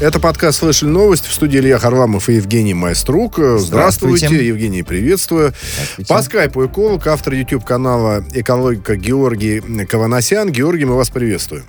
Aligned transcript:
Это 0.00 0.20
подкаст 0.20 0.60
«Слышали 0.60 0.90
новости» 0.90 1.28
в 1.28 1.32
студии 1.32 1.58
Илья 1.58 1.76
Харламов 1.76 2.28
и 2.28 2.34
Евгений 2.34 2.72
Майструк. 2.72 3.34
Здравствуйте, 3.38 3.66
Здравствуйте 3.66 4.46
Евгений, 4.46 4.84
приветствую. 4.84 5.52
Здравствуйте. 5.74 6.14
По 6.14 6.22
скайпу 6.22 6.66
эколог, 6.66 7.04
автор 7.08 7.32
YouTube-канала 7.32 8.24
«Экологика» 8.32 8.94
Георгий 8.94 9.60
Каванасян. 9.86 10.52
Георгий, 10.52 10.84
мы 10.84 10.94
вас 10.94 11.10
приветствуем. 11.10 11.64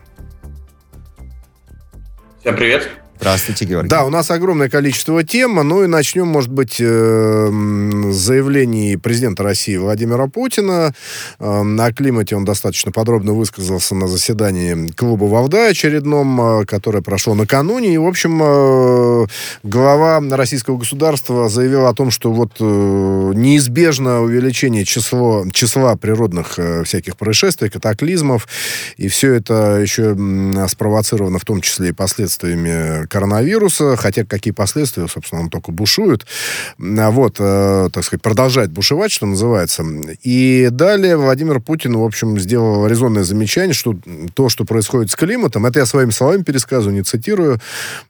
Всем 2.42 2.55
привет. 2.55 2.88
Здравствуйте, 3.20 3.66
Георгий. 3.66 3.90
Да, 3.90 4.06
у 4.06 4.10
нас 4.10 4.32
огромное 4.32 4.70
количество 4.70 5.24
тем. 5.24 5.56
Ну 5.56 5.84
и 5.84 5.88
начнем, 5.88 6.28
может 6.28 6.50
быть, 6.50 6.78
э, 6.80 7.50
с 8.12 8.16
заявлений 8.16 8.96
президента 8.96 9.44
России 9.44 9.76
Владимира 9.76 10.28
Путина. 10.28 10.94
Э, 11.38 11.64
на 11.64 11.92
климате 11.92 12.38
он 12.38 12.46
достаточно 12.46 12.94
подробно 12.94 13.34
высказался 13.34 13.94
на 13.94 14.08
заседании 14.08 14.88
клуба 14.94 15.26
«Валдай» 15.26 15.72
очередном, 15.72 16.62
э, 16.62 16.66
которое 16.66 17.02
прошло 17.02 17.36
накануне. 17.36 17.94
И, 17.94 17.98
в 17.98 18.08
общем, 18.08 19.27
глава 19.63 20.22
российского 20.38 20.77
государства 20.77 21.49
заявил 21.49 21.88
о 21.88 21.94
том, 21.94 22.12
что 22.12 22.32
вот 22.32 22.62
неизбежно 22.62 24.22
увеличение 24.22 24.86
число, 24.86 25.46
числа 25.52 25.98
природных 25.98 26.58
всяких 26.86 27.18
происшествий, 27.18 27.70
катаклизмов, 27.70 28.48
и 28.96 29.10
все 29.10 29.34
это 29.34 29.77
еще 29.82 30.16
спровоцировано 30.70 31.40
в 31.40 31.46
том 31.46 31.60
числе 31.60 31.90
и 31.90 31.91
последствиями 31.91 33.09
коронавируса, 33.09 33.95
хотя 33.98 34.23
какие 34.23 34.54
последствия, 34.54 35.08
собственно, 35.08 35.41
он 35.41 35.49
только 35.49 35.72
бушует. 35.72 36.26
А 36.80 37.12
вот, 37.12 37.38
э, 37.40 37.90
так 37.91 38.04
сказать, 38.04 38.22
продолжает 38.22 38.72
бушевать, 38.72 39.12
что 39.12 39.26
называется. 39.26 39.84
И 40.23 40.70
далее 40.72 41.18
Владимир 41.18 41.59
Путин, 41.59 41.98
в 41.98 42.04
общем, 42.04 42.40
сделал 42.40 42.88
резонное 42.88 43.23
замечание, 43.23 43.73
что 43.73 43.95
то, 44.34 44.49
что 44.49 44.66
происходит 44.66 45.12
с 45.12 45.16
климатом, 45.16 45.66
это 45.66 45.80
я 45.80 45.85
своими 45.85 46.12
словами 46.12 46.44
пересказываю, 46.44 46.95
не 46.95 47.04
цитирую, 47.04 47.59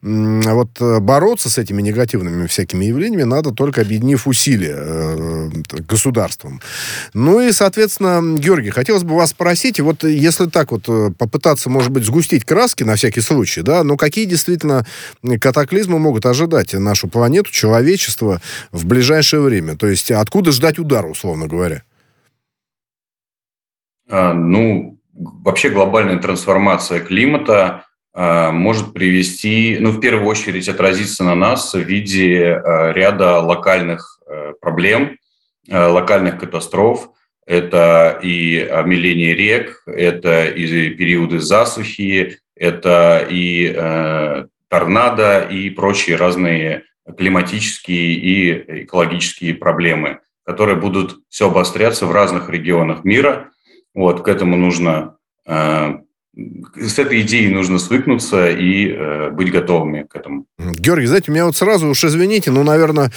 а 0.04 0.54
вот 0.54 0.70
э, 0.80 1.00
бороться 1.00 1.50
с 1.50 1.58
этими 1.58 1.82
негативными 1.82 2.48
всякими 2.48 2.86
явлениями 2.86 3.24
надо 3.24 3.52
только 3.52 3.82
объединив 3.82 4.28
усилия 4.28 4.76
э, 4.78 5.50
государством. 5.88 6.62
Ну 7.14 7.40
и, 7.40 7.52
соответственно, 7.52 8.38
Георгий, 8.38 8.70
хотелось 8.70 9.04
бы 9.04 9.16
вас 9.16 9.32
спросить, 9.32 9.80
вот 9.80 10.04
если 10.04 10.48
так 10.48 10.72
вот 10.72 10.86
попытаться, 11.18 11.70
может 11.70 11.92
быть, 11.92 12.06
сгустить 12.06 12.46
краски 12.46 12.84
на 12.84 12.96
всякий 12.96 13.22
случай, 13.22 13.62
да, 13.62 13.84
ну 13.84 13.98
какие 13.98 14.26
действительно 14.26 14.86
катаклизмы 15.40 16.00
могут 16.00 16.26
ожидать 16.26 16.74
нашу 16.74 17.08
планету, 17.08 17.52
человечество 17.52 18.42
в 18.72 18.86
ближайшее 18.86 19.42
время? 19.42 19.76
То 19.76 19.88
есть 19.88 20.12
откуда 20.12 20.52
ждать 20.52 20.80
удара, 20.80 21.08
условно 21.08 21.48
говоря? 21.48 21.84
А, 24.10 24.34
ну, 24.34 25.00
вообще 25.14 25.70
глобальная 25.70 26.18
трансформация 26.18 27.00
климата 27.00 27.86
а, 28.14 28.52
может 28.52 28.94
привести, 28.94 29.78
ну, 29.80 29.92
в 29.92 30.00
первую 30.00 30.28
очередь 30.28 30.68
отразиться 30.68 31.24
на 31.24 31.36
нас 31.36 31.74
в 31.74 31.80
виде 31.80 32.54
а, 32.54 32.92
ряда 32.92 33.40
локальных 33.40 34.20
проблем, 34.62 35.18
локальных 35.68 36.40
катастроф. 36.40 37.10
Это 37.48 38.20
и 38.22 38.60
омеление 38.60 39.34
рек, 39.34 39.82
это 39.88 40.46
и 40.46 40.90
периоды 40.92 41.40
засухи, 41.40 42.38
это 42.56 43.26
и 43.28 43.74
торнадо 44.70 45.42
и 45.42 45.70
прочие 45.70 46.16
разные 46.16 46.84
климатические 47.18 48.14
и 48.14 48.84
экологические 48.84 49.56
проблемы, 49.56 50.20
которые 50.46 50.78
будут 50.78 51.20
все 51.30 51.50
обостряться 51.50 52.06
в 52.06 52.12
разных 52.12 52.50
регионах 52.50 53.04
мира. 53.04 53.52
Вот, 53.94 54.24
к 54.24 54.28
этому 54.28 54.56
нужно 54.56 55.18
э, 55.46 56.00
с 56.36 57.00
этой 57.00 57.22
идеей 57.22 57.50
нужно 57.50 57.80
свыкнуться 57.80 58.50
и 58.50 58.88
э, 58.88 59.32
быть 59.32 59.52
готовыми 59.52 60.04
к 60.04 60.16
этому. 60.16 60.46
Георгий, 60.58 61.08
знаете, 61.08 61.32
у 61.32 61.34
меня 61.34 61.46
вот 61.46 61.58
сразу 61.58 61.88
уж 61.88 62.04
извините, 62.04 62.52
ну, 62.52 62.64
наверное, 62.64 63.12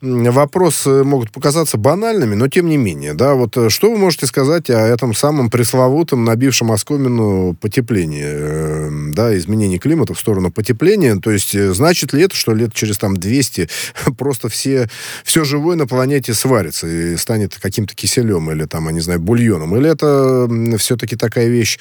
вопросы 0.00 1.04
могут 1.04 1.30
показаться 1.30 1.78
банальными, 1.78 2.34
но 2.34 2.48
тем 2.48 2.68
не 2.68 2.76
менее, 2.76 3.14
да, 3.14 3.34
вот 3.34 3.56
э, 3.56 3.70
что 3.70 3.90
вы 3.90 3.98
можете 3.98 4.26
сказать 4.26 4.68
о 4.70 4.80
этом 4.80 5.14
самом 5.14 5.48
пресловутом, 5.48 6.24
набившем 6.24 6.72
оскомину 6.72 7.54
потеплении, 7.60 8.24
э, 8.26 8.90
да, 9.12 9.36
изменении 9.36 9.78
климата 9.78 10.14
в 10.14 10.18
сторону 10.18 10.50
потепления, 10.50 11.16
то 11.16 11.30
есть 11.30 11.54
э, 11.54 11.72
значит 11.72 12.12
ли 12.12 12.22
это, 12.22 12.34
что 12.34 12.52
лет 12.52 12.74
через 12.74 12.98
там 12.98 13.16
200 13.16 13.68
просто 14.18 14.48
все, 14.48 14.88
все 15.24 15.44
живое 15.44 15.76
на 15.76 15.86
планете 15.86 16.34
сварится 16.34 16.88
и 16.88 17.16
станет 17.16 17.56
каким-то 17.56 17.94
киселем 17.94 18.50
или 18.50 18.64
там, 18.64 18.86
я 18.86 18.92
не 18.92 19.00
знаю, 19.00 19.20
бульоном, 19.20 19.76
или 19.76 19.88
это 19.88 20.48
все-таки 20.78 21.14
такая 21.14 21.48
вещь 21.48 21.78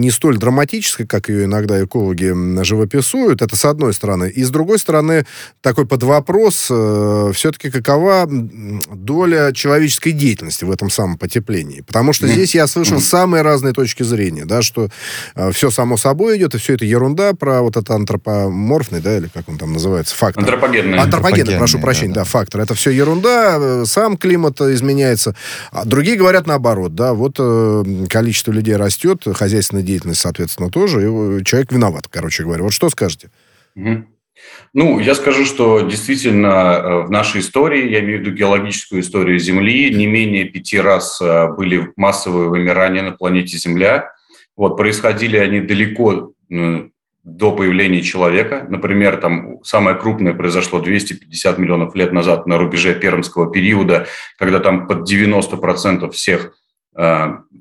не 0.00 0.10
столь 0.10 0.38
драматической, 0.38 1.06
как 1.06 1.28
ее 1.28 1.44
иногда 1.44 1.82
экологи 1.82 2.62
живописуют, 2.62 3.42
это 3.42 3.56
с 3.56 3.64
одной 3.64 3.92
стороны. 3.92 4.30
И 4.30 4.42
с 4.42 4.50
другой 4.50 4.78
стороны, 4.78 5.26
такой 5.60 5.86
под 5.86 6.02
вопрос, 6.02 6.68
э, 6.70 7.32
все-таки 7.34 7.70
какова 7.70 8.26
доля 8.28 9.52
человеческой 9.52 10.12
деятельности 10.12 10.64
в 10.64 10.70
этом 10.70 10.90
самом 10.90 11.18
потеплении. 11.18 11.80
Потому 11.80 12.12
что 12.12 12.26
здесь 12.26 12.54
я 12.54 12.66
слышал 12.66 13.00
самые 13.00 13.42
разные 13.42 13.72
точки 13.72 14.02
зрения, 14.02 14.44
да, 14.44 14.62
что 14.62 14.88
э, 15.34 15.52
все 15.52 15.70
само 15.70 15.96
собой 15.96 16.38
идет, 16.38 16.54
и 16.54 16.58
все 16.58 16.74
это 16.74 16.84
ерунда 16.84 17.34
про 17.34 17.62
вот 17.62 17.76
это 17.76 17.94
антропоморфный, 17.94 19.00
да, 19.00 19.16
или 19.16 19.28
как 19.32 19.48
он 19.48 19.58
там 19.58 19.72
называется, 19.72 20.14
фактор. 20.14 20.42
Антропогенный. 20.42 20.98
Антропогенный, 20.98 21.56
прошу 21.56 21.78
прощения, 21.80 22.14
да, 22.14 22.20
да, 22.20 22.24
фактор. 22.24 22.60
Это 22.60 22.74
все 22.74 22.90
ерунда, 22.90 23.56
э, 23.58 23.84
сам 23.86 24.16
климат 24.16 24.60
изменяется. 24.60 25.34
А 25.72 25.84
другие 25.84 26.16
говорят 26.16 26.46
наоборот, 26.46 26.94
да, 26.94 27.14
вот 27.14 27.36
э, 27.38 27.84
количество 28.08 28.52
людей 28.52 28.76
растет, 28.76 29.26
хозяйственная 29.50 29.82
деятельность, 29.82 30.20
соответственно, 30.20 30.70
тоже, 30.70 31.00
и 31.02 31.44
человек 31.44 31.72
виноват, 31.72 32.06
короче 32.08 32.44
говоря. 32.44 32.62
Вот 32.62 32.72
что 32.72 32.88
скажете? 32.88 33.30
Ну, 34.72 35.00
я 35.00 35.14
скажу, 35.14 35.44
что 35.44 35.80
действительно 35.80 36.46
э, 36.46 37.02
в 37.02 37.10
нашей 37.10 37.40
истории, 37.40 37.90
я 37.90 38.00
имею 38.00 38.18
в 38.18 38.20
виду 38.22 38.36
геологическую 38.36 39.02
историю 39.02 39.38
Земли, 39.38 39.92
не 39.92 40.06
менее 40.06 40.44
пяти 40.44 40.80
раз 40.80 41.20
э, 41.20 41.48
были 41.48 41.92
массовые 41.96 42.48
вымирания 42.48 43.02
на 43.02 43.10
планете 43.10 43.58
Земля. 43.58 44.12
Вот, 44.56 44.76
происходили 44.76 45.36
они 45.36 45.60
далеко 45.60 46.32
до 47.24 47.52
появления 47.52 48.02
человека. 48.02 48.66
Например, 48.68 49.16
там 49.16 49.62
самое 49.62 49.96
крупное 49.96 50.32
произошло 50.32 50.80
250 50.80 51.58
миллионов 51.58 51.94
лет 51.94 52.12
назад 52.12 52.46
на 52.46 52.56
рубеже 52.58 52.94
Пермского 52.94 53.52
периода, 53.52 54.06
когда 54.38 54.60
там 54.60 54.86
под 54.86 55.10
90% 55.10 56.10
всех 56.12 56.46
э, 56.46 56.50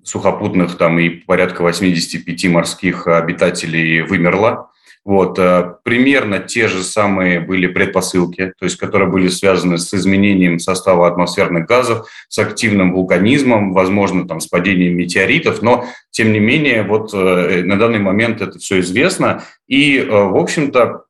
сухопутных 0.03 0.77
там 0.77 0.99
и 0.99 1.09
порядка 1.09 1.61
85 1.61 2.45
морских 2.45 3.07
обитателей 3.07 4.01
вымерло. 4.01 4.69
Вот, 5.05 5.39
э, 5.39 5.75
примерно 5.83 6.39
те 6.39 6.67
же 6.67 6.83
самые 6.83 7.39
были 7.39 7.67
предпосылки, 7.67 8.53
то 8.59 8.65
есть 8.65 8.75
которые 8.75 9.09
были 9.09 9.29
связаны 9.29 9.77
с 9.77 9.93
изменением 9.93 10.59
состава 10.59 11.07
атмосферных 11.07 11.65
газов, 11.67 12.07
с 12.27 12.37
активным 12.37 12.93
вулканизмом, 12.93 13.73
возможно, 13.73 14.27
там, 14.27 14.41
с 14.41 14.47
падением 14.47 14.97
метеоритов, 14.97 15.61
но, 15.61 15.85
тем 16.11 16.33
не 16.33 16.39
менее, 16.39 16.83
вот 16.83 17.11
э, 17.13 17.63
на 17.63 17.79
данный 17.79 17.99
момент 17.99 18.41
это 18.41 18.59
все 18.59 18.81
известно, 18.81 19.43
и, 19.67 19.97
э, 19.97 20.05
в 20.05 20.37
общем-то, 20.37 21.05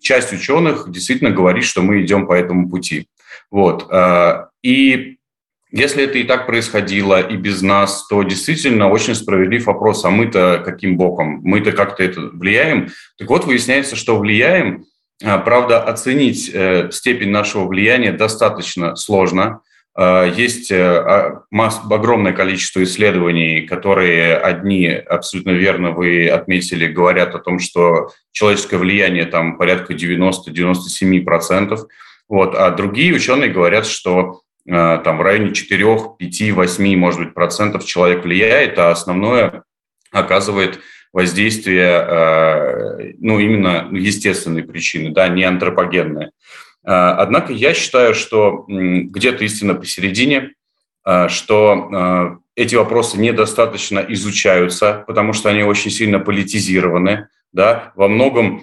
часть 0.00 0.32
ученых 0.32 0.90
действительно 0.90 1.30
говорит, 1.30 1.64
что 1.64 1.82
мы 1.82 2.02
идем 2.02 2.26
по 2.26 2.32
этому 2.32 2.68
пути. 2.68 3.06
Вот, 3.50 3.88
и 4.62 5.18
если 5.76 6.04
это 6.04 6.18
и 6.18 6.22
так 6.22 6.46
происходило 6.46 7.20
и 7.20 7.36
без 7.36 7.60
нас, 7.60 8.06
то 8.06 8.22
действительно 8.22 8.88
очень 8.88 9.16
справедлив 9.16 9.66
вопрос, 9.66 10.04
а 10.04 10.10
мы-то 10.10 10.62
каким 10.64 10.96
боком? 10.96 11.40
Мы-то 11.42 11.72
как-то 11.72 12.04
это 12.04 12.20
влияем? 12.20 12.90
Так 13.18 13.28
вот, 13.28 13.44
выясняется, 13.44 13.96
что 13.96 14.16
влияем. 14.16 14.84
А, 15.24 15.38
правда, 15.38 15.82
оценить 15.82 16.48
э, 16.54 16.90
степень 16.92 17.30
нашего 17.30 17.66
влияния 17.66 18.12
достаточно 18.12 18.94
сложно. 18.94 19.62
А, 19.96 20.26
есть 20.26 20.70
э, 20.70 20.80
а, 20.80 21.42
масс, 21.50 21.80
огромное 21.90 22.32
количество 22.32 22.80
исследований, 22.84 23.62
которые 23.62 24.36
одни, 24.36 24.86
абсолютно 24.86 25.50
верно 25.50 25.90
вы 25.90 26.28
отметили, 26.28 26.86
говорят 26.86 27.34
о 27.34 27.40
том, 27.40 27.58
что 27.58 28.10
человеческое 28.30 28.78
влияние 28.78 29.24
там 29.24 29.58
порядка 29.58 29.92
90-97%. 29.94 31.78
Вот, 32.28 32.54
а 32.54 32.70
другие 32.70 33.12
ученые 33.12 33.50
говорят, 33.50 33.86
что 33.86 34.43
там 34.66 35.18
в 35.18 35.22
районе 35.22 35.52
4, 35.52 35.84
5, 36.18 36.50
8, 36.52 36.96
может 36.96 37.20
быть, 37.20 37.34
процентов 37.34 37.84
человек 37.84 38.24
влияет, 38.24 38.78
а 38.78 38.90
основное 38.90 39.64
оказывает 40.10 40.80
воздействие, 41.12 42.04
э, 42.08 43.12
ну, 43.18 43.38
именно 43.38 43.88
естественные 43.92 44.64
причины, 44.64 45.10
да, 45.10 45.28
не 45.28 45.44
антропогенные. 45.44 46.28
Э, 46.28 46.30
однако 46.84 47.52
я 47.52 47.74
считаю, 47.74 48.14
что 48.14 48.64
где-то 48.68 49.44
истина 49.44 49.74
посередине, 49.74 50.52
что 51.28 52.40
эти 52.56 52.74
вопросы 52.76 53.18
недостаточно 53.18 53.98
изучаются, 54.08 55.04
потому 55.06 55.34
что 55.34 55.50
они 55.50 55.62
очень 55.62 55.90
сильно 55.90 56.18
политизированы, 56.18 57.28
да, 57.52 57.92
во 57.94 58.08
многом 58.08 58.62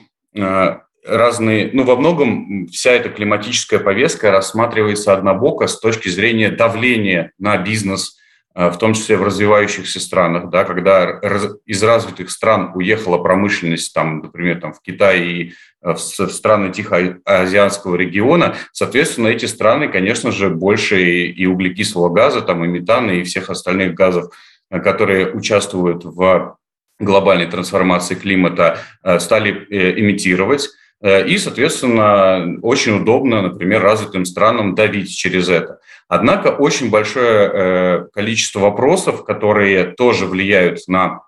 разные, 1.05 1.69
ну, 1.73 1.83
во 1.83 1.95
многом 1.95 2.67
вся 2.67 2.91
эта 2.91 3.09
климатическая 3.09 3.79
повестка 3.79 4.31
рассматривается 4.31 5.13
однобоко 5.13 5.67
с 5.67 5.79
точки 5.79 6.09
зрения 6.09 6.49
давления 6.49 7.31
на 7.39 7.57
бизнес, 7.57 8.17
в 8.53 8.75
том 8.77 8.93
числе 8.93 9.15
в 9.15 9.23
развивающихся 9.23 10.01
странах, 10.01 10.49
да, 10.49 10.65
когда 10.65 11.21
из 11.65 11.81
развитых 11.81 12.29
стран 12.29 12.71
уехала 12.75 13.17
промышленность, 13.17 13.93
там, 13.93 14.19
например, 14.19 14.59
там, 14.59 14.73
в 14.73 14.81
Китай 14.81 15.21
и 15.21 15.53
в 15.81 15.97
страны 15.97 16.69
Тихоазиатского 16.71 17.95
региона, 17.95 18.55
соответственно, 18.73 19.29
эти 19.29 19.45
страны, 19.45 19.87
конечно 19.87 20.31
же, 20.31 20.49
больше 20.49 21.01
и 21.01 21.45
углекислого 21.45 22.09
газа, 22.09 22.41
там, 22.41 22.65
и 22.65 22.67
метана, 22.67 23.11
и 23.11 23.23
всех 23.23 23.49
остальных 23.49 23.93
газов, 23.93 24.33
которые 24.69 25.31
участвуют 25.31 26.03
в 26.03 26.57
глобальной 26.99 27.47
трансформации 27.47 28.15
климата, 28.15 28.79
стали 29.19 29.65
имитировать. 29.71 30.67
Э, 31.01 31.25
и, 31.27 31.37
соответственно, 31.37 32.59
очень 32.61 33.01
удобно, 33.01 33.41
например, 33.41 33.81
развитым 33.81 34.25
странам 34.25 34.75
давить 34.75 35.15
через 35.15 35.49
это. 35.49 35.79
Однако 36.07 36.49
очень 36.49 36.89
большое 36.89 37.49
э, 37.51 38.05
количество 38.13 38.59
вопросов, 38.59 39.23
которые 39.23 39.85
тоже 39.85 40.25
влияют 40.25 40.87
на, 40.87 41.21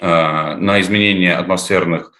э, 0.00 0.06
на 0.06 0.80
изменение 0.80 1.34
атмосферных, 1.34 2.12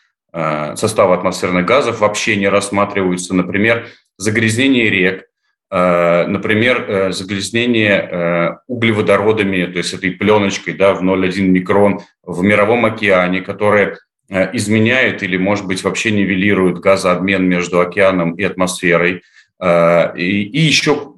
состава 0.74 1.14
атмосферных 1.14 1.64
газов, 1.64 2.00
вообще 2.00 2.34
не 2.34 2.48
рассматриваются. 2.48 3.36
Например, 3.36 3.86
загрязнение 4.18 4.90
рек, 4.90 5.26
например, 5.70 7.12
загрязнение 7.12 8.58
углеводородами, 8.66 9.66
то 9.66 9.78
есть 9.78 9.94
этой 9.94 10.10
пленочкой 10.10 10.74
да, 10.74 10.94
в 10.94 11.04
0,1 11.04 11.40
микрон 11.42 12.00
в 12.24 12.42
мировом 12.42 12.84
океане, 12.84 13.42
которая 13.42 13.96
изменяет 14.28 15.22
или, 15.22 15.36
может 15.36 15.66
быть, 15.66 15.84
вообще 15.84 16.10
нивелирует 16.10 16.78
газообмен 16.78 17.44
между 17.44 17.80
океаном 17.80 18.32
и 18.34 18.42
атмосферой. 18.42 19.22
Э, 19.60 20.16
и, 20.16 20.42
и 20.44 20.60
еще 20.60 21.14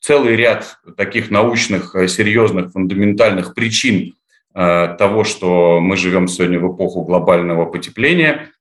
целый 0.00 0.36
ряд 0.36 0.78
таких 0.96 1.30
научных, 1.30 1.94
э, 1.94 2.08
серьезных, 2.08 2.72
фундаментальных 2.72 3.54
причин 3.54 4.14
того, 4.56 5.24
что 5.24 5.80
мы 5.80 5.96
живем 5.96 6.28
сегодня 6.28 6.60
в 6.60 6.76
эпоху 6.76 7.02
глобального 7.02 7.64
потепления, 7.64 8.52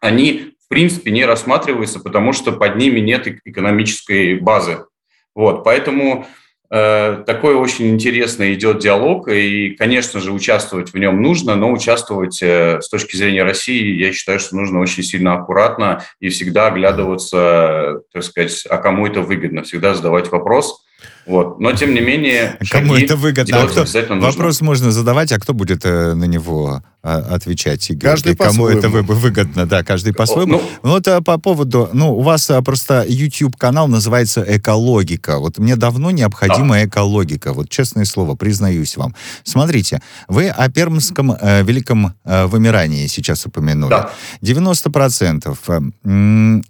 они, 0.00 0.54
в 0.64 0.68
принципе, 0.68 1.10
не 1.10 1.26
рассматриваются, 1.26 2.00
потому 2.00 2.32
что 2.32 2.52
под 2.52 2.76
ними 2.76 3.00
нет 3.00 3.26
экономической 3.44 4.40
базы. 4.40 4.86
Вот, 5.34 5.62
поэтому 5.62 6.24
Э, 6.24 6.43
такой 6.68 7.54
очень 7.54 7.90
интересный 7.90 8.54
идет 8.54 8.78
диалог, 8.78 9.28
и, 9.28 9.70
конечно 9.70 10.20
же, 10.20 10.32
участвовать 10.32 10.92
в 10.92 10.98
нем 10.98 11.22
нужно, 11.22 11.54
но 11.56 11.70
участвовать 11.70 12.42
э, 12.42 12.80
с 12.80 12.88
точки 12.88 13.16
зрения 13.16 13.44
России, 13.44 13.94
я 14.02 14.12
считаю, 14.12 14.40
что 14.40 14.56
нужно 14.56 14.80
очень 14.80 15.02
сильно 15.02 15.34
аккуратно 15.34 16.04
и 16.20 16.30
всегда 16.30 16.68
оглядываться, 16.68 18.00
так 18.12 18.24
сказать, 18.24 18.64
а 18.68 18.78
кому 18.78 19.06
это 19.06 19.20
выгодно, 19.20 19.62
всегда 19.62 19.94
задавать 19.94 20.30
вопрос. 20.32 20.83
Вот. 21.26 21.58
Но, 21.58 21.72
тем 21.72 21.94
не 21.94 22.00
менее, 22.00 22.58
Кому 22.70 22.94
это 22.94 23.16
выгодно? 23.16 23.62
А 23.62 23.66
кто, 23.66 23.84
вопрос 24.16 24.60
можно 24.60 24.92
задавать, 24.92 25.32
а 25.32 25.38
кто 25.38 25.54
будет 25.54 25.84
э, 25.84 26.14
на 26.14 26.24
него 26.24 26.82
а, 27.02 27.18
отвечать? 27.34 27.88
Игорь? 27.90 28.10
Каждый 28.10 28.36
Кому 28.36 28.68
это 28.68 28.88
выгодно? 28.88 29.66
Да, 29.66 29.82
каждый 29.82 30.12
по-своему. 30.12 30.60
Ну, 30.82 30.90
ну, 30.90 30.96
это 30.98 31.22
по 31.22 31.38
поводу... 31.38 31.88
Ну, 31.92 32.14
у 32.14 32.20
вас 32.20 32.50
а, 32.50 32.60
просто 32.62 33.04
YouTube-канал 33.08 33.88
называется 33.88 34.44
«Экологика». 34.46 35.38
Вот 35.38 35.58
мне 35.58 35.76
давно 35.76 36.10
необходима 36.10 36.74
да. 36.74 36.84
экологика. 36.84 37.54
Вот 37.54 37.70
честное 37.70 38.04
слово, 38.04 38.34
признаюсь 38.34 38.96
вам. 38.96 39.14
Смотрите, 39.44 40.02
вы 40.28 40.48
о 40.48 40.68
пермском 40.70 41.32
э, 41.32 41.62
великом 41.62 42.14
э, 42.24 42.46
вымирании 42.46 43.06
сейчас 43.06 43.46
упомянули. 43.46 43.90
Да. 43.90 44.10
90% 44.42 45.56
э, 46.04 46.60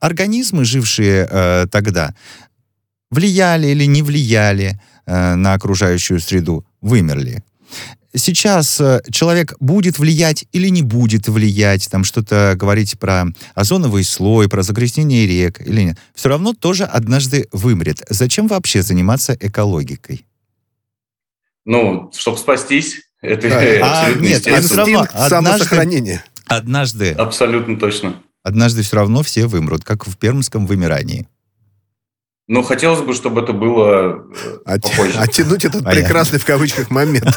организмы, 0.00 0.64
жившие 0.64 1.28
э, 1.30 1.66
тогда, 1.70 2.14
влияли 3.10 3.68
или 3.68 3.84
не 3.84 4.02
влияли 4.02 4.80
э, 5.06 5.34
на 5.34 5.54
окружающую 5.54 6.20
среду, 6.20 6.64
вымерли. 6.80 7.42
Сейчас 8.14 8.80
э, 8.80 9.02
человек 9.10 9.54
будет 9.60 9.98
влиять 9.98 10.46
или 10.52 10.68
не 10.68 10.82
будет 10.82 11.28
влиять, 11.28 11.90
там 11.90 12.04
что-то 12.04 12.54
говорить 12.56 12.98
про 12.98 13.26
озоновый 13.54 14.02
слой, 14.02 14.48
про 14.48 14.62
загрязнение 14.62 15.26
рек 15.26 15.60
или 15.60 15.82
нет, 15.82 15.98
все 16.14 16.30
равно 16.30 16.54
тоже 16.54 16.84
однажды 16.84 17.48
вымрет. 17.52 18.02
Зачем 18.08 18.48
вообще 18.48 18.82
заниматься 18.82 19.36
экологикой? 19.38 20.24
Ну, 21.66 22.10
чтобы 22.16 22.38
спастись. 22.38 23.02
Это 23.20 23.48
а, 23.82 24.00
абсолютно 24.00 24.26
нет, 24.26 24.46
а 24.46 24.60
все 24.62 24.76
равно 24.76 25.06
однажды, 25.12 26.22
однажды... 26.46 27.10
Абсолютно 27.12 27.78
точно. 27.78 28.22
Однажды 28.42 28.82
все 28.82 28.96
равно 28.96 29.22
все 29.22 29.46
вымрут, 29.46 29.84
как 29.84 30.06
в 30.06 30.16
пермском 30.16 30.66
вымирании. 30.66 31.26
Ну, 32.50 32.62
хотелось 32.62 33.02
бы, 33.02 33.12
чтобы 33.12 33.42
это 33.42 33.52
было 33.52 34.24
э, 34.64 34.78
попозже. 34.80 35.18
Оттянуть 35.18 35.66
этот 35.66 35.84
Понятно. 35.84 36.00
прекрасный 36.00 36.38
в 36.38 36.46
кавычках 36.46 36.90
момент. 36.90 37.26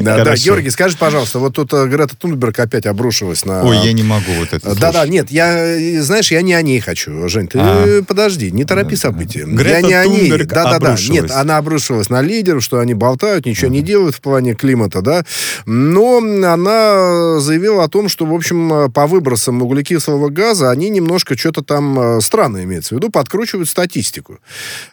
Да, 0.00 0.24
да, 0.24 0.34
Георгий, 0.34 0.70
скажи, 0.70 0.96
пожалуйста, 0.96 1.38
вот 1.38 1.54
тут 1.54 1.72
э, 1.72 1.86
Грета 1.86 2.16
Тунберг 2.16 2.58
опять 2.58 2.86
обрушилась 2.86 3.44
на... 3.44 3.64
Ой, 3.64 3.78
я 3.78 3.92
не 3.92 4.02
могу 4.02 4.32
вот 4.38 4.52
это 4.52 4.74
Да-да, 4.74 5.06
нет, 5.06 5.30
я, 5.30 6.02
знаешь, 6.02 6.32
я 6.32 6.42
не 6.42 6.54
о 6.54 6.62
ней 6.62 6.80
хочу, 6.80 7.28
Жень, 7.28 7.46
ты 7.46 7.58
а. 7.60 8.02
подожди, 8.02 8.50
не 8.50 8.64
торопи 8.64 8.96
события. 8.96 9.46
Я 9.46 9.80
не 9.80 9.94
о 9.94 10.06
ней. 10.06 10.30
Да-да-да, 10.44 10.96
нет, 11.08 11.30
она 11.30 11.58
обрушилась 11.58 12.10
на 12.10 12.20
лидеров, 12.20 12.64
что 12.64 12.80
они 12.80 12.94
болтают, 12.94 13.46
ничего 13.46 13.70
не 13.70 13.80
делают 13.80 14.16
в 14.16 14.20
плане 14.20 14.54
климата, 14.54 15.02
да, 15.02 15.24
но 15.66 16.18
она 16.18 17.38
заявила 17.38 17.84
о 17.84 17.88
том, 17.88 18.08
что, 18.08 18.26
в 18.26 18.34
общем, 18.34 18.90
по 18.92 19.06
выбросам 19.06 19.62
углекислого 19.62 20.28
газа 20.28 20.70
они 20.70 20.90
немножко 20.90 21.38
что-то 21.38 21.62
там 21.62 21.98
э, 21.98 22.20
странно 22.20 22.64
имеется 22.64 22.94
в 22.94 22.98
виду, 22.98 23.10
подкручивают 23.10 23.68
статистику. 23.68 24.35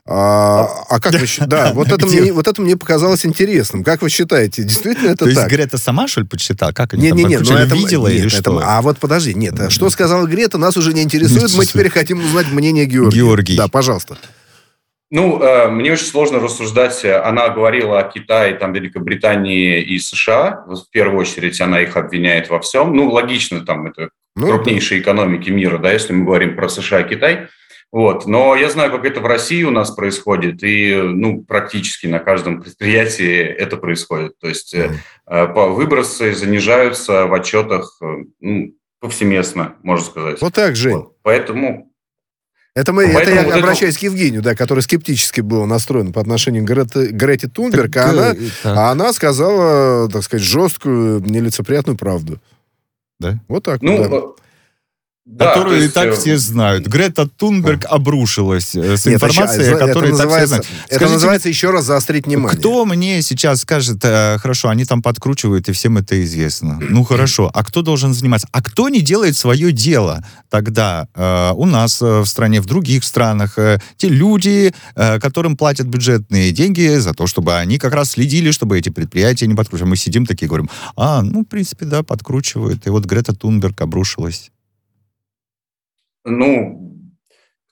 А, 0.06 0.68
а 0.90 1.00
как 1.00 1.14
вы 1.14 1.26
считаете? 1.26 1.50
Да, 1.50 1.72
вот 1.74 1.92
это, 1.92 2.06
мне, 2.06 2.34
вот 2.34 2.48
это 2.48 2.62
мне 2.62 2.78
показалось 2.78 3.26
интересным. 3.26 3.84
Как 3.84 4.02
вы 4.02 4.10
считаете, 4.10 4.64
действительно 4.64 5.10
это 5.10 5.26
То 5.26 5.26
так? 5.26 5.36
есть 5.36 5.48
Грета 5.48 5.78
сама, 5.78 6.08
что 6.08 6.22
ли, 6.22 6.28
подсчитала? 6.28 6.72
Как 6.72 6.94
они 6.94 7.04
не, 7.04 7.10
там 7.10 7.18
не, 7.18 7.26
не, 7.26 7.38
ну 7.38 7.58
это, 7.58 7.76
видела 7.76 8.08
нет, 8.08 8.18
или 8.20 8.28
это, 8.28 8.42
что? 8.42 8.62
А 8.64 8.82
вот 8.82 8.98
подожди, 8.98 9.34
нет, 9.34 9.54
mm-hmm. 9.54 9.70
что 9.70 9.90
сказала 9.90 10.26
Грета, 10.26 10.58
нас 10.58 10.78
уже 10.78 10.94
не 10.94 11.04
интересует, 11.04 11.54
мы 11.56 11.66
теперь 11.66 11.90
хотим 11.90 12.20
узнать 12.20 12.52
мнение 12.52 12.86
Георгия. 12.86 13.18
Георгий. 13.18 13.58
Да, 13.58 13.68
пожалуйста. 13.68 14.18
Ну, 15.14 15.40
э, 15.44 15.70
мне 15.70 15.92
очень 15.92 16.08
сложно 16.08 16.40
рассуждать. 16.40 17.06
Она 17.06 17.50
говорила 17.50 18.00
о 18.00 18.10
Китае, 18.10 18.56
там, 18.56 18.74
Великобритании 18.74 19.80
и 19.80 20.00
США. 20.00 20.64
В 20.66 20.90
первую 20.90 21.20
очередь 21.20 21.62
она 21.62 21.82
их 21.82 21.96
обвиняет 21.96 22.50
во 22.50 22.60
всем. 22.60 22.96
Ну, 22.96 23.12
логично, 23.12 23.64
там, 23.64 23.86
это 23.86 24.10
ну, 24.36 24.48
крупнейшие 24.48 25.00
да. 25.00 25.04
экономики 25.04 25.52
мира, 25.52 25.78
да, 25.78 25.92
если 25.92 26.14
мы 26.14 26.26
говорим 26.26 26.56
про 26.56 26.68
США 26.68 27.02
и 27.02 27.10
Китай. 27.10 27.48
Вот. 27.94 28.26
Но 28.26 28.56
я 28.56 28.72
знаю, 28.72 28.92
как 28.92 29.06
это 29.06 29.22
в 29.22 29.26
России 29.28 29.62
у 29.64 29.70
нас 29.70 29.92
происходит, 29.92 30.64
и 30.64 30.96
ну, 30.96 31.44
практически 31.44 32.08
на 32.08 32.18
каждом 32.18 32.60
предприятии 32.60 33.40
это 33.40 33.78
происходит. 33.78 34.40
То 34.40 34.48
есть 34.48 34.74
mm. 34.74 35.70
выбросы 35.74 36.34
занижаются 36.34 37.28
в 37.28 37.34
отчетах 37.36 37.96
э, 38.02 38.24
ну, 38.40 38.74
повсеместно, 39.00 39.76
можно 39.84 40.06
сказать. 40.08 40.42
Вот 40.42 40.56
так, 40.56 40.76
Жень. 40.76 40.96
Вот. 40.96 41.18
Поэтому 41.22 41.94
это, 42.74 42.94
мы, 42.94 43.04
это 43.04 43.30
я 43.30 43.44
вот 43.44 43.58
обращаюсь 43.58 43.94
это... 43.94 44.00
к 44.00 44.04
Евгению, 44.06 44.42
да, 44.42 44.56
который 44.56 44.80
скептически 44.80 45.42
был 45.42 45.68
настроен 45.68 46.14
по 46.14 46.20
отношению 46.20 46.64
к 46.64 46.68
Грете, 46.68 47.10
Грете 47.12 47.48
Тунберг, 47.48 47.94
так, 47.94 48.08
а, 48.08 48.10
она, 48.10 48.36
а 48.64 48.92
она 48.92 49.14
сказала, 49.14 50.10
так 50.10 50.24
сказать, 50.24 50.44
жесткую, 50.44 51.20
нелицеприятную 51.20 51.96
правду. 51.96 52.40
Да? 53.20 53.40
Вот 53.48 53.66
так. 53.66 53.84
Ну, 53.84 54.10
да 54.10 54.43
да, 55.26 55.54
которую 55.54 55.78
есть, 55.78 55.92
и 55.92 55.94
так 55.94 56.08
э, 56.08 56.16
все 56.16 56.38
знают. 56.38 56.86
Грета 56.86 57.28
Тунберг 57.28 57.86
обрушилась 57.86 58.76
э, 58.76 58.98
с 58.98 59.06
Нет, 59.06 59.16
информацией, 59.16 59.68
это, 59.68 59.88
которую 59.88 60.14
это 60.14 60.24
так 60.24 60.38
все 60.38 60.48
знают. 60.48 60.66
Это 60.66 60.96
Скажите, 60.96 61.14
называется 61.14 61.50
еще 61.50 61.70
раз 61.70 61.86
заострить 61.86 62.26
внимание. 62.26 62.60
Кто 62.60 62.84
мне 62.84 63.22
сейчас 63.22 63.62
скажет, 63.62 64.00
э, 64.04 64.38
хорошо, 64.40 64.68
они 64.68 64.84
там 64.84 65.02
подкручивают, 65.02 65.70
и 65.70 65.72
всем 65.72 65.98
это 65.98 66.22
известно. 66.24 66.78
Ну 66.82 67.04
хорошо, 67.06 67.50
а 67.54 67.64
кто 67.64 67.82
должен 67.82 68.14
заниматься? 68.14 68.50
А 68.52 68.62
кто 68.62 68.90
не 68.90 69.00
делает 69.00 69.38
свое 69.38 69.72
дело 69.72 70.26
тогда 70.50 71.08
э, 71.16 71.52
у 71.56 71.66
нас 71.66 72.02
э, 72.02 72.20
в 72.20 72.26
стране, 72.26 72.60
в 72.60 72.66
других 72.66 73.06
странах? 73.06 73.58
Э, 73.58 73.80
те 73.96 74.10
люди, 74.10 74.74
э, 74.96 75.20
которым 75.22 75.56
платят 75.56 75.88
бюджетные 75.88 76.52
деньги 76.52 76.98
за 76.98 77.14
то, 77.14 77.28
чтобы 77.28 77.56
они 77.56 77.78
как 77.78 77.94
раз 77.94 78.12
следили, 78.12 78.52
чтобы 78.52 78.78
эти 78.78 78.90
предприятия 78.90 79.48
не 79.48 79.56
подкручивали. 79.56 79.92
Мы 79.92 79.96
сидим 79.96 80.26
такие 80.26 80.50
говорим, 80.50 80.70
а, 80.98 81.22
ну, 81.22 81.44
в 81.44 81.46
принципе, 81.46 81.86
да, 81.86 82.04
подкручивают. 82.04 82.86
И 82.88 82.90
вот 82.90 83.06
Грета 83.06 83.34
Тунберг 83.34 83.80
обрушилась. 83.80 84.52
Ну, 86.26 86.84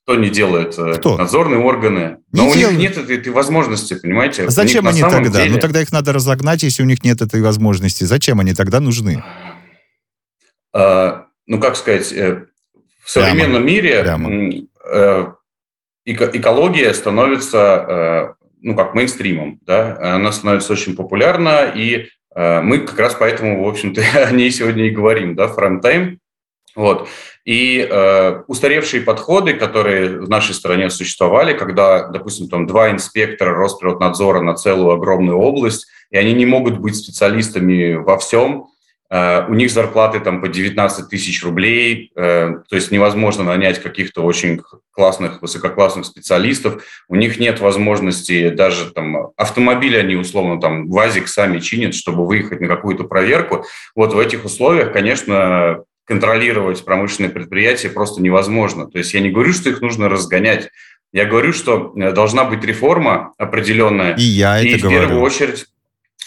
кто 0.04 0.16
не 0.16 0.30
делает? 0.30 0.78
Э, 0.78 0.96
кто? 0.98 1.18
Надзорные 1.18 1.60
органы. 1.60 2.18
Не 2.32 2.42
Но 2.42 2.54
делают. 2.54 2.56
у 2.56 2.72
них 2.72 2.80
нет 2.80 2.98
этой, 2.98 3.18
этой 3.18 3.32
возможности, 3.32 3.94
понимаете? 3.94 4.50
Зачем 4.50 4.88
они 4.88 5.02
тогда? 5.02 5.44
Деле... 5.44 5.52
Ну 5.52 5.60
тогда 5.60 5.82
их 5.82 5.92
надо 5.92 6.12
разогнать, 6.12 6.64
если 6.64 6.84
у 6.84 6.86
них 6.86 7.04
нет 7.04 7.22
этой 7.22 7.42
возможности. 7.42 8.04
Зачем 8.04 8.40
они 8.40 8.54
тогда 8.54 8.80
нужны? 8.80 9.24
А, 10.74 11.28
ну, 11.46 11.60
как 11.60 11.76
сказать, 11.76 12.12
э, 12.12 12.46
в 13.04 13.10
современном 13.10 13.64
Прямо. 13.64 13.66
мире 13.66 14.02
Прямо. 14.04 14.30
Э, 14.92 15.28
экология 16.06 16.94
становится, 16.94 18.36
ну, 18.62 18.76
как 18.76 18.96
мейнстримом, 18.96 19.60
да, 19.66 20.16
она 20.16 20.32
становится 20.32 20.74
очень 20.74 20.96
популярна, 20.96 21.72
и 21.76 22.08
мы 22.36 22.80
как 22.80 22.98
раз 22.98 23.16
поэтому, 23.20 23.64
в 23.64 23.68
общем-то, 23.68 24.02
о 24.28 24.32
ней 24.32 24.50
сегодня 24.50 24.88
и 24.88 24.90
говорим, 24.90 25.36
да, 25.36 25.46
Time 25.46 26.18
Вот. 26.76 27.10
И 27.44 27.88
э, 27.90 28.44
устаревшие 28.48 29.02
подходы, 29.02 29.54
которые 29.54 30.20
в 30.20 30.30
нашей 30.30 30.54
стране 30.54 30.90
существовали, 30.90 31.54
когда, 31.54 32.08
допустим, 32.08 32.48
там 32.48 32.68
два 32.68 32.92
инспектора 32.92 33.56
Росприроднадзора 33.56 34.42
на 34.42 34.54
целую 34.54 34.92
огромную 34.92 35.38
область, 35.38 35.88
и 36.12 36.18
они 36.18 36.34
не 36.34 36.46
могут 36.46 36.78
быть 36.80 36.96
специалистами 36.96 37.96
во 37.96 38.18
всем, 38.20 38.68
э, 39.10 39.46
у 39.48 39.54
них 39.54 39.72
зарплаты 39.72 40.20
там 40.20 40.40
по 40.40 40.48
19 40.48 41.10
тысяч 41.10 41.44
рублей, 41.44 42.12
э, 42.16 42.54
то 42.70 42.76
есть 42.76 42.92
невозможно 42.92 43.44
нанять 43.44 43.82
каких-то 43.82 44.22
очень 44.22 44.62
классных, 44.92 45.42
высококлассных 45.42 46.06
специалистов, 46.06 46.84
у 47.10 47.16
них 47.16 47.40
нет 47.40 47.60
возможности 47.60 48.50
даже 48.50 48.92
там 48.92 49.32
автомобили 49.36 49.98
они 49.98 50.16
условно 50.16 50.62
там 50.62 50.90
ВАЗик 50.90 51.28
сами 51.28 51.60
чинят, 51.60 51.96
чтобы 51.96 52.26
выехать 52.28 52.62
на 52.62 52.68
какую-то 52.68 53.06
проверку. 53.06 53.66
Вот 53.96 54.14
в 54.14 54.20
этих 54.20 54.46
условиях, 54.46 54.94
конечно, 54.94 55.84
контролировать 56.12 56.84
промышленные 56.84 57.32
предприятия 57.32 57.88
просто 57.88 58.22
невозможно. 58.22 58.86
То 58.86 58.98
есть 58.98 59.14
я 59.14 59.22
не 59.22 59.30
говорю, 59.30 59.54
что 59.54 59.70
их 59.70 59.80
нужно 59.80 60.10
разгонять. 60.10 60.68
Я 61.14 61.24
говорю, 61.24 61.54
что 61.54 61.94
э, 61.96 62.12
должна 62.12 62.44
быть 62.44 62.66
реформа 62.66 63.34
определенная. 63.38 64.18
И 64.18 64.24
я 64.24 64.60
и 64.60 64.72
это 64.72 64.80
в 64.80 64.82
говорю. 64.82 65.00
Первую 65.00 65.22
очередь, 65.22 65.66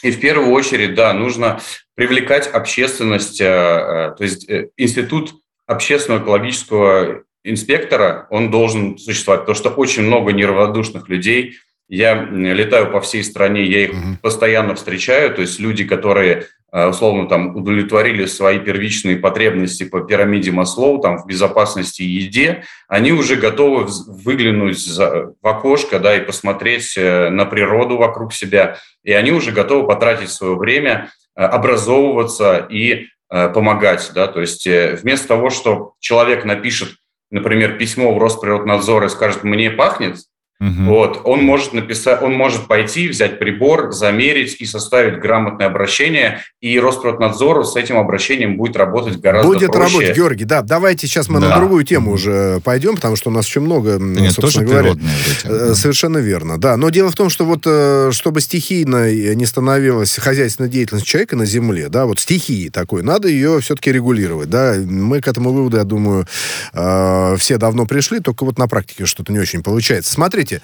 и 0.03 0.11
в 0.11 0.21
первую 0.21 0.53
очередь, 0.53 0.95
да, 0.95 1.13
нужно 1.13 1.61
привлекать 1.95 2.47
общественность, 2.47 3.43
э, 3.43 3.45
э, 3.45 4.15
то 4.17 4.25
есть 4.25 4.51
институт 4.79 5.35
общественного 5.67 6.23
экологического 6.23 7.25
инспектора, 7.45 8.27
он 8.31 8.51
должен 8.51 8.97
существовать, 8.97 9.43
потому 9.43 9.57
что 9.57 9.69
очень 9.69 10.05
много 10.05 10.33
неравнодушных 10.33 11.11
людей. 11.11 11.59
Я 11.91 12.15
летаю 12.15 12.91
по 12.91 13.03
всей 13.03 13.23
стране, 13.23 13.65
я 13.65 13.85
их 13.85 13.91
угу. 13.91 14.17
постоянно 14.23 14.77
встречаю, 14.77 15.35
то 15.35 15.43
есть 15.43 15.61
люди, 15.61 15.85
которые 15.85 16.47
условно 16.75 17.29
там 17.29 17.55
удовлетворили 17.57 18.27
свои 18.27 18.59
первичные 18.59 19.17
потребности 19.17 19.85
по 19.85 20.01
пирамиде 20.01 20.51
Маслоу, 20.51 21.01
там 21.01 21.19
в 21.19 21.27
безопасности 21.27 22.03
и 22.03 22.07
еде, 22.07 22.65
они 22.89 23.13
уже 23.13 23.37
готовы 23.37 23.87
выглянуть 24.09 24.85
в 24.89 25.35
окошко, 25.43 26.01
да, 26.01 26.17
и 26.17 26.25
посмотреть 26.25 26.97
э, 26.97 27.31
на 27.31 27.45
природу 27.45 27.97
вокруг 27.97 28.33
себя, 28.33 28.79
и 29.05 29.13
они 29.13 29.31
уже 29.31 29.53
готовы 29.53 29.87
потратить 29.87 30.31
свое 30.31 30.57
время, 30.57 31.11
э, 31.37 31.43
образовываться 31.43 32.67
и 32.69 33.07
помогать, 33.29 34.13
да, 34.15 34.29
то 34.29 34.41
есть 34.41 34.65
вместо 34.65 35.27
того, 35.27 35.51
что 35.51 35.95
человек 35.99 36.45
напишет, 36.45 36.91
например, 37.31 37.79
письмо 37.79 38.15
в 38.15 38.19
Росприроднадзор 38.19 39.07
и 39.07 39.09
скажет, 39.09 39.43
мне 39.43 39.71
пахнет, 39.71 40.19
Угу. 40.61 40.85
Вот, 40.85 41.21
он 41.25 41.43
может 41.43 41.73
написать, 41.73 42.23
он 42.23 42.33
может 42.33 42.69
пойти, 42.69 43.09
взять 43.09 43.41
прибор, 43.41 43.93
замерить 43.93 44.57
и 44.61 44.67
составить 44.67 45.19
грамотное 45.19 45.67
обращение, 45.67 46.43
и 46.61 46.79
Росприроднадзор 46.79 47.67
с 47.67 47.75
этим 47.75 47.99
обращением 47.99 48.57
будет 48.57 48.77
работать 48.77 49.21
гораздо 49.21 49.49
будет 49.49 49.73
проще. 49.73 49.83
Будет 49.83 49.95
работать, 49.95 50.17
Георгий, 50.17 50.45
да. 50.45 50.63
Давайте 50.63 51.09
сейчас 51.09 51.29
мы 51.29 51.41
да. 51.41 51.49
на 51.49 51.57
другую 51.57 51.85
тему 51.85 52.13
уже 52.13 52.61
пойдем, 52.63 52.95
потому 52.95 53.17
что 53.17 53.31
у 53.31 53.33
нас 53.33 53.47
еще 53.47 53.59
много, 53.59 53.99
Нет, 53.99 54.33
собственно 54.33 54.67
тоже 54.67 54.83
говоря. 54.85 54.91
Эти, 54.93 55.47
э. 55.47 55.75
Совершенно 55.75 56.19
верно, 56.19 56.57
да. 56.57 56.77
Но 56.77 56.89
дело 56.91 57.11
в 57.11 57.17
том, 57.17 57.31
что 57.31 57.45
вот 57.45 57.65
э, 57.67 58.11
чтобы 58.13 58.41
стихийно 58.41 59.13
не 59.13 59.47
становилась 59.47 60.17
хозяйственная 60.17 60.71
деятельность 60.71 61.07
человека 61.07 61.35
на 61.35 61.47
земле, 61.47 61.89
да, 61.89 62.07
вот 62.07 62.21
стихии 62.21 62.69
такой, 62.69 63.03
надо 63.03 63.27
ее 63.27 63.61
все-таки 63.61 63.91
регулировать, 63.91 64.51
да. 64.51 64.77
Мы 64.79 65.21
к 65.21 65.27
этому 65.27 65.53
выводу, 65.53 65.79
я 65.79 65.85
думаю, 65.85 66.27
э, 66.73 67.37
все 67.39 67.59
давно 67.59 67.87
пришли, 67.87 68.21
только 68.21 68.45
вот 68.45 68.57
на 68.57 68.69
практике 68.69 69.05
что-то 69.05 69.33
не 69.33 69.41
очень 69.41 69.65
получается. 69.65 70.13
Смотрите, 70.13 70.44
Смотрите, 70.45 70.61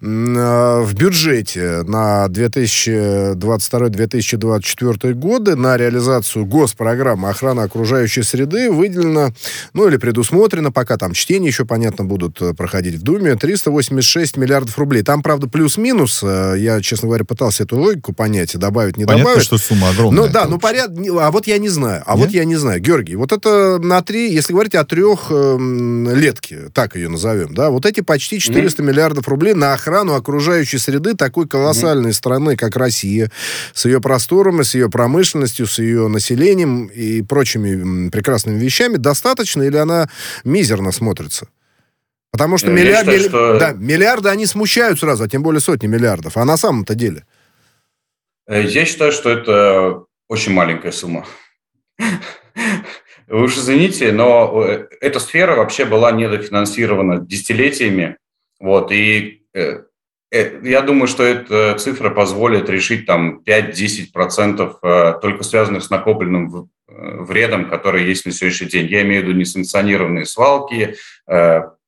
э, 0.00 0.80
в 0.80 0.94
бюджете 0.94 1.82
на 1.86 2.26
2022-2024 2.26 5.14
годы 5.14 5.54
на 5.56 5.76
реализацию 5.76 6.46
госпрограммы 6.46 7.28
охраны 7.28 7.60
окружающей 7.60 8.22
среды 8.22 8.70
выделено, 8.70 9.32
ну 9.72 9.88
или 9.88 9.96
предусмотрено, 9.96 10.70
пока 10.72 10.96
там 10.96 11.12
чтения 11.12 11.48
еще, 11.48 11.64
понятно, 11.64 12.04
будут 12.04 12.40
э, 12.42 12.54
проходить 12.54 12.94
в 12.96 13.02
Думе, 13.02 13.36
386 13.36 14.36
миллиардов 14.36 14.78
рублей. 14.78 15.02
Там, 15.02 15.22
правда, 15.22 15.48
плюс-минус. 15.48 16.20
Э, 16.22 16.54
я, 16.56 16.80
честно 16.80 17.08
говоря, 17.08 17.24
пытался 17.24 17.64
эту 17.64 17.76
логику 17.76 18.12
понять, 18.12 18.56
добавить, 18.58 18.96
не 18.96 19.04
Понятно, 19.04 19.26
добавить. 19.26 19.46
что 19.46 19.58
сумма 19.58 19.90
огромная. 19.90 20.24
Ну 20.24 20.32
да, 20.32 20.46
ну 20.46 20.58
поряд... 20.58 20.90
А 21.20 21.30
вот 21.30 21.46
я 21.46 21.58
не 21.58 21.68
знаю. 21.68 22.02
А 22.06 22.16
Нет? 22.16 22.26
вот 22.26 22.34
я 22.34 22.44
не 22.44 22.56
знаю. 22.56 22.80
Георгий, 22.80 23.14
вот 23.16 23.32
это 23.32 23.78
на 23.78 24.02
три, 24.02 24.32
если 24.32 24.52
говорить 24.52 24.74
о 24.74 24.84
трех 24.84 25.26
э, 25.30 25.56
летке, 26.14 26.70
так 26.74 26.96
ее 26.96 27.08
назовем, 27.08 27.54
да, 27.54 27.70
вот 27.70 27.86
эти 27.86 28.00
почти 28.00 28.40
400 28.40 28.82
mm. 28.82 28.86
миллиардов 28.86 29.19
миллиардов 29.20 29.28
рублей 29.28 29.54
на 29.54 29.74
охрану 29.74 30.14
окружающей 30.14 30.78
среды 30.78 31.14
такой 31.14 31.46
колоссальной 31.46 32.10
mm-hmm. 32.10 32.14
страны, 32.14 32.56
как 32.56 32.76
Россия, 32.76 33.30
с 33.74 33.86
ее 33.86 34.00
просторами, 34.00 34.62
с 34.62 34.74
ее 34.74 34.88
промышленностью, 34.88 35.66
с 35.66 35.78
ее 35.78 36.08
населением 36.08 36.86
и 36.86 37.22
прочими 37.22 38.10
прекрасными 38.10 38.58
вещами, 38.58 38.96
достаточно 38.96 39.62
или 39.62 39.76
она 39.76 40.08
мизерно 40.44 40.92
смотрится? 40.92 41.48
Потому 42.32 42.58
что, 42.58 42.70
миллиард, 42.70 43.06
считаю, 43.06 43.28
что... 43.28 43.58
Да, 43.58 43.72
миллиарды, 43.72 44.28
они 44.28 44.46
смущают 44.46 45.00
сразу, 45.00 45.24
а 45.24 45.28
тем 45.28 45.42
более 45.42 45.60
сотни 45.60 45.88
миллиардов. 45.88 46.36
А 46.36 46.44
на 46.44 46.56
самом-то 46.56 46.94
деле? 46.94 47.24
Э, 48.46 48.62
я 48.62 48.84
считаю, 48.84 49.12
что 49.12 49.30
это 49.30 50.04
очень 50.28 50.52
маленькая 50.52 50.92
сумма. 50.92 51.26
Вы 53.26 53.42
уж 53.44 53.56
извините, 53.56 54.12
но 54.12 54.64
э, 54.64 54.86
эта 55.00 55.20
сфера 55.20 55.56
вообще 55.56 55.84
была 55.84 56.12
недофинансирована 56.12 57.20
десятилетиями. 57.20 58.16
Вот, 58.60 58.92
и 58.92 59.42
э, 59.54 59.80
э, 60.30 60.60
я 60.62 60.82
думаю, 60.82 61.08
что 61.08 61.24
эта 61.24 61.74
цифра 61.78 62.10
позволит 62.10 62.68
решить 62.68 63.06
там 63.06 63.42
5-10% 63.44 64.76
э, 64.82 65.14
только 65.20 65.42
связанных 65.42 65.82
с 65.82 65.90
накопленным 65.90 66.68
вредом, 66.86 67.70
который 67.70 68.04
есть 68.04 68.26
на 68.26 68.32
сегодняшний 68.32 68.68
день. 68.68 68.86
Я 68.86 69.02
имею 69.02 69.22
в 69.22 69.24
виду 69.24 69.38
несанкционированные 69.38 70.26
свалки, 70.26 70.96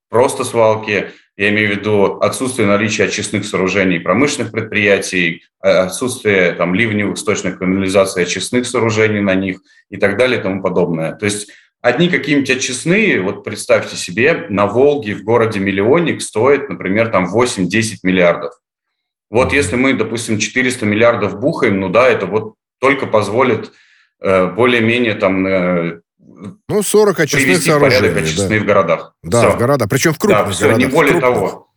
просто 0.09 0.45
свалки, 0.45 1.11
я 1.37 1.51
имею 1.51 1.75
в 1.75 1.79
виду 1.79 2.19
отсутствие 2.21 2.69
наличия 2.69 3.05
очистных 3.05 3.45
сооружений 3.45 3.99
промышленных 3.99 4.53
предприятий, 4.53 5.43
отсутствие 5.59 6.53
там, 6.53 6.73
ливневых 6.75 7.17
источников 7.17 7.59
канализации 7.59 8.23
очистных 8.23 8.65
сооружений 8.65 9.21
на 9.21 9.35
них 9.35 9.61
и 9.91 9.97
так 9.97 10.17
далее 10.17 10.39
и 10.39 10.43
тому 10.43 10.63
подобное. 10.63 11.15
То 11.17 11.27
есть 11.27 11.51
Одни 11.83 12.09
какие-нибудь 12.09 12.49
очистные, 12.49 13.21
вот 13.21 13.43
представьте 13.43 13.97
себе, 13.97 14.47
на 14.49 14.67
Волге 14.67 15.17
в 15.17 15.25
городе 15.25 15.59
Миллионник 15.59 16.23
стоит, 16.23 16.69
например, 16.69 17.09
там 17.09 17.27
8-10 17.35 17.99
миллиардов. 18.05 18.53
Вот 19.31 19.53
если 19.53 19.75
мы, 19.75 19.95
допустим, 19.95 20.39
400 20.39 20.87
миллиардов 20.87 21.41
бухаем, 21.41 21.81
ну 21.81 21.89
да, 21.89 22.09
это 22.09 22.27
вот 22.27 22.55
только 22.79 23.07
позволит 23.07 23.73
э, 24.21 24.47
более-менее 24.47 25.15
там 25.15 25.45
э, 25.45 26.01
ну, 26.69 26.83
40 26.83 27.19
очистных 27.19 27.59
сооружений. 27.59 28.01
порядок 28.01 28.23
очистные 28.23 28.59
да. 28.61 28.65
в 28.65 28.67
городах. 28.67 29.15
Да, 29.25 29.41
все. 29.41 29.51
в 29.51 29.59
городах, 29.59 29.89
причем 29.89 30.13
в 30.13 30.19
крупных 30.19 30.45
да, 30.45 30.51
все, 30.53 30.65
городах. 30.67 30.87
не 30.87 30.95
более 30.95 31.21
того. 31.21 31.69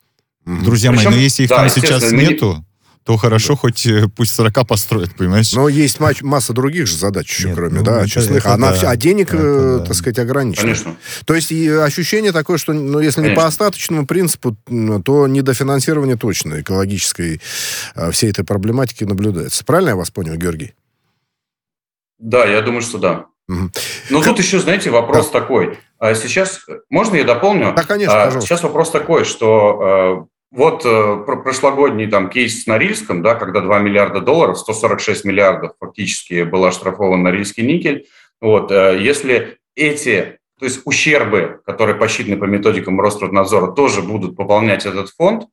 Друзья 0.45 0.91
Причем, 0.91 1.09
мои, 1.09 1.15
но 1.15 1.21
если 1.21 1.43
их 1.43 1.49
да, 1.49 1.55
там 1.55 1.69
сейчас 1.69 2.11
нету, 2.11 2.63
то 3.05 3.17
хорошо, 3.17 3.53
да. 3.53 3.59
хоть 3.59 3.85
э, 3.85 4.07
пусть 4.07 4.33
40 4.33 4.67
построят, 4.67 5.15
понимаешь? 5.15 5.53
Но 5.53 5.69
есть 5.69 5.99
масса 5.99 6.53
других 6.53 6.87
же 6.87 6.97
задач 6.97 7.29
еще, 7.29 7.49
Нет, 7.49 7.55
кроме, 7.55 7.79
ну, 7.79 7.83
да, 7.83 8.03
Она, 8.45 8.71
да, 8.71 8.89
а 8.89 8.95
денег, 8.95 9.27
это, 9.31 9.37
э, 9.37 9.77
да. 9.77 9.85
так 9.85 9.95
сказать, 9.95 10.17
ограничено. 10.17 10.63
Конечно. 10.63 10.97
То 11.25 11.35
есть 11.35 11.51
и 11.51 11.69
ощущение 11.69 12.31
такое, 12.31 12.57
что, 12.57 12.73
ну, 12.73 12.99
если 12.99 13.17
Конечно. 13.17 13.35
не 13.35 13.35
по 13.35 13.45
остаточному 13.45 14.07
принципу, 14.07 14.57
то 15.05 15.27
недофинансирование 15.27 16.17
точно 16.17 16.61
экологической 16.61 17.41
э, 17.93 18.09
всей 18.09 18.31
этой 18.31 18.43
проблематики 18.43 19.03
наблюдается. 19.03 19.63
Правильно 19.63 19.89
я 19.89 19.95
вас 19.95 20.09
понял, 20.09 20.35
Георгий? 20.35 20.73
Да, 22.17 22.45
я 22.45 22.63
думаю, 22.63 22.81
что 22.81 22.97
да. 22.97 23.25
Угу. 23.47 23.69
Но 24.09 24.23
тут 24.23 24.39
еще, 24.39 24.59
знаете, 24.59 24.89
вопрос 24.89 25.29
да. 25.29 25.41
такой. 25.41 25.77
А 25.99 26.15
сейчас, 26.15 26.61
можно 26.89 27.17
я 27.17 27.23
дополню? 27.23 27.71
Да, 27.75 27.83
конечно, 27.83 28.23
а, 28.23 28.41
Сейчас 28.41 28.63
вопрос 28.63 28.89
такой, 28.89 29.25
что 29.25 30.27
вот 30.55 30.85
э, 30.85 31.23
прошлогодний 31.25 32.07
там 32.07 32.29
кейс 32.29 32.63
с 32.63 32.65
Норильском, 32.65 33.21
да, 33.21 33.35
когда 33.35 33.59
2 33.59 33.79
миллиарда 33.79 34.21
долларов, 34.21 34.57
146 34.57 35.25
миллиардов 35.25 35.73
фактически 35.79 36.43
был 36.43 36.63
оштрафован 36.63 37.23
Норильский 37.23 37.65
никель. 37.65 38.07
Вот, 38.39 38.71
э, 38.71 38.97
если 39.01 39.57
эти, 39.75 40.39
то 40.57 40.65
есть 40.65 40.81
ущербы, 40.85 41.59
которые 41.65 41.95
посчитаны 41.95 42.37
по 42.37 42.45
методикам 42.45 43.01
Роструднадзора, 43.01 43.73
тоже 43.73 44.01
будут 44.01 44.37
пополнять 44.37 44.85
этот 44.85 45.09
фонд, 45.09 45.47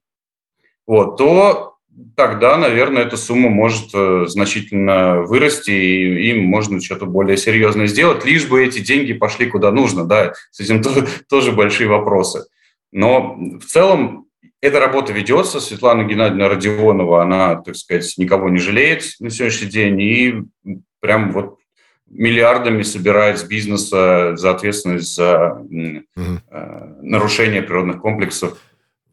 вот, 0.87 1.17
то 1.17 1.75
тогда, 2.17 2.57
наверное, 2.57 3.03
эта 3.03 3.17
сумма 3.17 3.49
может 3.51 3.91
э, 3.95 4.27
значительно 4.29 5.23
вырасти, 5.23 5.73
и 5.73 6.31
им 6.31 6.45
можно 6.45 6.81
что-то 6.81 7.07
более 7.07 7.37
серьезное 7.37 7.89
сделать, 7.89 8.25
лишь 8.25 8.47
бы 8.47 8.65
эти 8.65 8.79
деньги 8.79 9.15
пошли 9.15 9.47
куда 9.47 9.73
нужно, 9.73 10.05
да, 10.05 10.35
с 10.53 10.61
этим 10.61 10.81
тоже, 10.81 11.09
тоже 11.29 11.51
большие 11.51 11.89
вопросы. 11.89 12.47
Но 12.93 13.37
в 13.59 13.65
целом 13.65 14.27
эта 14.63 14.79
работа 14.79 15.13
ведется. 15.13 15.61
Светлана 15.61 16.05
Геннадьевна 16.05 16.49
Родионова, 16.49 17.23
она, 17.23 17.57
так 17.57 17.77
сказать, 17.77 18.15
никого 18.17 18.49
не 18.49 18.59
жалеет 18.59 19.05
на 19.19 19.29
сегодняшний 19.29 19.69
день 19.69 20.01
и 20.01 20.35
прям 21.01 21.33
вот 21.33 21.59
миллиардами 22.09 22.83
собирает 22.83 23.39
с 23.39 23.43
бизнеса 23.43 24.37
за 24.37 24.51
ответственность 24.51 25.15
за 25.15 25.55
угу. 25.55 26.41
нарушение 27.03 27.63
природных 27.63 28.01
комплексов. 28.01 28.59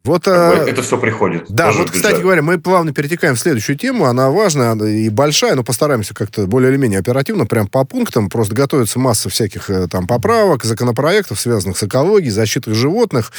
Вот, 0.02 0.26
а, 0.28 0.64
это 0.66 0.80
все 0.80 0.96
приходит. 0.96 1.44
Да, 1.50 1.72
вот, 1.72 1.90
кстати 1.90 2.22
говоря, 2.22 2.40
мы 2.40 2.58
плавно 2.58 2.94
перетекаем 2.94 3.34
в 3.34 3.38
следующую 3.38 3.76
тему. 3.76 4.06
Она 4.06 4.30
важная 4.30 4.74
и 4.74 5.10
большая, 5.10 5.54
но 5.54 5.62
постараемся 5.62 6.14
как-то 6.14 6.46
более 6.46 6.70
или 6.70 6.78
менее 6.78 7.00
оперативно, 7.00 7.44
прям 7.44 7.66
по 7.66 7.84
пунктам. 7.84 8.30
Просто 8.30 8.54
готовится 8.54 8.98
масса 8.98 9.28
всяких 9.28 9.68
э, 9.68 9.88
там 9.88 10.06
поправок, 10.06 10.64
законопроектов, 10.64 11.38
связанных 11.38 11.76
с 11.76 11.82
экологией, 11.82 12.30
защитой 12.30 12.72
животных 12.72 13.30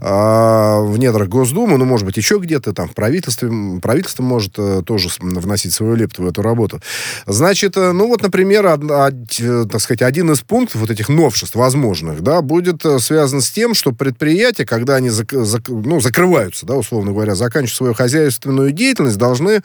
э, 0.00 0.06
в 0.06 0.96
недрах 0.98 1.28
Госдумы, 1.28 1.76
ну, 1.76 1.84
может 1.84 2.06
быть, 2.06 2.16
еще 2.16 2.38
где-то 2.38 2.72
там 2.72 2.88
в 2.88 2.94
правительстве. 2.94 3.50
Правительство 3.82 4.22
может 4.22 4.54
э, 4.56 4.82
тоже 4.86 5.10
вносить 5.20 5.74
свою 5.74 5.94
лепту 5.94 6.22
в 6.22 6.26
эту 6.26 6.40
работу. 6.40 6.80
Значит, 7.26 7.76
э, 7.76 7.92
ну 7.92 8.08
вот, 8.08 8.22
например, 8.22 8.64
од, 8.64 8.90
од, 8.90 9.14
э, 9.40 9.66
так 9.70 9.82
сказать, 9.82 10.00
один 10.00 10.32
из 10.32 10.40
пунктов 10.40 10.80
вот 10.80 10.90
этих 10.90 11.10
новшеств 11.10 11.54
возможных, 11.54 12.22
да, 12.22 12.40
будет 12.40 12.82
связан 12.98 13.42
с 13.42 13.50
тем, 13.50 13.74
что 13.74 13.92
предприятия, 13.92 14.64
когда 14.64 14.94
они 14.94 15.10
зак, 15.10 15.32
зак, 15.32 15.68
ну, 15.68 15.97
ну, 15.98 16.02
закрываются, 16.02 16.64
да, 16.64 16.76
условно 16.76 17.10
говоря, 17.10 17.34
заканчивают 17.34 17.76
свою 17.76 17.94
хозяйственную 17.94 18.70
деятельность, 18.70 19.18
должны 19.18 19.62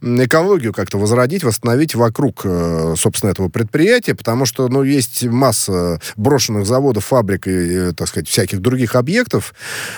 экологию 0.00 0.72
как-то 0.72 0.96
возродить, 0.96 1.42
восстановить 1.42 1.96
вокруг, 1.96 2.42
э, 2.44 2.94
собственно, 2.96 3.32
этого 3.32 3.48
предприятия, 3.48 4.14
потому 4.14 4.46
что, 4.46 4.68
ну, 4.68 4.84
есть 4.84 5.24
масса 5.24 6.00
брошенных 6.16 6.66
заводов, 6.66 7.06
фабрик 7.06 7.48
и, 7.48 7.50
э, 7.50 7.92
так 7.96 8.06
сказать, 8.06 8.28
всяких 8.28 8.60
других 8.60 8.94
объектов 8.94 9.54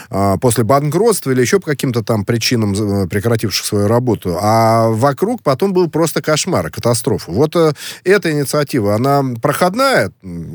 а, 0.08 0.38
после 0.38 0.64
банкротства 0.64 1.32
или 1.32 1.42
еще 1.42 1.60
по 1.60 1.66
каким-то 1.66 2.02
там 2.02 2.24
причинам 2.24 2.72
э, 2.72 3.06
прекративших 3.06 3.66
свою 3.66 3.86
работу, 3.86 4.38
а 4.40 4.88
вокруг 4.88 5.42
потом 5.42 5.74
был 5.74 5.90
просто 5.90 6.22
кошмар, 6.22 6.70
катастрофа. 6.70 7.30
Вот 7.30 7.54
эта 8.04 8.32
инициатива, 8.32 8.94
она 8.94 9.22
проходная, 9.42 10.12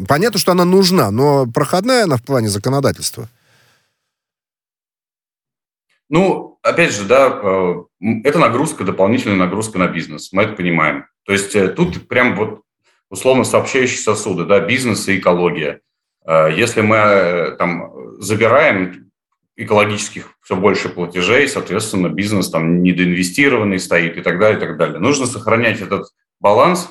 понятно, 0.08 0.40
что 0.40 0.54
она 0.54 0.66
нужна, 0.66 1.12
но 1.12 1.46
проходная 1.46 2.06
она 2.06 2.18
в 2.18 2.24
плане 2.24 2.50
законодательства? 2.50 3.30
Ну, 6.10 6.60
опять 6.64 6.94
же, 6.94 7.06
да, 7.06 7.40
э, 7.42 7.76
это 8.24 8.40
нагрузка, 8.40 8.84
дополнительная 8.84 9.38
нагрузка 9.38 9.78
на 9.78 9.88
бизнес, 9.88 10.32
мы 10.32 10.44
это 10.44 10.54
понимаем. 10.54 11.06
То 11.26 11.34
есть 11.34 11.56
э, 11.56 11.68
тут 11.70 12.08
прям 12.08 12.36
вот 12.36 12.62
условно 13.10 13.44
сообщающие 13.44 14.00
сосуды, 14.00 14.46
да, 14.46 14.60
бизнес 14.60 15.08
и 15.08 15.20
экология. 15.20 15.82
Э, 16.26 16.50
если 16.56 16.82
мы 16.82 17.56
там 17.60 17.92
забираем 18.20 19.12
экологических 19.56 20.32
все 20.42 20.56
больше 20.56 20.90
платежей, 20.90 21.48
соответственно, 21.48 22.08
бизнес 22.08 22.50
там 22.50 22.82
недоинвестированный 22.82 23.80
стоит 23.80 24.18
и 24.18 24.22
так 24.22 24.40
далее, 24.40 24.58
и 24.58 24.62
так 24.62 24.78
далее. 24.78 25.00
Нужно 25.00 25.26
сохранять 25.26 25.82
этот 25.82 26.08
баланс, 26.40 26.90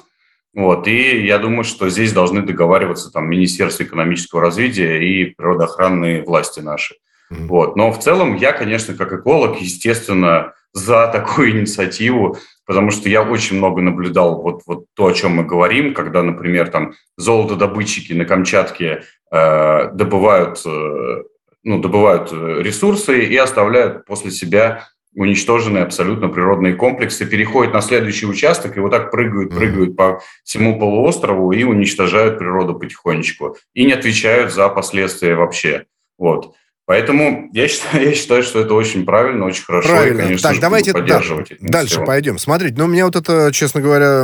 вот, 0.55 0.87
и 0.87 1.25
я 1.25 1.39
думаю, 1.39 1.65
что 1.65 1.89
здесь 1.89 2.13
должны 2.13 2.43
договариваться 2.43 3.11
там 3.11 3.29
Министерство 3.29 3.85
экономического 3.85 4.43
развития 4.43 5.03
и 5.03 5.27
природоохранные 5.27 6.23
власти 6.23 6.61
наши. 6.61 6.97
Mm-hmm. 7.33 7.47
Вот. 7.47 7.77
Но 7.77 7.93
в 7.93 7.99
целом 7.99 8.37
я, 8.37 8.53
конечно, 8.53 8.95
как 8.95 9.13
эколог, 9.13 9.61
естественно, 9.61 10.55
за 10.73 11.09
такую 11.13 11.53
инициативу, 11.53 12.39
потому 12.67 12.91
что 12.91 13.09
я 13.09 13.23
очень 13.23 13.57
много 13.57 13.81
наблюдал 13.81 14.41
вот, 14.43 14.63
вот 14.67 14.87
то, 14.95 15.07
о 15.07 15.13
чем 15.13 15.37
мы 15.37 15.45
говорим, 15.45 15.95
когда, 15.95 16.23
например, 16.23 16.69
там 16.69 16.95
золотодобытчики 17.17 18.13
на 18.13 18.25
Камчатке 18.25 19.03
э, 19.31 19.91
добывают, 19.93 20.63
э, 20.65 21.23
ну, 21.65 21.81
добывают 21.81 22.31
э, 22.33 22.63
ресурсы 22.63 23.25
и 23.25 23.37
оставляют 23.37 24.05
после 24.05 24.31
себя 24.31 24.87
уничтоженные 25.15 25.83
абсолютно 25.83 26.29
природные 26.29 26.75
комплексы, 26.75 27.27
переходят 27.27 27.73
на 27.73 27.81
следующий 27.81 28.27
участок 28.27 28.77
и 28.77 28.81
вот 28.81 28.91
так 28.91 29.11
прыгают, 29.11 29.51
прыгают 29.51 29.97
по 29.97 30.21
всему 30.45 30.79
полуострову 30.79 31.51
и 31.51 31.65
уничтожают 31.65 32.39
природу 32.39 32.79
потихонечку. 32.79 33.57
И 33.75 33.85
не 33.85 33.93
отвечают 33.93 34.53
за 34.53 34.69
последствия 34.69 35.35
вообще. 35.35 35.87
Вот. 36.19 36.55
Поэтому 36.89 37.51
я 37.53 37.69
считаю, 37.69 38.03
я 38.09 38.15
считаю, 38.15 38.43
что 38.43 38.61
это 38.61 38.73
очень 38.73 39.05
правильно, 39.05 39.45
очень 39.45 39.63
хорошо. 39.63 39.91
Правильно. 39.91 40.21
И, 40.21 40.25
конечно, 40.25 40.49
так, 40.49 40.59
давайте 40.59 40.93
поддерживать. 40.95 41.49
Да, 41.61 41.69
дальше 41.69 41.97
всего. 41.97 42.07
пойдем. 42.07 42.39
Смотрите, 42.39 42.77
ну, 42.79 42.87
меня 42.87 43.05
вот 43.05 43.15
это, 43.15 43.51
честно 43.53 43.83
говоря, 43.83 44.23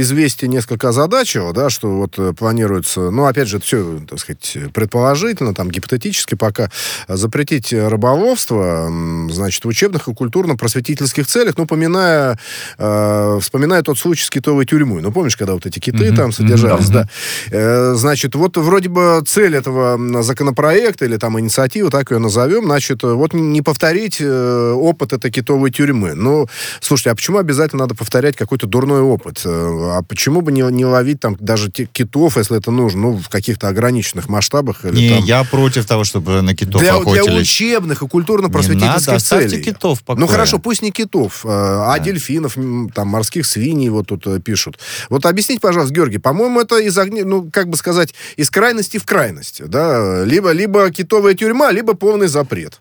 известие 0.00 0.48
несколько 0.48 0.88
озадачило, 0.88 1.52
да, 1.52 1.68
что 1.68 1.90
вот 1.90 2.18
э, 2.18 2.32
планируется, 2.32 3.10
ну, 3.10 3.26
опять 3.26 3.48
же, 3.48 3.58
это 3.58 3.66
все, 3.66 4.00
так 4.08 4.20
сказать, 4.20 4.56
предположительно, 4.72 5.54
там, 5.54 5.70
гипотетически 5.70 6.34
пока 6.34 6.70
запретить 7.08 7.74
рыболовство, 7.74 8.90
значит, 9.28 9.62
в 9.66 9.68
учебных 9.68 10.08
и 10.08 10.14
культурно-просветительских 10.14 11.26
целях, 11.26 11.58
ну, 11.58 11.66
поминая, 11.66 12.38
э, 12.78 13.38
вспоминая 13.42 13.82
тот 13.82 13.98
случай 13.98 14.24
с 14.24 14.30
китовой 14.30 14.64
тюрьмой. 14.64 15.02
Ну, 15.02 15.12
помнишь, 15.12 15.36
когда 15.36 15.52
вот 15.52 15.66
эти 15.66 15.78
киты 15.78 16.06
mm-hmm. 16.06 16.16
там 16.16 16.32
содержались, 16.32 16.88
mm-hmm. 16.88 16.92
да. 16.92 17.08
Э, 17.50 17.92
значит, 17.96 18.34
вот 18.34 18.56
вроде 18.56 18.88
бы 18.88 19.22
цель 19.26 19.54
этого 19.54 20.22
законопроекта 20.22 21.04
или 21.04 21.18
там 21.18 21.38
инициативы 21.38 21.90
так 21.98 22.12
ее 22.12 22.18
назовем, 22.18 22.66
значит, 22.66 23.02
вот 23.02 23.34
не 23.34 23.60
повторить 23.60 24.18
э, 24.20 24.72
опыт 24.72 25.12
этой 25.12 25.32
китовой 25.32 25.72
тюрьмы. 25.72 26.14
Ну, 26.14 26.46
слушайте, 26.80 27.10
а 27.10 27.16
почему 27.16 27.38
обязательно 27.38 27.82
надо 27.82 27.96
повторять 27.96 28.36
какой-то 28.36 28.68
дурной 28.68 29.00
опыт? 29.00 29.42
Э, 29.44 29.96
а 29.96 30.02
почему 30.02 30.40
бы 30.40 30.52
не, 30.52 30.62
не 30.70 30.84
ловить 30.84 31.18
там 31.18 31.36
даже 31.40 31.70
китов, 31.70 32.36
если 32.36 32.56
это 32.56 32.70
нужно, 32.70 33.00
ну, 33.00 33.16
в 33.16 33.28
каких-то 33.28 33.66
ограниченных 33.66 34.28
масштабах? 34.28 34.84
Или, 34.84 34.96
не, 34.96 35.08
там... 35.08 35.24
я 35.24 35.42
против 35.42 35.86
того, 35.86 36.04
чтобы 36.04 36.40
на 36.40 36.54
китов 36.54 36.80
для, 36.80 36.94
охотились. 36.94 37.24
Для 37.24 37.34
учебных 37.34 38.02
и 38.02 38.06
культурно-просветительских 38.06 39.20
целей. 39.20 39.60
Китов 39.60 40.04
покоя. 40.04 40.20
Ну, 40.20 40.28
хорошо, 40.28 40.60
пусть 40.60 40.82
не 40.82 40.92
китов, 40.92 41.44
э, 41.44 41.48
а 41.48 41.98
да. 41.98 42.04
дельфинов, 42.04 42.54
там, 42.94 43.08
морских 43.08 43.44
свиней 43.44 43.88
вот 43.88 44.06
тут 44.06 44.24
пишут. 44.44 44.78
Вот 45.10 45.26
объясните, 45.26 45.60
пожалуйста, 45.60 45.92
Георгий, 45.92 46.18
по-моему, 46.18 46.60
это 46.60 46.78
из 46.78 46.96
огня, 46.96 47.24
ну, 47.24 47.50
как 47.52 47.68
бы 47.68 47.76
сказать, 47.76 48.14
из 48.36 48.50
крайности 48.50 48.98
в 48.98 49.04
крайность, 49.04 49.66
да? 49.66 50.22
Либо, 50.24 50.52
либо 50.52 50.88
китовая 50.92 51.34
тюрьма, 51.34 51.72
либо 51.72 51.87
либо 51.88 51.98
полный 51.98 52.28
запрет? 52.28 52.80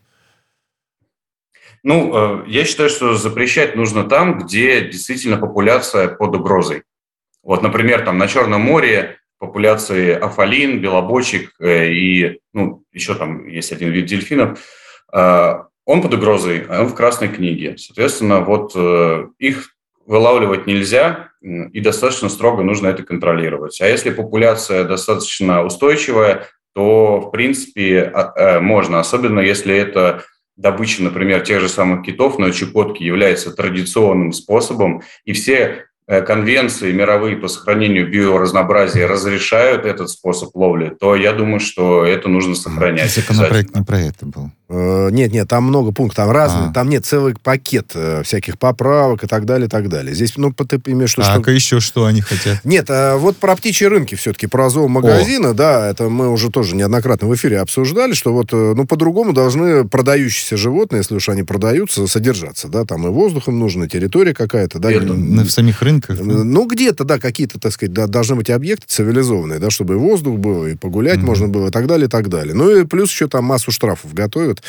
Ну, 1.83 2.43
э, 2.43 2.43
я 2.47 2.65
считаю, 2.65 2.89
что 2.89 3.15
запрещать 3.15 3.75
нужно 3.75 4.03
там, 4.03 4.39
где 4.39 4.81
действительно 4.81 5.37
популяция 5.37 6.07
под 6.07 6.35
угрозой. 6.35 6.83
Вот, 7.43 7.61
например, 7.61 8.03
там 8.03 8.17
на 8.17 8.27
Черном 8.27 8.61
море 8.61 9.17
популяции 9.39 10.11
афалин, 10.11 10.81
белобочек 10.81 11.53
э, 11.59 11.91
и, 11.91 12.39
ну, 12.53 12.83
еще 12.91 13.15
там 13.15 13.47
есть 13.47 13.71
один 13.71 13.91
вид 13.91 14.07
дельфинов. 14.07 14.59
Э, 15.13 15.63
он 15.85 16.01
под 16.01 16.13
угрозой, 16.15 16.65
а 16.67 16.81
он 16.81 16.87
в 16.87 16.95
Красной 16.95 17.29
книге. 17.29 17.77
Соответственно, 17.77 18.41
вот 18.41 18.75
их 19.39 19.69
вылавливать 20.05 20.67
нельзя, 20.67 21.29
и 21.41 21.79
достаточно 21.79 22.27
строго 22.27 22.61
нужно 22.61 22.87
это 22.87 23.03
контролировать. 23.03 23.79
А 23.79 23.87
если 23.87 24.09
популяция 24.09 24.83
достаточно 24.83 25.63
устойчивая, 25.63 26.47
то, 26.77 27.19
в 27.21 27.31
принципе, 27.31 28.03
а, 28.03 28.33
э, 28.35 28.59
можно, 28.59 28.99
особенно 28.99 29.39
если 29.39 29.75
это 29.75 30.23
добыча, 30.57 31.01
например, 31.01 31.41
тех 31.41 31.59
же 31.59 31.69
самых 31.69 32.05
китов 32.05 32.37
на 32.37 32.51
Чукотке 32.51 33.03
является 33.03 33.49
традиционным 33.49 34.31
способом, 34.31 35.01
и 35.25 35.33
все 35.33 35.85
э, 36.05 36.21
конвенции 36.21 36.91
мировые 36.91 37.35
по 37.35 37.47
сохранению 37.47 38.07
биоразнообразия 38.11 39.07
разрешают 39.07 39.85
этот 39.85 40.11
способ 40.11 40.55
ловли, 40.55 40.89
то 40.89 41.15
я 41.15 41.33
думаю, 41.33 41.59
что 41.59 42.05
это 42.05 42.29
нужно 42.29 42.53
сохранять. 42.53 43.09
Законопроект 43.09 43.75
не 43.75 43.83
про 43.83 43.99
это 43.99 44.27
был. 44.27 44.51
Э, 44.69 45.07
нет, 45.11 45.31
нет, 45.31 45.47
там 45.47 45.63
много 45.63 45.93
пунктов, 45.93 46.17
там 46.17 46.31
разные, 46.31 46.69
а. 46.69 46.73
там 46.73 46.89
нет 46.89 47.05
целый 47.05 47.35
пакет 47.41 47.91
э, 47.93 48.21
всяких 48.25 48.59
поправок 48.59 49.23
и 49.23 49.27
так 49.27 49.45
далее, 49.45 49.67
и 49.67 49.69
так 49.69 49.87
далее. 49.87 50.13
Здесь, 50.13 50.33
ну, 50.35 50.51
ты 50.51 50.81
имеешь 50.87 51.13
в 51.13 51.17
виду, 51.17 51.41
что... 51.41 51.51
А 51.51 51.51
еще 51.51 51.79
что 51.79 52.05
они 52.05 52.19
хотят? 52.19 52.59
Нет, 52.65 52.87
а 52.89 53.15
вот 53.15 53.37
про 53.37 53.55
птичьи 53.55 53.87
рынки 53.87 54.15
все-таки, 54.15 54.47
про 54.47 54.69
зоомагазины, 54.69 55.47
О. 55.47 55.53
да, 55.53 55.89
это 55.89 56.09
мы 56.09 56.29
уже 56.29 56.49
тоже 56.49 56.75
неоднократно 56.75 57.29
в 57.29 57.35
эфире 57.35 57.59
обсуждали, 57.59 58.13
что 58.13 58.33
вот, 58.33 58.49
э, 58.51 58.73
ну, 58.75 58.85
по-другому 58.85 59.31
должны 59.31 59.87
продающиеся 59.87 60.57
животные, 60.57 60.99
если 60.99 61.15
уж 61.15 61.29
они 61.29 61.43
продаются, 61.43 62.05
содержаться, 62.05 62.67
да, 62.67 62.83
там 62.83 63.07
и 63.07 63.09
воздух 63.09 63.47
им 63.47 63.59
нужно, 63.59 63.85
и 63.85 63.87
территория 63.87 64.33
какая-то, 64.33 64.79
да. 64.79 64.91
И, 64.91 64.99
в 64.99 65.49
самих 65.49 65.81
рынках? 65.81 66.17
Да? 66.17 66.23
Ну, 66.25 66.65
где-то, 66.67 67.05
да, 67.05 67.19
какие-то, 67.19 67.57
так 67.57 67.71
сказать, 67.71 67.93
да, 67.93 68.07
должны 68.07 68.35
быть 68.35 68.49
объекты 68.49 68.87
цивилизованные, 68.87 69.59
да, 69.59 69.69
чтобы 69.69 69.93
и 69.93 69.97
воздух 69.97 70.37
был, 70.39 70.65
и 70.65 70.75
погулять 70.75 71.19
mm-hmm. 71.19 71.25
можно 71.25 71.47
было, 71.47 71.67
и 71.69 71.71
так 71.71 71.87
далее, 71.87 72.07
и 72.07 72.09
так 72.09 72.27
далее. 72.27 72.53
Ну, 72.53 72.69
и 72.69 72.83
плюс 72.83 73.11
еще 73.11 73.29
там 73.29 73.45
массу 73.45 73.71
штрафов 73.71 74.13
готовят 74.13 74.56
делают 74.57 74.63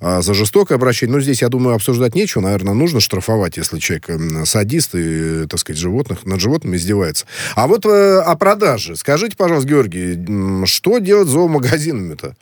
а, 0.00 0.22
за 0.22 0.34
жестокое 0.34 0.76
обращение. 0.76 1.16
Ну, 1.16 1.20
здесь, 1.20 1.42
я 1.42 1.48
думаю, 1.48 1.74
обсуждать 1.74 2.14
нечего. 2.14 2.42
Наверное, 2.42 2.74
нужно 2.74 3.00
штрафовать, 3.00 3.56
если 3.56 3.78
человек 3.78 4.08
садист 4.46 4.94
и, 4.94 5.46
так 5.46 5.58
сказать, 5.60 5.80
животных, 5.80 6.24
над 6.24 6.40
животными 6.40 6.76
издевается. 6.76 7.26
А 7.54 7.66
вот 7.66 7.86
э, 7.86 8.20
о 8.20 8.36
продаже. 8.36 8.96
Скажите, 8.96 9.36
пожалуйста, 9.36 9.68
Георгий, 9.68 10.66
что 10.66 10.98
делать 10.98 11.28
с 11.28 11.32
зоомагазинами-то? 11.32 12.36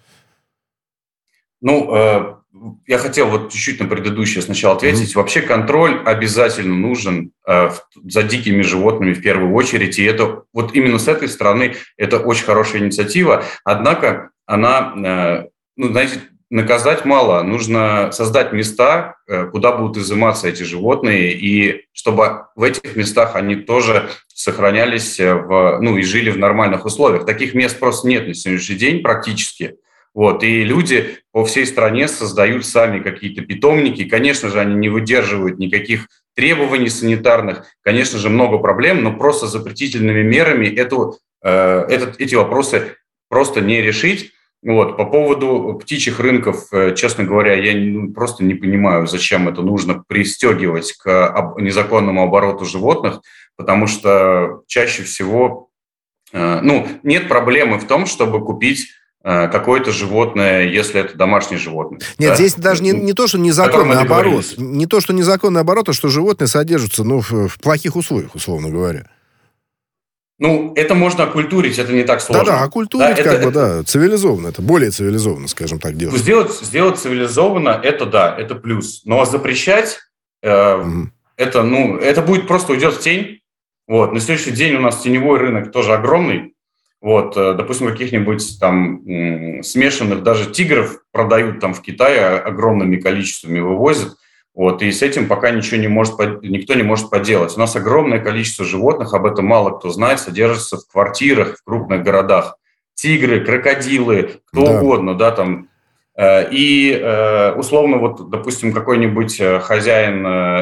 Ну, 1.60 1.94
э, 1.94 2.34
я 2.86 2.98
хотел 2.98 3.28
вот 3.28 3.52
чуть-чуть 3.52 3.80
на 3.80 3.86
предыдущее 3.86 4.42
сначала 4.42 4.76
ответить. 4.76 5.12
Mm-hmm. 5.12 5.18
Вообще 5.18 5.42
контроль 5.42 6.02
обязательно 6.04 6.74
нужен 6.74 7.32
э, 7.46 7.70
за 8.04 8.22
дикими 8.22 8.62
животными 8.62 9.14
в 9.14 9.22
первую 9.22 9.52
очередь. 9.54 9.98
И 9.98 10.04
это 10.04 10.42
вот 10.52 10.74
именно 10.74 10.98
с 10.98 11.08
этой 11.08 11.28
стороны 11.28 11.76
это 11.96 12.18
очень 12.18 12.44
хорошая 12.44 12.82
инициатива. 12.82 13.44
Однако 13.64 14.30
она, 14.46 14.92
э, 14.96 15.48
ну, 15.76 15.88
знаете, 15.88 16.20
наказать 16.52 17.06
мало, 17.06 17.42
нужно 17.42 18.12
создать 18.12 18.52
места, 18.52 19.16
э, 19.26 19.46
куда 19.46 19.72
будут 19.72 19.96
изыматься 19.96 20.48
эти 20.48 20.62
животные, 20.62 21.32
и 21.32 21.86
чтобы 21.92 22.44
в 22.54 22.62
этих 22.62 22.94
местах 22.94 23.36
они 23.36 23.56
тоже 23.56 24.10
сохранялись 24.28 25.18
в, 25.18 25.78
ну, 25.80 25.96
и 25.96 26.02
жили 26.02 26.30
в 26.30 26.36
нормальных 26.36 26.84
условиях. 26.84 27.24
Таких 27.24 27.54
мест 27.54 27.78
просто 27.78 28.06
нет 28.06 28.28
на 28.28 28.34
сегодняшний 28.34 28.76
день 28.76 29.02
практически. 29.02 29.76
Вот, 30.12 30.44
и 30.44 30.62
люди 30.62 31.16
по 31.32 31.42
всей 31.46 31.64
стране 31.64 32.06
создают 32.06 32.66
сами 32.66 33.02
какие-то 33.02 33.40
питомники. 33.40 34.04
Конечно 34.04 34.50
же, 34.50 34.60
они 34.60 34.74
не 34.74 34.90
выдерживают 34.90 35.58
никаких 35.58 36.08
требований 36.36 36.90
санитарных. 36.90 37.64
Конечно 37.82 38.18
же, 38.18 38.28
много 38.28 38.58
проблем, 38.58 39.02
но 39.02 39.16
просто 39.16 39.46
запретительными 39.46 40.22
мерами 40.22 40.66
эту, 40.66 41.18
э, 41.42 41.86
этот, 41.88 42.20
эти 42.20 42.34
вопросы 42.34 42.96
просто 43.30 43.62
не 43.62 43.80
решить. 43.80 44.32
Вот. 44.62 44.96
По 44.96 45.04
поводу 45.04 45.78
птичьих 45.82 46.20
рынков, 46.20 46.72
э, 46.72 46.94
честно 46.94 47.24
говоря, 47.24 47.54
я 47.54 47.74
ну, 47.74 48.12
просто 48.12 48.44
не 48.44 48.54
понимаю, 48.54 49.08
зачем 49.08 49.48
это 49.48 49.60
нужно 49.60 50.04
пристегивать 50.06 50.92
к 50.92 51.54
незаконному 51.58 52.22
обороту 52.22 52.64
животных, 52.64 53.22
потому 53.56 53.88
что 53.88 54.62
чаще 54.68 55.02
всего 55.02 55.68
э, 56.32 56.60
ну, 56.62 56.86
нет 57.02 57.26
проблемы 57.26 57.78
в 57.78 57.88
том, 57.88 58.06
чтобы 58.06 58.44
купить 58.44 58.86
э, 59.24 59.48
какое-то 59.48 59.90
животное, 59.90 60.68
если 60.68 61.00
это 61.00 61.16
домашнее 61.16 61.58
животное. 61.58 62.00
Нет, 62.18 62.30
да? 62.30 62.36
здесь 62.36 62.54
даже 62.54 62.84
не, 62.84 62.92
не 62.92 63.14
то, 63.14 63.26
что 63.26 63.38
незаконный 63.38 63.98
оборот, 63.98 64.54
не 64.58 64.86
то, 64.86 65.00
что 65.00 65.12
незаконный 65.12 65.62
оборот, 65.62 65.88
а 65.88 65.92
что 65.92 66.06
животные 66.06 66.46
содержатся 66.46 67.02
ну, 67.02 67.20
в, 67.20 67.48
в 67.48 67.58
плохих 67.60 67.96
условиях, 67.96 68.36
условно 68.36 68.70
говоря. 68.70 69.08
Ну, 70.42 70.72
это 70.74 70.96
можно 70.96 71.22
окультурить, 71.22 71.78
это 71.78 71.92
не 71.92 72.02
так 72.02 72.20
сложно. 72.20 72.44
Да-да, 72.44 72.62
окультурить 72.64 73.14
да, 73.14 73.22
как 73.22 73.26
это, 73.34 73.46
бы, 73.46 73.52
да, 73.52 73.84
цивилизованно, 73.84 74.48
это 74.48 74.60
более 74.60 74.90
цивилизованно, 74.90 75.46
скажем 75.46 75.78
так, 75.78 75.96
делать. 75.96 76.18
Сделать, 76.18 76.50
сделать 76.50 76.98
цивилизованно, 76.98 77.80
это 77.80 78.06
да, 78.06 78.36
это 78.36 78.56
плюс. 78.56 79.02
Но 79.04 79.24
запрещать, 79.24 80.00
э, 80.42 80.74
угу. 80.74 81.10
это, 81.36 81.62
ну, 81.62 81.96
это 81.96 82.22
будет 82.22 82.48
просто 82.48 82.72
уйдет 82.72 82.94
в 82.94 82.98
тень. 82.98 83.38
Вот. 83.86 84.12
На 84.12 84.18
следующий 84.18 84.50
день 84.50 84.74
у 84.74 84.80
нас 84.80 85.00
теневой 85.00 85.38
рынок 85.38 85.70
тоже 85.70 85.92
огромный. 85.92 86.54
Вот, 87.00 87.36
э, 87.36 87.54
допустим, 87.54 87.86
каких-нибудь 87.86 88.58
там 88.58 89.62
смешанных 89.62 90.24
даже 90.24 90.50
тигров 90.50 91.04
продают 91.12 91.60
там 91.60 91.72
в 91.72 91.82
Китае 91.82 92.40
огромными 92.40 92.96
количествами 92.96 93.60
вывозят. 93.60 94.16
Вот, 94.54 94.82
и 94.82 94.92
с 94.92 95.00
этим 95.00 95.28
пока 95.28 95.50
ничего 95.50 95.80
не 95.80 95.88
может, 95.88 96.18
никто 96.42 96.74
не 96.74 96.82
может 96.82 97.08
поделать. 97.08 97.56
У 97.56 97.60
нас 97.60 97.74
огромное 97.74 98.20
количество 98.20 98.66
животных, 98.66 99.14
об 99.14 99.24
этом 99.24 99.46
мало 99.46 99.78
кто 99.78 99.88
знает, 99.88 100.20
содержится 100.20 100.76
в 100.76 100.86
квартирах 100.92 101.56
в 101.56 101.64
крупных 101.64 102.02
городах. 102.02 102.56
Тигры, 102.94 103.42
крокодилы, 103.44 104.40
кто 104.44 104.66
да. 104.66 104.78
угодно, 104.78 105.14
да, 105.16 105.30
там. 105.30 105.68
Э, 106.14 106.50
и 106.50 106.92
э, 106.92 107.52
условно, 107.52 107.96
вот, 107.96 108.28
допустим, 108.28 108.74
какой-нибудь 108.74 109.40
э, 109.40 109.60
хозяин, 109.60 110.18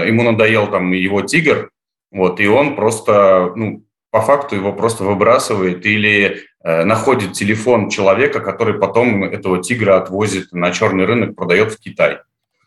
ему 0.07 0.23
надоел 0.23 0.69
там 0.69 0.93
его 0.93 1.23
тигр, 1.23 1.71
вот, 2.13 2.39
и 2.39 2.47
он 2.47 2.77
просто, 2.77 3.53
ну, 3.57 3.83
по 4.13 4.21
факту 4.21 4.55
его 4.55 4.73
просто 4.73 5.03
выбрасывает 5.03 5.85
или 5.87 6.43
находит 6.63 7.33
телефон 7.33 7.89
человека, 7.89 8.41
который 8.41 8.75
потом 8.75 9.25
этого 9.25 9.63
тигра 9.63 9.97
отвозит 9.97 10.53
на 10.53 10.73
черный 10.73 11.07
рынок, 11.07 11.35
продает 11.35 11.73
в 11.73 11.81
Китай. 11.81 12.19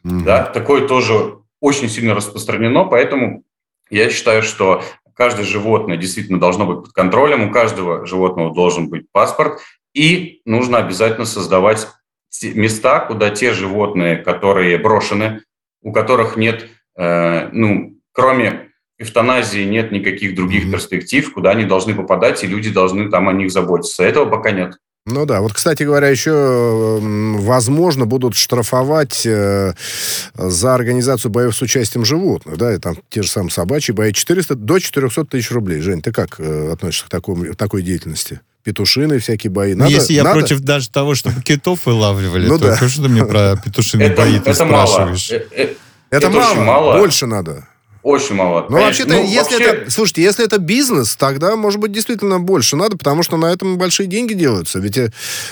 Mm-hmm. 0.06 0.24
Да, 0.24 0.44
такое 0.44 0.88
тоже 0.88 1.38
очень 1.60 1.90
сильно 1.90 2.14
распространено, 2.14 2.84
поэтому 2.86 3.44
я 3.90 4.10
считаю, 4.10 4.44
что 4.44 4.84
каждое 5.14 5.46
животное 5.46 5.98
действительно 5.98 6.40
должно 6.40 6.66
быть 6.66 6.86
под 6.86 6.94
контролем, 6.94 7.48
у 7.48 7.52
каждого 7.52 8.06
животного 8.06 8.54
должен 8.54 8.90
быть 8.90 9.06
паспорт, 9.12 9.60
и 9.94 10.42
нужно 10.46 10.80
обязательно 10.80 11.26
создавать 11.26 11.88
места, 12.42 13.00
куда 13.00 13.30
те 13.30 13.54
животные, 13.54 14.18
которые 14.18 14.78
брошены, 14.78 15.42
у 15.82 15.92
которых 15.92 16.36
нет, 16.36 16.68
э, 16.98 17.50
ну, 17.52 17.98
кроме 18.12 18.72
эвтаназии 18.98 19.64
нет 19.64 19.92
никаких 19.92 20.36
других 20.36 20.66
mm-hmm. 20.66 20.72
перспектив, 20.72 21.34
куда 21.34 21.52
они 21.52 21.66
должны 21.66 21.94
попадать, 21.94 22.44
и 22.44 22.48
люди 22.48 22.72
должны 22.72 23.10
там 23.10 23.30
о 23.30 23.34
них 23.34 23.52
заботиться. 23.52 24.04
Этого 24.04 24.30
пока 24.30 24.52
нет. 24.52 24.78
Ну 25.06 25.26
да, 25.26 25.42
вот, 25.42 25.52
кстати 25.52 25.84
говоря, 25.84 26.08
еще, 26.08 26.32
возможно, 27.02 28.06
будут 28.06 28.36
штрафовать 28.38 29.26
э, 29.26 29.74
за 30.34 30.74
организацию 30.74 31.30
боев 31.30 31.54
с 31.54 31.62
участием 31.62 32.06
животных, 32.06 32.56
да, 32.56 32.74
и 32.74 32.78
там 32.78 32.96
те 33.10 33.22
же 33.22 33.30
самые 33.30 33.52
собачьи 33.52 33.94
бои, 33.94 34.14
400, 34.14 34.56
до 34.56 34.80
400 34.80 35.26
тысяч 35.26 35.52
рублей. 35.52 35.82
Жень, 35.82 36.02
ты 36.02 36.14
как 36.14 36.40
э, 36.40 36.72
относишься 36.72 37.08
к 37.08 37.10
такому, 37.10 37.54
такой 37.54 37.82
деятельности? 37.82 38.40
Петушины 38.64 39.20
всякие 39.20 39.52
бои. 39.52 39.74
Надо, 39.74 39.92
Если 39.92 40.14
я 40.14 40.24
надо? 40.24 40.40
против 40.40 40.62
даже 40.62 40.90
того, 40.90 41.16
чтобы 41.16 41.42
китов 41.42 41.86
вылавливали, 41.86 42.48
ну, 42.48 42.58
то 42.58 42.68
да. 42.68 42.88
что 42.88 43.02
ты 43.02 43.10
мне 43.10 43.26
про 43.26 43.58
петушиные 43.58 44.16
бои 44.16 44.40
ты 44.40 44.54
спрашиваешь? 44.54 45.32
Э, 45.32 45.46
э, 45.52 45.74
это, 46.12 46.28
это 46.28 46.30
мало, 46.30 46.56
мало, 46.64 46.98
больше 46.98 47.26
надо. 47.26 47.68
Очень 48.04 48.36
мало. 48.36 48.66
Ну, 48.70 48.78
вообще-то, 48.78 49.14
ну, 49.14 49.24
если 49.24 49.56
вообще... 49.56 49.64
это... 49.64 49.90
Слушайте, 49.90 50.24
если 50.24 50.46
это 50.46 50.58
бизнес, 50.58 51.16
тогда, 51.16 51.56
может 51.56 51.80
быть, 51.80 51.94
действительно 51.94 52.40
больше 52.40 52.76
надо, 52.76 52.98
потому 52.98 53.24
что 53.24 53.38
на 53.38 53.46
этом 53.46 53.78
большие 53.78 54.08
деньги 54.08 54.34
делаются. 54.34 54.80
Ведь 54.80 54.98
э, 54.98 55.12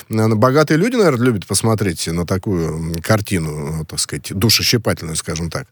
богатые 0.10 0.78
люди, 0.78 0.98
наверное, 0.98 1.28
любят 1.28 1.48
посмотреть 1.48 2.08
на 2.08 2.28
такую 2.28 3.02
картину, 3.02 3.86
так 3.86 4.00
сказать, 4.00 4.34
душещипательную, 4.34 5.16
скажем 5.16 5.50
так. 5.50 5.68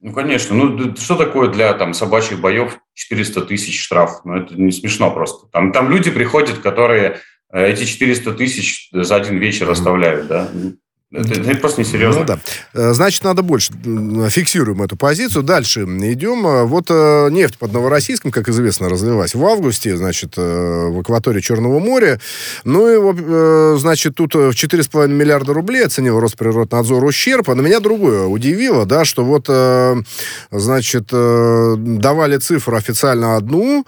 Ну, 0.00 0.12
конечно. 0.12 0.54
Ну, 0.54 0.94
что 0.96 1.16
такое 1.16 1.48
для 1.48 1.72
там 1.74 1.92
собачьих 1.92 2.40
боев 2.40 2.78
400 2.94 3.42
тысяч 3.42 3.82
штраф? 3.82 4.20
Ну, 4.24 4.36
это 4.36 4.54
не 4.54 4.70
смешно 4.70 5.10
просто. 5.10 5.48
Там, 5.48 5.72
там 5.72 5.90
люди 5.90 6.12
приходят, 6.12 6.58
которые 6.58 7.18
э, 7.52 7.70
эти 7.72 7.84
400 7.84 8.34
тысяч 8.34 8.88
за 8.92 9.16
один 9.16 9.38
вечер 9.38 9.68
оставляют, 9.68 10.28
да? 10.28 10.48
Это, 11.10 11.40
это 11.40 11.56
просто 11.56 11.80
несерьезно. 11.80 12.20
Ну 12.20 12.26
да. 12.26 12.38
Э, 12.74 12.92
значит, 12.92 13.24
надо 13.24 13.40
больше. 13.40 13.72
Фиксируем 14.28 14.82
эту 14.82 14.94
позицию. 14.96 15.42
Дальше 15.42 15.84
идем. 15.84 16.46
Э, 16.46 16.64
вот 16.64 16.90
э, 16.90 17.28
нефть 17.30 17.56
под 17.56 17.72
Новороссийском, 17.72 18.30
как 18.30 18.50
известно, 18.50 18.90
разлилась 18.90 19.34
в 19.34 19.42
августе, 19.42 19.96
значит, 19.96 20.36
в 20.36 21.00
акватории 21.00 21.40
Черного 21.40 21.78
моря. 21.78 22.20
Ну 22.64 23.74
и, 23.74 23.78
значит, 23.78 24.16
тут 24.16 24.34
в 24.34 24.50
4,5 24.50 25.08
миллиарда 25.08 25.54
рублей 25.54 25.86
оценил 25.86 26.20
Росприроднадзор 26.20 27.02
ущерб. 27.02 27.48
А 27.48 27.54
на 27.54 27.62
меня 27.62 27.80
другое 27.80 28.26
удивило, 28.26 28.84
да, 28.84 29.06
что 29.06 29.24
вот, 29.24 29.48
значит, 30.50 31.06
давали 31.08 32.36
цифру 32.36 32.76
официально 32.76 33.36
одну, 33.36 33.86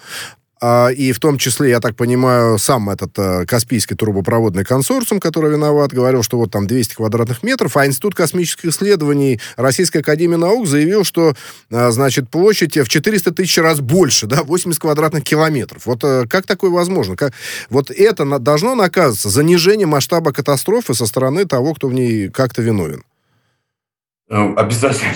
и 0.63 1.13
в 1.13 1.21
том 1.21 1.39
числе, 1.39 1.71
я 1.71 1.81
так 1.81 1.97
понимаю, 1.97 2.59
сам 2.59 2.91
этот 2.91 3.19
э, 3.19 3.47
Каспийский 3.47 3.97
трубопроводный 3.97 4.65
консорциум, 4.65 5.19
который 5.19 5.53
виноват, 5.53 5.93
говорил, 5.93 6.23
что 6.23 6.37
вот 6.37 6.51
там 6.51 6.67
200 6.67 6.97
квадратных 6.97 7.43
метров, 7.43 7.77
а 7.77 7.87
Институт 7.87 8.15
космических 8.15 8.67
исследований 8.67 9.41
Российской 9.57 9.99
Академии 9.99 10.37
Наук 10.37 10.67
заявил, 10.67 11.05
что, 11.05 11.35
э, 11.71 11.91
значит, 11.91 12.29
площадь 12.29 12.77
в 12.77 12.89
400 12.89 13.33
тысяч 13.33 13.57
раз 13.59 13.81
больше, 13.81 14.27
да, 14.27 14.43
80 14.43 14.81
квадратных 14.81 15.25
километров. 15.25 15.87
Вот 15.87 16.05
э, 16.05 16.27
как 16.29 16.47
такое 16.47 16.71
возможно? 16.71 17.17
Как, 17.17 17.33
вот 17.71 17.91
это 17.91 18.39
должно 18.39 18.75
наказываться 18.75 19.31
занижение 19.31 19.87
масштаба 19.87 20.33
катастрофы 20.33 20.95
со 20.95 21.07
стороны 21.07 21.47
того, 21.47 21.75
кто 21.75 21.89
в 21.89 21.95
ней 21.95 22.29
как-то 22.29 22.61
виновен? 22.61 23.03
Обязательно 24.29 25.15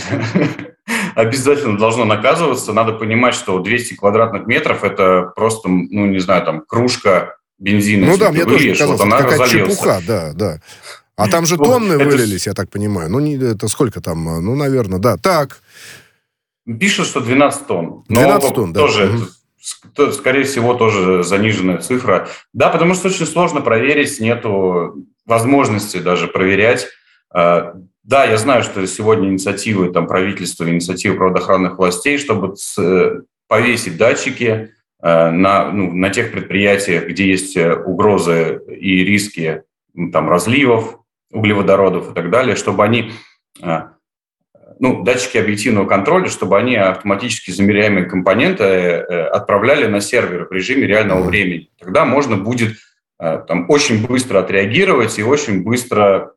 обязательно 1.14 1.78
должно 1.78 2.04
наказываться. 2.04 2.72
Надо 2.72 2.92
понимать, 2.92 3.34
что 3.34 3.58
200 3.58 3.94
квадратных 3.94 4.46
метров– 4.46 4.82
это 4.84 5.32
просто, 5.34 5.68
ну, 5.68 6.06
не 6.06 6.18
знаю, 6.18 6.44
там, 6.44 6.62
кружка 6.66 7.36
бензина. 7.58 8.06
Ну 8.06 8.16
да, 8.16 8.30
мне 8.30 8.44
тоже 8.44 8.68
показалось, 8.68 9.00
вот 9.00 9.06
она 9.06 9.22
какая 9.22 9.48
чепуха, 9.48 10.00
да, 10.06 10.32
да. 10.34 10.60
А 11.16 11.28
там 11.28 11.46
же 11.46 11.56
тонны 11.58 11.98
вылились, 11.98 12.46
я 12.46 12.54
так 12.54 12.70
понимаю. 12.70 13.10
Ну, 13.10 13.20
не, 13.20 13.36
это 13.36 13.68
сколько 13.68 14.00
там? 14.00 14.24
Ну, 14.24 14.54
наверное, 14.54 14.98
да. 14.98 15.16
Так. 15.16 15.58
Пишут, 16.66 17.06
что 17.06 17.20
12 17.20 17.66
тонн. 17.66 18.04
12 18.08 18.54
тонн, 18.54 18.72
да. 18.72 18.80
Тоже, 18.80 19.28
угу. 19.96 20.12
скорее 20.12 20.44
всего, 20.44 20.74
тоже 20.74 21.22
заниженная 21.22 21.78
цифра. 21.78 22.28
Да, 22.52 22.70
потому 22.70 22.94
что 22.94 23.08
очень 23.08 23.26
сложно 23.26 23.60
проверить, 23.60 24.18
нету 24.20 25.06
возможности 25.26 25.98
даже 25.98 26.26
проверять. 26.26 26.88
Да, 28.04 28.26
я 28.26 28.36
знаю, 28.36 28.62
что 28.62 28.86
сегодня 28.86 29.30
инициативы 29.30 29.90
там, 29.90 30.06
правительства, 30.06 30.68
инициативы 30.68 31.16
правоохранных 31.16 31.78
властей, 31.78 32.18
чтобы 32.18 32.54
э, 32.78 33.20
повесить 33.48 33.96
датчики 33.96 34.74
э, 35.02 35.30
на, 35.30 35.72
ну, 35.72 35.90
на 35.90 36.10
тех 36.10 36.30
предприятиях, 36.30 37.06
где 37.06 37.26
есть 37.28 37.56
э, 37.56 37.74
угрозы 37.74 38.60
и 38.68 39.02
риски 39.04 39.62
там, 40.12 40.28
разливов 40.28 40.98
углеводородов 41.32 42.10
и 42.10 42.14
так 42.14 42.30
далее, 42.30 42.56
чтобы 42.56 42.84
они, 42.84 43.12
ну, 44.78 45.02
датчики 45.02 45.38
объективного 45.38 45.86
контроля, 45.86 46.28
чтобы 46.28 46.58
они 46.58 46.76
автоматически 46.76 47.52
замеряемые 47.52 48.04
компоненты 48.04 48.98
отправляли 49.32 49.86
на 49.86 50.00
сервер 50.00 50.46
в 50.48 50.52
режиме 50.52 50.86
реального 50.86 51.22
времени. 51.22 51.70
Тогда 51.80 52.04
можно 52.04 52.36
будет 52.36 52.76
там, 53.18 53.68
очень 53.68 54.06
быстро 54.06 54.40
отреагировать 54.40 55.18
и 55.18 55.24
очень 55.24 55.64
быстро 55.64 56.34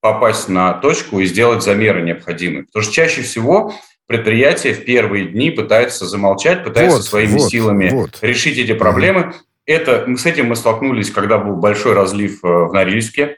попасть 0.00 0.48
на 0.48 0.74
точку 0.74 1.20
и 1.20 1.26
сделать 1.26 1.62
замеры 1.62 2.02
необходимые. 2.02 2.64
Потому 2.64 2.82
что 2.82 2.92
чаще 2.92 3.22
всего 3.22 3.74
предприятие 4.06 4.74
в 4.74 4.84
первые 4.84 5.26
дни 5.26 5.50
пытается 5.50 6.06
замолчать, 6.06 6.64
пытается 6.64 6.98
вот, 6.98 7.06
своими 7.06 7.38
вот, 7.38 7.50
силами 7.50 7.88
вот. 7.90 8.18
решить 8.22 8.58
эти 8.58 8.72
проблемы. 8.72 9.34
Это, 9.66 10.06
с 10.16 10.24
этим 10.24 10.46
мы 10.46 10.56
столкнулись, 10.56 11.10
когда 11.10 11.38
был 11.38 11.56
большой 11.56 11.92
разлив 11.92 12.42
э, 12.42 12.48
в 12.48 12.72
Норильске. 12.72 13.36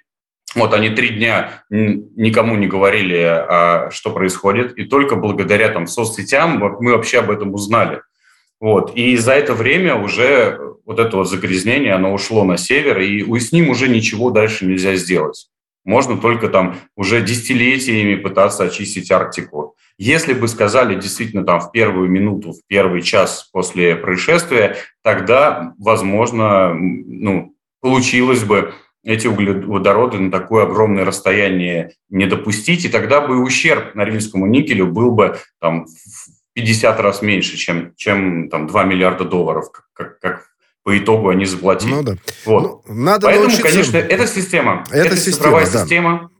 Вот 0.55 0.75
они 0.75 0.90
три 0.90 1.11
дня 1.11 1.64
никому 1.70 2.57
не 2.57 2.66
говорили, 2.66 3.18
а, 3.23 3.88
что 3.92 4.11
происходит, 4.11 4.77
и 4.77 4.85
только 4.85 5.14
благодаря 5.14 5.68
там 5.68 5.87
соцсетям 5.87 6.59
мы 6.81 6.92
вообще 6.92 7.20
об 7.20 7.31
этом 7.31 7.55
узнали. 7.55 8.03
Вот. 8.61 8.96
И 8.96 9.16
за 9.16 9.33
это 9.33 9.55
время 9.55 9.94
уже 9.94 10.59
вот 10.85 10.99
это 10.99 11.16
вот 11.16 11.31
загрязнение, 11.31 11.94
оно 11.94 12.12
ушло 12.12 12.42
на 12.44 12.57
север, 12.57 12.99
и 12.99 13.38
с 13.38 13.53
ним 13.53 13.70
уже 13.70 13.88
ничего 13.88 14.31
дальше 14.31 14.66
нельзя 14.66 14.96
сделать. 14.96 15.49
Можно 15.84 16.18
только 16.18 16.48
там 16.48 16.76
уже 16.94 17.22
десятилетиями 17.22 18.16
пытаться 18.16 18.64
очистить 18.64 19.10
Арктику. 19.10 19.76
Если 19.98 20.32
бы 20.32 20.48
сказали 20.48 20.94
действительно 20.94 21.44
там 21.44 21.60
в 21.60 21.72
первую 21.72 22.08
минуту, 22.08 22.52
в 22.52 22.60
первый 22.66 23.02
час 23.02 23.48
после 23.52 23.96
происшествия, 23.96 24.76
тогда, 25.02 25.74
возможно, 25.78 26.74
ну, 26.74 27.54
получилось 27.80 28.44
бы 28.44 28.74
эти 29.04 29.26
углеводороды 29.26 30.18
на 30.18 30.30
такое 30.30 30.64
огромное 30.64 31.04
расстояние 31.04 31.92
не 32.10 32.26
допустить, 32.26 32.84
и 32.84 32.88
тогда 32.90 33.20
бы 33.20 33.42
ущерб 33.42 33.94
Норильскому 33.94 34.46
никелю 34.46 34.86
был 34.86 35.12
бы 35.12 35.38
там, 35.60 35.86
в 35.86 36.54
50 36.54 37.00
раз 37.00 37.22
меньше, 37.22 37.56
чем, 37.56 37.94
чем 37.96 38.48
там, 38.50 38.66
2 38.66 38.84
миллиарда 38.84 39.24
долларов, 39.24 39.70
как, 39.92 40.18
как 40.18 40.49
по 40.82 40.96
итогу 40.96 41.28
они 41.28 41.44
заплатили. 41.44 41.90
Ну, 41.90 42.02
да. 42.02 42.16
вот. 42.44 42.82
ну, 42.86 42.94
надо 42.94 43.26
Поэтому, 43.26 43.48
научиться... 43.48 43.70
конечно, 43.70 43.96
эта 43.96 44.26
система, 44.26 44.84
это, 44.90 45.08
это 45.08 45.16
система, 45.16 45.36
цифровая 45.36 45.70
да. 45.70 45.80
система, 45.80 46.30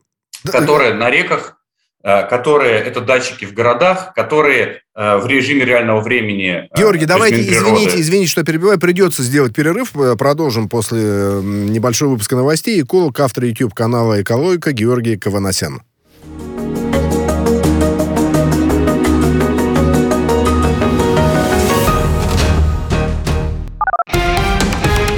которая 0.43 0.93
на 0.95 1.09
реках, 1.09 1.57
э, 2.03 2.27
которые 2.27 2.79
это 2.79 3.01
датчики 3.01 3.45
в 3.45 3.53
городах, 3.53 4.13
которые 4.15 4.81
э, 4.95 5.17
в 5.17 5.27
режиме 5.27 5.65
реального 5.65 6.01
времени. 6.01 6.67
Э, 6.71 6.77
Георгий, 6.77 7.05
давайте 7.05 7.41
извините, 7.41 8.01
извините, 8.01 8.31
что 8.31 8.43
перебиваю, 8.43 8.79
придется 8.79 9.21
сделать 9.21 9.53
перерыв, 9.53 9.91
продолжим 10.17 10.69
после 10.69 10.99
небольшого 11.43 12.11
выпуска 12.11 12.35
новостей. 12.35 12.81
Эколог, 12.81 13.19
автор 13.19 13.45
YouTube 13.45 13.73
канала 13.73 14.21
Экологика 14.21 14.71
Георгий 14.71 15.17
Каванасян. 15.17 15.83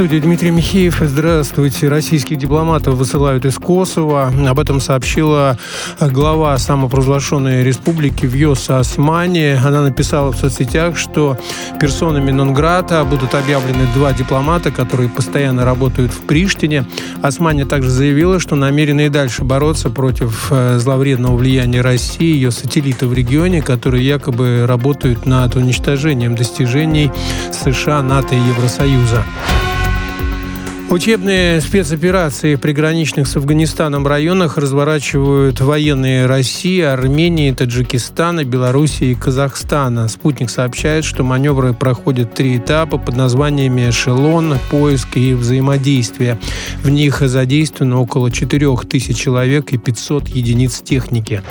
студии 0.00 0.16
Дмитрий 0.16 0.50
Михеев. 0.50 1.02
Здравствуйте. 1.02 1.86
Российских 1.88 2.38
дипломатов 2.38 2.94
высылают 2.94 3.44
из 3.44 3.56
Косово. 3.56 4.32
Об 4.48 4.58
этом 4.58 4.80
сообщила 4.80 5.58
глава 6.00 6.56
самопровозглашенной 6.56 7.62
республики 7.62 8.24
Вьоса 8.24 8.78
Османи. 8.78 9.58
Она 9.62 9.82
написала 9.82 10.32
в 10.32 10.38
соцсетях, 10.38 10.96
что 10.96 11.36
персонами 11.78 12.30
Нонграта 12.30 13.04
будут 13.04 13.34
объявлены 13.34 13.86
два 13.94 14.14
дипломата, 14.14 14.70
которые 14.70 15.10
постоянно 15.10 15.66
работают 15.66 16.12
в 16.12 16.20
Приштине. 16.20 16.86
Османи 17.20 17.64
также 17.64 17.90
заявила, 17.90 18.40
что 18.40 18.56
намерена 18.56 19.02
и 19.02 19.08
дальше 19.10 19.44
бороться 19.44 19.90
против 19.90 20.46
э, 20.50 20.78
зловредного 20.78 21.36
влияния 21.36 21.82
России 21.82 22.32
ее 22.32 22.52
сателлитов 22.52 23.10
в 23.10 23.12
регионе, 23.12 23.60
которые 23.60 24.06
якобы 24.06 24.64
работают 24.66 25.26
над 25.26 25.56
уничтожением 25.56 26.36
достижений 26.36 27.12
США, 27.52 28.02
НАТО 28.02 28.34
и 28.34 28.38
Евросоюза. 28.38 29.26
Учебные 30.90 31.60
спецоперации 31.60 32.56
в 32.56 32.60
приграничных 32.60 33.28
с 33.28 33.36
Афганистаном 33.36 34.08
районах 34.08 34.58
разворачивают 34.58 35.60
военные 35.60 36.26
России, 36.26 36.80
Армении, 36.80 37.52
Таджикистана, 37.52 38.42
Белоруссии 38.42 39.12
и 39.12 39.14
Казахстана. 39.14 40.08
Спутник 40.08 40.50
сообщает, 40.50 41.04
что 41.04 41.22
маневры 41.22 41.74
проходят 41.74 42.34
три 42.34 42.56
этапа 42.56 42.98
под 42.98 43.14
названиями 43.14 43.88
«Эшелон», 43.88 44.58
«Поиск» 44.68 45.16
и 45.16 45.32
«Взаимодействие». 45.32 46.40
В 46.82 46.90
них 46.90 47.20
задействовано 47.20 48.00
около 48.00 48.32
4000 48.32 49.14
человек 49.14 49.72
и 49.72 49.78
500 49.78 50.26
единиц 50.26 50.80
техники. 50.80 51.44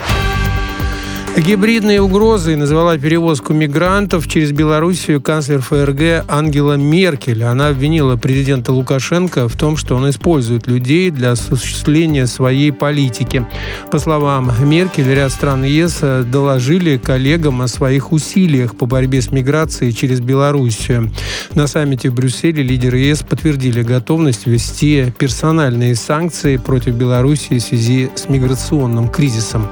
Гибридные 1.38 2.02
угрозы 2.02 2.58
назвала 2.58 2.98
перевозку 2.98 3.54
мигрантов 3.54 4.28
через 4.28 4.52
Белоруссию 4.52 5.22
канцлер 5.22 5.62
ФРГ 5.62 6.26
Ангела 6.28 6.74
Меркель. 6.74 7.44
Она 7.44 7.70
обвинила 7.70 8.18
президента 8.18 8.74
Лукашенко 8.74 9.48
в 9.48 9.56
том, 9.56 9.78
что 9.78 9.96
он 9.96 10.10
использует 10.10 10.68
людей 10.68 11.12
для 11.12 11.32
осуществления 11.32 12.28
своей 12.28 12.72
политики. 12.72 13.48
По 13.90 14.00
словам 14.00 14.52
Меркель, 14.60 15.14
ряд 15.14 15.32
стран 15.32 15.64
ЕС 15.64 16.02
доложили 16.26 16.98
коллегам 16.98 17.62
о 17.62 17.68
своих 17.68 18.12
усилиях 18.12 18.76
по 18.76 18.86
борьбе 18.86 19.22
с 19.22 19.32
миграцией 19.32 19.94
через 19.94 20.20
Белоруссию. 20.20 21.12
На 21.54 21.68
саммите 21.68 22.10
в 22.10 22.16
Брюсселе 22.16 22.64
лидеры 22.64 22.98
ЕС 22.98 23.24
подтвердили 23.24 23.82
готовность 23.82 24.46
ввести 24.46 25.14
персональные 25.18 25.96
санкции 25.96 26.58
против 26.58 26.96
Белоруссии 26.96 27.60
в 27.60 27.64
связи 27.64 28.10
с 28.16 28.28
миграционным 28.28 29.08
кризисом. 29.08 29.68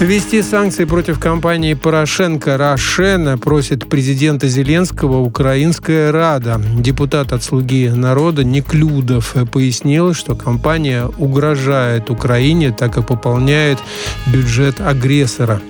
Ввести 0.00 0.42
санкции 0.42 0.84
против 0.84 1.20
компании 1.20 1.74
Порошенко 1.74 2.56
Рошена 2.56 3.36
просит 3.36 3.88
президента 3.88 4.48
Зеленского 4.48 5.18
Украинская 5.18 6.10
Рада. 6.10 6.60
Депутат 6.76 7.32
от 7.32 7.44
«Слуги 7.44 7.88
народа» 7.88 8.42
Неклюдов 8.42 9.36
пояснил, 9.52 10.12
что 10.12 10.34
компания 10.34 11.06
угрожает 11.18 12.10
Украине, 12.10 12.74
так 12.76 12.96
и 12.96 13.02
пополняет 13.02 13.78
бюджет 14.26 14.80
агрессора. 14.80 15.60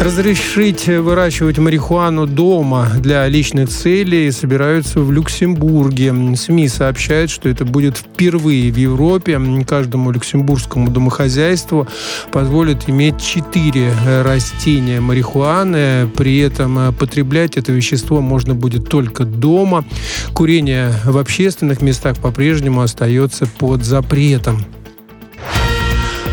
Разрешить 0.00 0.86
выращивать 0.86 1.56
марихуану 1.56 2.26
дома 2.26 2.88
для 2.98 3.26
личных 3.26 3.70
целей 3.70 4.30
собираются 4.32 5.00
в 5.00 5.10
Люксембурге. 5.10 6.12
СМИ 6.36 6.68
сообщают, 6.68 7.30
что 7.30 7.48
это 7.48 7.64
будет 7.64 7.96
впервые 7.96 8.70
в 8.70 8.76
Европе. 8.76 9.40
Каждому 9.66 10.10
люксембургскому 10.10 10.90
домохозяйству 10.90 11.88
позволят 12.32 12.88
иметь 12.88 13.18
четыре 13.18 13.92
растения 14.22 15.00
марихуаны. 15.00 16.06
При 16.14 16.38
этом 16.38 16.94
потреблять 16.94 17.56
это 17.56 17.72
вещество 17.72 18.20
можно 18.20 18.54
будет 18.54 18.90
только 18.90 19.24
дома. 19.24 19.86
Курение 20.34 20.92
в 21.04 21.16
общественных 21.16 21.80
местах 21.80 22.18
по-прежнему 22.18 22.82
остается 22.82 23.46
под 23.46 23.84
запретом. 23.84 24.64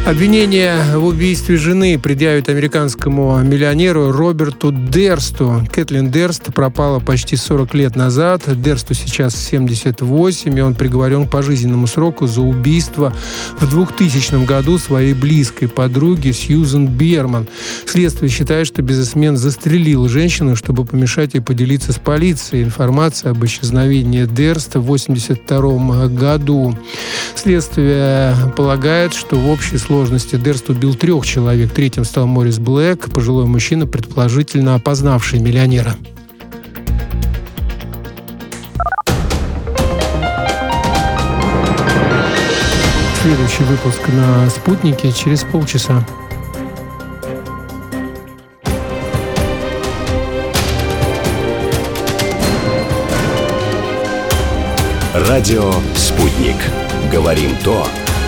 Обвинение 0.04 0.98
в 0.98 1.06
убийстве 1.06 1.58
жены 1.58 2.00
предъявит 2.00 2.50
американскому 2.50 3.40
миллионеру 3.44 4.12
Роберту 4.12 4.72
Дерсту. 4.72 5.64
Кэтлин 5.72 6.10
Дерст 6.10 6.52
пропала 6.56 7.00
почти 7.00 7.36
40 7.36 7.76
лет 7.76 7.96
назад. 7.96 8.42
Дерсту 8.48 8.96
сейчас 8.96 9.36
78, 9.36 10.58
и 10.58 10.62
он 10.62 10.74
приговорен 10.74 11.28
к 11.28 11.30
пожизненному 11.30 11.86
сроку 11.86 12.26
за 12.26 12.42
убийство 12.42 13.14
в 13.60 13.70
2000 13.70 14.44
году 14.44 14.80
своей 14.80 15.14
близкой 15.14 15.68
подруги 15.68 16.32
Сьюзен 16.32 16.88
Берман. 16.88 17.48
Следствие 17.86 18.32
считает, 18.32 18.66
что 18.66 18.82
бизнесмен 18.82 19.38
застрелил 19.38 20.10
женщину, 20.10 20.56
чтобы 20.56 20.84
помешать 20.84 21.36
ей 21.36 21.42
поделиться 21.42 21.94
с 21.94 22.00
полицией 22.00 22.64
информацией 22.64 23.32
об 23.32 23.46
исчезновении 23.46 24.26
Дерста 24.26 24.80
в 24.80 24.92
1982 24.92 26.08
году. 26.08 26.76
Следствие 27.36 28.36
полагает, 28.58 29.14
что 29.14 29.36
в 29.36 29.48
общей 29.48 29.78
сложности 29.78 29.91
Дерст 30.38 30.70
убил 30.70 30.96
трех 30.96 31.26
человек. 31.26 31.74
Третьим 31.74 32.06
стал 32.06 32.26
Морис 32.26 32.60
Блэк, 32.60 33.12
пожилой 33.12 33.46
мужчина, 33.46 33.86
предположительно 33.86 34.76
опознавший 34.76 35.40
миллионера. 35.40 35.96
Следующий 43.22 43.64
выпуск 43.64 44.00
на 44.08 44.50
«Спутнике» 44.50 45.12
через 45.12 45.44
полчаса. 45.44 46.08
Радио 55.14 55.74
«Спутник». 55.96 56.56
Говорим 57.12 57.52
то, 57.64 57.86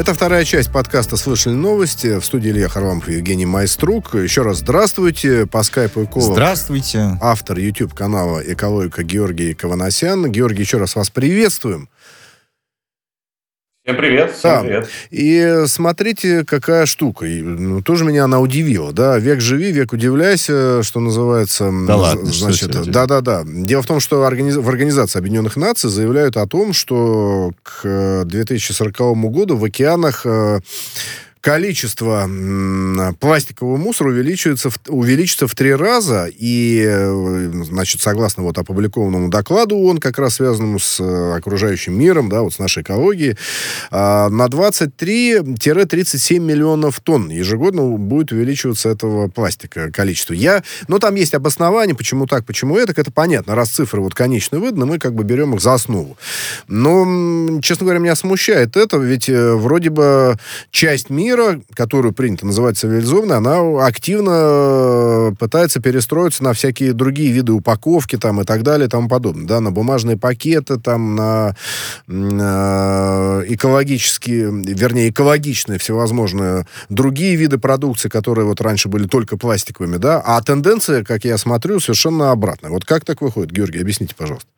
Это 0.00 0.14
вторая 0.14 0.46
часть 0.46 0.72
подкаста 0.72 1.18
«Слышали 1.18 1.52
новости». 1.52 2.18
В 2.18 2.24
студии 2.24 2.48
Илья 2.48 2.70
Харламов 2.70 3.10
и 3.10 3.16
Евгений 3.16 3.44
Майструк. 3.44 4.14
Еще 4.14 4.40
раз 4.40 4.60
здравствуйте. 4.60 5.44
По 5.44 5.62
скайпу 5.62 6.04
Эколог. 6.04 6.32
Здравствуйте. 6.32 7.18
Автор 7.20 7.58
YouTube-канала 7.58 8.40
«Экологика» 8.40 9.02
Георгий 9.02 9.52
Каванасян. 9.52 10.32
Георгий, 10.32 10.62
еще 10.62 10.78
раз 10.78 10.96
вас 10.96 11.10
приветствуем. 11.10 11.90
Всем 13.82 13.96
привет, 13.96 14.32
всем 14.32 14.50
да. 14.50 14.60
привет. 14.60 14.88
И 15.10 15.64
смотрите, 15.66 16.44
какая 16.44 16.84
штука. 16.84 17.24
И, 17.24 17.40
ну, 17.40 17.80
тоже 17.80 18.04
меня 18.04 18.24
она 18.24 18.38
удивила, 18.38 18.92
да. 18.92 19.18
Век 19.18 19.40
живи, 19.40 19.72
век 19.72 19.94
удивляйся, 19.94 20.82
что 20.82 21.00
называется. 21.00 21.72
Да 21.86 21.96
ладно, 21.96 22.26
значит, 22.26 22.70
Да-да-да. 22.90 23.42
Дело 23.46 23.80
в 23.80 23.86
том, 23.86 23.98
что 23.98 24.24
организ... 24.24 24.56
в 24.56 24.68
Организации 24.68 25.18
Объединенных 25.18 25.56
Наций 25.56 25.88
заявляют 25.88 26.36
о 26.36 26.46
том, 26.46 26.74
что 26.74 27.52
к 27.62 28.24
2040 28.26 29.16
году 29.30 29.56
в 29.56 29.64
океанах 29.64 30.26
э, 30.26 30.60
количество 31.40 32.28
пластикового 33.18 33.76
мусора 33.76 34.10
увеличивается, 34.10 34.70
увеличится 34.88 35.46
в 35.48 35.54
три 35.54 35.74
раза, 35.74 36.28
и, 36.30 36.84
э, 36.86 37.50
значит, 37.64 38.00
согласно 38.02 38.42
вот 38.42 38.58
опубликованному 38.58 39.28
докладу 39.30 39.78
он 39.78 39.98
как 39.98 40.18
раз 40.18 40.34
связанному 40.34 40.78
с 40.78 41.00
э, 41.00 41.32
окружающим 41.36 41.98
миром, 41.98 42.28
да, 42.28 42.42
вот 42.42 42.52
с 42.54 42.58
нашей 42.58 42.82
экологией, 42.82 43.38
а, 43.90 44.28
на 44.28 44.46
23-37 44.46 46.38
миллионов 46.38 47.00
тонн 47.00 47.30
ежегодно 47.30 47.82
будет 47.96 48.32
увеличиваться 48.32 48.90
этого 48.90 49.28
пластика 49.28 49.90
количество. 49.90 50.34
Я, 50.34 50.62
ну, 50.88 50.98
там 50.98 51.14
есть 51.14 51.34
обоснование, 51.34 51.96
почему 51.96 52.26
так, 52.26 52.44
почему 52.44 52.76
это, 52.76 52.92
это 52.96 53.10
понятно. 53.10 53.54
Раз 53.54 53.70
цифры 53.70 54.02
вот 54.02 54.14
конечно 54.14 54.58
выданы, 54.58 54.86
мы 54.86 54.98
как 54.98 55.14
бы 55.14 55.24
берем 55.24 55.54
их 55.54 55.60
за 55.60 55.74
основу. 55.74 56.18
Но, 56.68 57.60
честно 57.62 57.84
говоря, 57.84 58.00
меня 58.00 58.14
смущает 58.14 58.76
это, 58.76 58.98
ведь 58.98 59.28
э, 59.28 59.54
вроде 59.54 59.90
бы 59.90 60.36
часть 60.70 61.10
мира 61.10 61.29
мира, 61.30 61.60
которую 61.74 62.12
принято 62.12 62.46
называть 62.46 62.76
цивилизованной, 62.76 63.36
она 63.36 63.86
активно 63.86 64.30
э, 64.34 65.32
пытается 65.38 65.80
перестроиться 65.80 66.42
на 66.42 66.52
всякие 66.52 66.92
другие 66.92 67.30
виды 67.32 67.52
упаковки 67.52 68.16
там 68.16 68.40
и 68.40 68.44
так 68.44 68.62
далее 68.62 68.86
и 68.86 68.90
тому 68.90 69.08
подобное. 69.08 69.46
Да, 69.46 69.60
на 69.60 69.70
бумажные 69.70 70.16
пакеты, 70.16 70.78
там, 70.78 71.14
на, 71.14 71.56
на 72.06 73.42
экологические, 73.46 74.50
вернее, 74.50 75.10
экологичные 75.10 75.78
всевозможные 75.78 76.66
другие 76.88 77.36
виды 77.36 77.58
продукции, 77.58 78.08
которые 78.08 78.46
вот 78.46 78.60
раньше 78.60 78.88
были 78.88 79.06
только 79.06 79.36
пластиковыми, 79.36 79.96
да, 79.96 80.20
а 80.20 80.40
тенденция, 80.42 81.04
как 81.04 81.24
я 81.24 81.38
смотрю, 81.38 81.80
совершенно 81.80 82.32
обратная. 82.32 82.70
Вот 82.70 82.84
как 82.84 83.04
так 83.04 83.20
выходит, 83.20 83.52
Георгий, 83.52 83.80
объясните, 83.80 84.14
пожалуйста. 84.16 84.48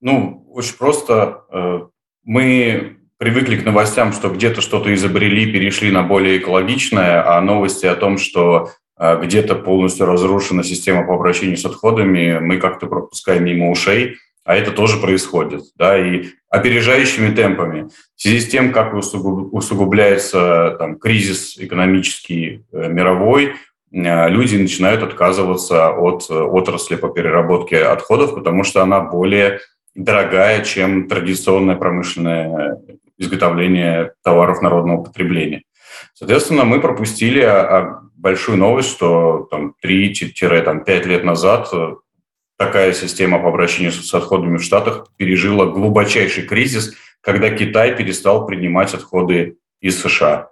Ну, 0.00 0.44
очень 0.50 0.76
просто. 0.76 1.44
Э, 1.50 1.80
мы 2.24 2.98
привыкли 3.22 3.56
к 3.56 3.64
новостям, 3.64 4.12
что 4.12 4.30
где-то 4.30 4.60
что-то 4.60 4.92
изобрели, 4.92 5.46
перешли 5.46 5.92
на 5.92 6.02
более 6.02 6.38
экологичное, 6.38 7.22
а 7.24 7.40
новости 7.40 7.86
о 7.86 7.94
том, 7.94 8.18
что 8.18 8.70
э, 8.98 9.20
где-то 9.22 9.54
полностью 9.54 10.06
разрушена 10.06 10.64
система 10.64 11.06
по 11.06 11.14
обращению 11.14 11.56
с 11.56 11.64
отходами, 11.64 12.40
мы 12.40 12.56
как-то 12.58 12.88
пропускаем 12.88 13.44
мимо 13.44 13.70
ушей, 13.70 14.16
а 14.44 14.56
это 14.56 14.72
тоже 14.72 14.96
происходит, 14.96 15.62
да, 15.76 15.96
и 15.96 16.30
опережающими 16.48 17.32
темпами. 17.32 17.90
В 18.16 18.20
связи 18.20 18.40
с 18.40 18.48
тем, 18.48 18.72
как 18.72 18.92
усугубляется 18.92 20.74
там, 20.80 20.98
кризис 20.98 21.56
экономический 21.58 22.64
э, 22.72 22.88
мировой, 22.88 23.52
э, 23.92 24.28
люди 24.30 24.56
начинают 24.56 25.04
отказываться 25.04 25.90
от 25.90 26.28
отрасли 26.28 26.96
по 26.96 27.08
переработке 27.08 27.84
отходов, 27.84 28.34
потому 28.34 28.64
что 28.64 28.82
она 28.82 28.98
более 28.98 29.60
дорогая, 29.94 30.64
чем 30.64 31.06
традиционная 31.06 31.76
промышленная 31.76 32.78
изготовления 33.22 34.14
товаров 34.22 34.60
народного 34.60 35.04
потребления. 35.04 35.62
Соответственно, 36.14 36.64
мы 36.64 36.80
пропустили 36.80 37.40
а, 37.40 37.60
а, 37.60 38.00
большую 38.16 38.58
новость, 38.58 38.90
что 38.90 39.46
там, 39.50 39.74
3-5 39.84 41.04
лет 41.04 41.24
назад 41.24 41.68
э, 41.72 41.94
такая 42.56 42.92
система 42.92 43.38
по 43.40 43.48
обращению 43.48 43.92
с 43.92 44.12
отходами 44.14 44.58
в 44.58 44.62
Штатах 44.62 45.08
пережила 45.16 45.66
глубочайший 45.66 46.44
кризис, 46.44 46.94
когда 47.20 47.50
Китай 47.50 47.96
перестал 47.96 48.46
принимать 48.46 48.94
отходы 48.94 49.56
из 49.80 50.00
США. 50.00 50.50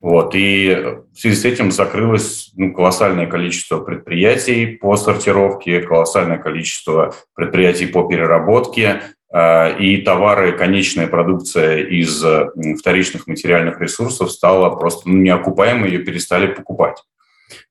Вот. 0.00 0.34
И 0.34 0.74
в 1.12 1.18
связи 1.18 1.36
с 1.36 1.44
этим 1.44 1.70
закрылось 1.70 2.52
ну, 2.56 2.72
колоссальное 2.72 3.26
количество 3.26 3.80
предприятий 3.80 4.66
по 4.66 4.96
сортировке, 4.96 5.80
колоссальное 5.80 6.38
количество 6.38 7.14
предприятий 7.34 7.86
по 7.86 8.08
переработке, 8.08 9.02
Э, 9.02 9.19
и 9.32 10.02
товары, 10.04 10.52
конечная 10.52 11.06
продукция 11.06 11.84
из 11.84 12.24
вторичных 12.80 13.28
материальных 13.28 13.80
ресурсов 13.80 14.32
стала 14.32 14.70
просто 14.70 15.08
ну, 15.08 15.18
неокупаемой, 15.18 15.90
ее 15.90 16.00
перестали 16.00 16.48
покупать. 16.48 16.96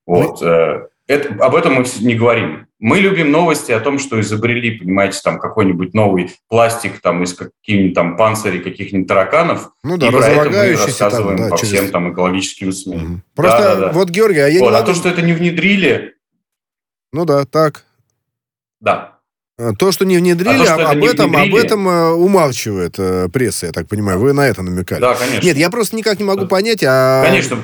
Вот. 0.06 0.42
Э, 0.42 0.88
это, 1.08 1.44
об 1.44 1.56
этом 1.56 1.74
мы 1.76 1.86
не 2.02 2.16
говорим. 2.16 2.68
Мы 2.80 3.00
любим 3.00 3.32
новости 3.32 3.72
о 3.72 3.80
том, 3.80 4.00
что 4.00 4.20
изобрели, 4.22 4.80
понимаете, 4.80 5.20
там 5.24 5.40
какой-нибудь 5.40 5.94
новый 5.94 6.32
пластик 6.48 7.02
там 7.02 7.24
из 7.24 7.34
каких-нибудь 7.34 7.94
там 7.94 8.18
панцирей 8.18 8.60
каких-нибудь 8.60 9.08
тараканов. 9.08 9.72
Ну 9.84 9.98
да, 9.98 10.08
и 10.08 10.12
про 10.12 10.26
это 10.26 10.50
мы 10.50 10.72
рассказываем 10.74 11.38
там, 11.38 11.50
да, 11.50 11.56
по 11.56 11.58
через... 11.58 11.74
всем 11.74 11.92
там 11.92 12.14
экологическим 12.14 12.72
СМИ. 12.72 12.96
Угу. 12.96 13.22
Просто 13.36 13.60
да, 13.60 13.76
да, 13.76 13.82
да. 13.82 13.92
вот, 13.92 14.10
Георгий, 14.10 14.40
а 14.40 14.48
я 14.48 14.60
вот, 14.60 14.66
не 14.68 14.72
могу... 14.72 14.84
А 14.84 14.86
то, 14.86 14.94
что 14.94 15.10
это 15.10 15.22
не 15.22 15.34
внедрили... 15.34 16.16
Ну 17.12 17.26
да, 17.26 17.46
так. 17.46 17.86
Да. 18.80 19.19
Э, 19.60 19.74
то, 19.78 19.92
что 19.92 20.06
не 20.06 20.18
внедрили, 20.18 20.54
а 20.54 20.58
то, 20.58 20.66
что 20.66 20.90
об, 20.90 20.98
это 21.04 21.14
этом, 21.14 21.32
внедрили... 21.32 21.50
об 21.50 21.56
этом 21.58 21.90
э, 21.90 22.12
умалчивает 22.12 22.96
э, 22.98 23.28
пресса, 23.28 23.66
я 23.66 23.72
так 23.74 23.90
понимаю. 23.90 24.18
Вы 24.18 24.32
на 24.32 24.48
это 24.48 24.62
намекали. 24.62 25.02
Да, 25.02 25.16
конечно. 25.16 25.46
Нет, 25.46 25.58
я 25.58 25.70
просто 25.70 25.98
никак 25.98 26.18
не 26.18 26.24
могу 26.24 26.48
понять, 26.48 26.82
а... 26.88 27.26
Конечно. 27.26 27.58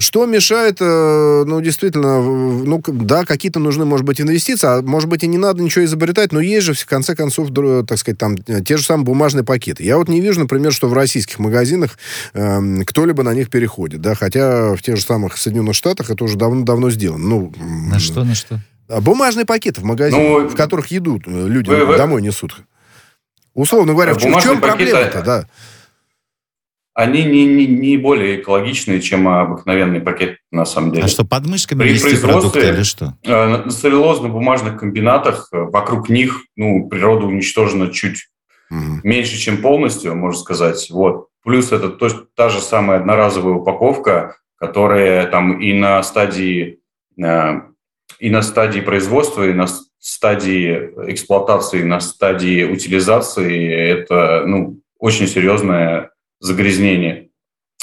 Что 0.00 0.26
мешает, 0.26 0.78
ну, 0.78 1.60
действительно, 1.60 2.22
ну, 2.22 2.80
да, 2.86 3.24
какие-то 3.24 3.58
нужны, 3.58 3.84
может 3.84 4.06
быть, 4.06 4.20
инвестиции, 4.20 4.64
а 4.68 4.80
может 4.80 5.08
быть, 5.08 5.24
и 5.24 5.26
не 5.26 5.38
надо 5.38 5.60
ничего 5.60 5.84
изобретать, 5.84 6.30
но 6.30 6.38
есть 6.38 6.66
же, 6.66 6.74
в 6.74 6.86
конце 6.86 7.16
концов, 7.16 7.48
так 7.84 7.98
сказать, 7.98 8.16
там, 8.16 8.36
те 8.36 8.76
же 8.76 8.84
самые 8.84 9.06
бумажные 9.06 9.42
пакеты. 9.42 9.82
Я 9.82 9.96
вот 9.96 10.08
не 10.08 10.20
вижу, 10.20 10.38
например, 10.38 10.72
что 10.72 10.86
в 10.86 10.92
российских 10.92 11.40
магазинах 11.40 11.98
э, 12.32 12.82
кто-либо 12.86 13.24
на 13.24 13.34
них 13.34 13.50
переходит, 13.50 14.00
да, 14.00 14.14
хотя 14.14 14.76
в 14.76 14.82
тех 14.82 14.98
же 14.98 15.02
самых 15.02 15.36
Соединенных 15.36 15.74
Штатах 15.74 16.10
это 16.10 16.22
уже 16.22 16.38
давно-давно 16.38 16.90
сделано. 16.90 17.26
Ну, 17.26 17.52
на 17.58 17.98
что, 17.98 18.22
на 18.22 18.36
что? 18.36 18.60
А 18.88 19.00
бумажные 19.00 19.44
пакеты 19.44 19.80
в 19.80 19.84
магазине, 19.84 20.28
ну, 20.28 20.48
в 20.48 20.54
которых 20.54 20.88
еду 20.88 21.20
э, 21.24 21.48
люди 21.48 21.68
вы, 21.68 21.96
домой 21.96 22.22
несут. 22.22 22.56
Условно 23.54 23.92
говоря, 23.92 24.14
в 24.14 24.18
чем, 24.18 24.32
в 24.32 24.42
чем 24.42 24.60
проблема-то, 24.60 25.22
да? 25.22 25.46
Они 26.94 27.22
не, 27.22 27.46
не, 27.46 27.66
не 27.66 27.96
более 27.96 28.40
экологичные, 28.40 29.00
чем 29.00 29.28
обыкновенный 29.28 30.00
пакет, 30.00 30.38
на 30.50 30.64
самом 30.64 30.90
деле. 30.90 31.04
А 31.04 31.08
что, 31.08 31.24
под 31.24 31.46
мышками 31.46 31.80
При 31.80 31.92
вести 31.92 32.16
продукты 32.16 32.68
или 32.68 32.82
что? 32.82 33.14
Э, 33.22 33.46
на 33.46 33.70
целлюлозно-бумажных 33.70 34.78
комбинатах, 34.78 35.48
э, 35.52 35.58
вокруг 35.58 36.08
них 36.08 36.42
ну, 36.56 36.88
природа 36.88 37.26
уничтожена 37.26 37.92
чуть 37.92 38.28
угу. 38.70 39.00
меньше, 39.04 39.36
чем 39.36 39.58
полностью, 39.58 40.16
можно 40.16 40.40
сказать. 40.40 40.88
Вот. 40.90 41.28
Плюс 41.44 41.72
это 41.72 41.90
то, 41.90 42.08
та 42.34 42.48
же 42.48 42.60
самая 42.60 42.98
одноразовая 42.98 43.54
упаковка, 43.54 44.36
которая 44.56 45.26
там 45.28 45.60
и 45.60 45.72
на 45.72 46.02
стадии 46.02 46.80
и 48.18 48.30
на 48.30 48.42
стадии 48.42 48.80
производства, 48.80 49.48
и 49.48 49.52
на 49.52 49.66
стадии 49.98 50.90
эксплуатации, 51.08 51.80
и 51.80 51.84
на 51.84 52.00
стадии 52.00 52.64
утилизации 52.64 53.68
это 53.68 54.44
ну, 54.46 54.80
очень 54.98 55.26
серьезное 55.26 56.10
загрязнение 56.40 57.28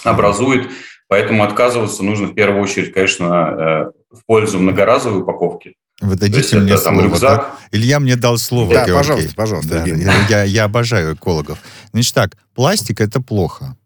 образует. 0.04 0.69
Поэтому 1.08 1.43
отказываться 1.43 2.04
нужно 2.04 2.28
в 2.28 2.34
первую 2.34 2.63
очередь, 2.63 2.93
конечно, 2.93 3.91
э, 4.12 4.15
в 4.15 4.26
пользу 4.26 4.60
многоразовой 4.60 5.21
упаковки. 5.21 5.76
Вы 6.02 6.15
дадите 6.15 6.58
мне 6.58 6.74
это, 6.74 6.82
слово, 6.82 6.98
там, 6.98 7.06
рюкзак. 7.06 7.39
Да? 7.39 7.78
Илья 7.78 8.00
мне 8.00 8.15
дал 8.15 8.38
слово, 8.38 8.74
Да, 8.74 8.86
Георгий. 8.86 8.98
пожалуйста, 8.98 9.36
пожалуйста. 9.36 9.84
Да, 9.86 10.13
я, 10.30 10.43
я 10.43 10.63
обожаю 10.65 11.15
экологов. 11.15 11.60
Значит 11.91 12.13
так, 12.15 12.38
пластик– 12.54 13.00
это 13.02 13.21
плохо. 13.21 13.78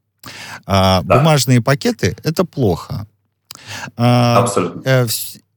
А, 0.66 1.02
да. 1.04 1.18
Бумажные 1.18 1.62
пакеты– 1.62 2.16
это 2.24 2.46
плохо. 2.46 3.06
А, 3.96 4.40
Абсолютно. 4.40 5.08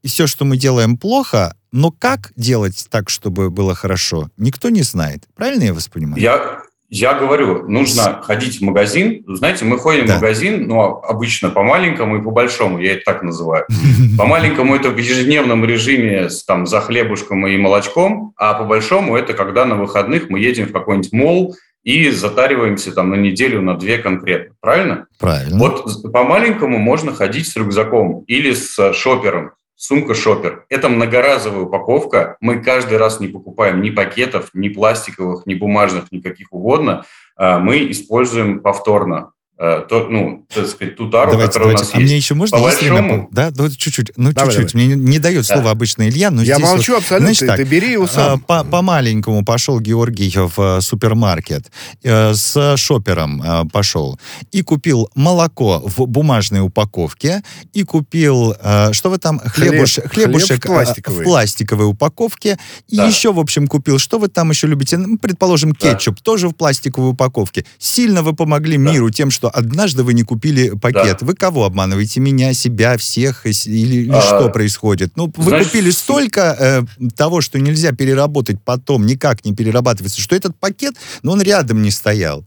Э, 0.02 0.06
и 0.06 0.08
все, 0.08 0.26
что 0.26 0.44
мы 0.44 0.56
делаем 0.56 0.96
плохо, 0.96 1.54
но 1.70 1.90
как 1.90 2.32
делать 2.36 2.86
так, 2.90 3.08
чтобы 3.08 3.50
было 3.50 3.74
хорошо, 3.74 4.28
никто 4.36 4.68
не 4.68 4.82
знает. 4.82 5.24
Правильно 5.36 5.64
я 5.64 5.74
вас 5.74 5.88
понимаю? 5.88 6.20
Я, 6.20 6.62
я 6.88 7.14
говорю, 7.14 7.68
нужно 7.68 8.20
ходить 8.22 8.58
в 8.58 8.62
магазин. 8.62 9.24
Знаете, 9.26 9.64
мы 9.64 9.78
ходим 9.78 10.06
да. 10.06 10.14
в 10.14 10.20
магазин, 10.20 10.66
но 10.66 11.00
обычно 11.02 11.50
по 11.50 11.62
маленькому 11.62 12.18
и 12.18 12.22
по 12.22 12.30
большому, 12.30 12.78
я 12.78 12.92
это 12.92 13.02
так 13.04 13.22
называю. 13.22 13.66
По 14.18 14.26
маленькому 14.26 14.74
это 14.76 14.90
в 14.90 14.98
ежедневном 14.98 15.64
режиме 15.64 16.28
с, 16.28 16.44
там, 16.44 16.66
за 16.66 16.80
хлебушком 16.80 17.46
и 17.46 17.56
молочком, 17.56 18.34
а 18.36 18.54
по 18.54 18.64
большому 18.64 19.16
это 19.16 19.32
когда 19.32 19.64
на 19.64 19.76
выходных 19.76 20.28
мы 20.28 20.38
едем 20.38 20.66
в 20.66 20.72
какой-нибудь 20.72 21.12
мол 21.12 21.56
и 21.82 22.10
затариваемся 22.10 22.92
там 22.92 23.10
на 23.10 23.14
неделю, 23.14 23.62
на 23.62 23.74
две 23.74 23.98
конкретно. 23.98 24.54
Правильно? 24.60 25.06
Правильно. 25.18 25.58
Вот 25.58 26.12
по 26.12 26.24
маленькому 26.24 26.78
можно 26.78 27.14
ходить 27.14 27.48
с 27.48 27.56
рюкзаком 27.56 28.22
или 28.26 28.52
с 28.52 28.92
шопером 28.92 29.52
Сумка 29.84 30.14
шопер. 30.14 30.64
Это 30.68 30.88
многоразовая 30.88 31.62
упаковка. 31.62 32.36
Мы 32.38 32.62
каждый 32.62 32.98
раз 32.98 33.18
не 33.18 33.26
покупаем 33.26 33.82
ни 33.82 33.90
пакетов, 33.90 34.50
ни 34.54 34.68
пластиковых, 34.68 35.44
ни 35.44 35.54
бумажных, 35.54 36.12
никаких 36.12 36.52
угодно. 36.52 37.04
А, 37.34 37.58
мы 37.58 37.90
используем 37.90 38.60
повторно. 38.60 39.32
Э, 39.58 39.82
то, 39.88 40.08
ну, 40.08 40.44
так 40.52 40.66
сказать, 40.66 40.96
ту 40.96 41.08
тару, 41.10 41.32
давайте, 41.32 41.52
которая 41.52 41.74
давайте. 41.74 41.82
у 41.82 41.86
нас 41.86 41.94
а 41.94 41.98
есть. 42.00 42.08
мне 42.10 42.16
еще 42.16 42.34
можно, 42.34 42.58
По 42.58 42.68
если 42.68 42.88
большому- 42.88 43.12
напом- 43.16 43.28
да, 43.30 43.52
ну 43.54 43.70
чуть-чуть, 43.70 44.10
ну 44.16 44.32
Давай, 44.32 44.52
чуть-чуть. 44.54 44.74
Мне 44.74 44.86
не, 44.86 44.94
не 44.94 45.18
дает 45.20 45.46
Да. 45.46 45.54
слово 45.54 45.70
обычно 45.70 46.08
Илья, 46.08 46.30
но 46.32 46.42
Я 46.42 46.54
здесь 46.56 46.66
вот- 46.66 46.74
молчу 46.76 46.96
абсолютно, 46.96 47.26
Значит 47.28 47.46
так, 47.48 47.56
ты 47.58 47.64
бери 47.64 47.92
его 47.92 48.06
сам. 48.08 48.40
По, 48.40 48.64
по 48.64 48.82
маленькому 48.82 49.44
пошел 49.44 49.78
Георгий 49.78 50.32
в 50.36 50.58
э, 50.58 50.80
супермаркет, 50.80 51.70
э, 52.02 52.32
с 52.34 52.76
шопером 52.76 53.68
пошел 53.70 54.18
и 54.50 54.62
купил 54.62 55.10
молоко 55.14 55.80
в 55.84 56.06
бумажной 56.06 56.60
упаковке 56.60 57.42
и 57.74 57.84
купил, 57.84 58.54
что 58.92 59.10
вы 59.10 59.18
там, 59.18 59.38
хлебуш, 59.38 59.98
Хлеб- 59.98 60.08
хлебушек 60.08 60.48
хлеб 60.48 60.64
в 60.64 60.66
пластиковой. 60.66 61.20
в 61.20 61.24
пластиковой 61.24 61.86
упаковке 61.86 62.58
и 62.88 62.96
Да. 62.96 63.06
еще, 63.06 63.32
в 63.32 63.38
общем, 63.38 63.68
купил, 63.68 63.98
что 63.98 64.18
вы 64.18 64.28
там 64.28 64.50
еще 64.50 64.66
любите, 64.66 64.96
Ну, 64.96 65.18
предположим, 65.18 65.72
Да. 65.78 65.92
кетчуп, 65.92 66.20
тоже 66.20 66.48
в 66.48 66.52
пластиковой 66.52 67.10
упаковке. 67.10 67.64
Сильно 67.78 68.22
вы 68.22 68.32
помогли 68.34 68.76
Да. 68.76 68.90
миру 68.90 69.10
тем, 69.10 69.30
что 69.30 69.41
однажды 69.48 70.02
вы 70.02 70.14
не 70.14 70.22
купили 70.22 70.70
пакет. 70.70 71.18
Да. 71.20 71.26
Вы 71.26 71.34
кого 71.34 71.64
обманываете? 71.64 72.20
Меня, 72.20 72.52
себя, 72.54 72.96
всех? 72.96 73.46
Или, 73.46 74.02
или 74.02 74.10
А, 74.12 74.20
что 74.20 74.48
происходит? 74.50 75.12
Ну, 75.16 75.32
вы 75.36 75.44
значит, 75.50 75.68
купили 75.68 75.90
столько 75.90 76.56
э, 76.58 77.08
того, 77.16 77.40
что 77.40 77.58
нельзя 77.58 77.92
переработать 77.92 78.58
потом, 78.64 79.06
никак 79.06 79.44
не 79.44 79.54
перерабатывается, 79.54 80.20
что 80.20 80.36
этот 80.36 80.56
пакет, 80.56 80.94
ну, 81.22 81.32
он 81.32 81.42
рядом 81.42 81.82
не 81.82 81.90
стоял. 81.90 82.44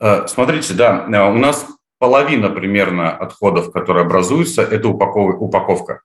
Э, 0.00 0.26
Смотрите, 0.26 0.74
да, 0.74 1.06
э, 1.08 1.30
у 1.30 1.38
нас 1.38 1.64
половина 1.98 2.50
примерно 2.50 3.10
отходов, 3.10 3.70
которые 3.70 4.04
образуются, 4.04 4.62
это 4.62 4.88
упаков- 4.88 5.36
упаковка. 5.38 6.00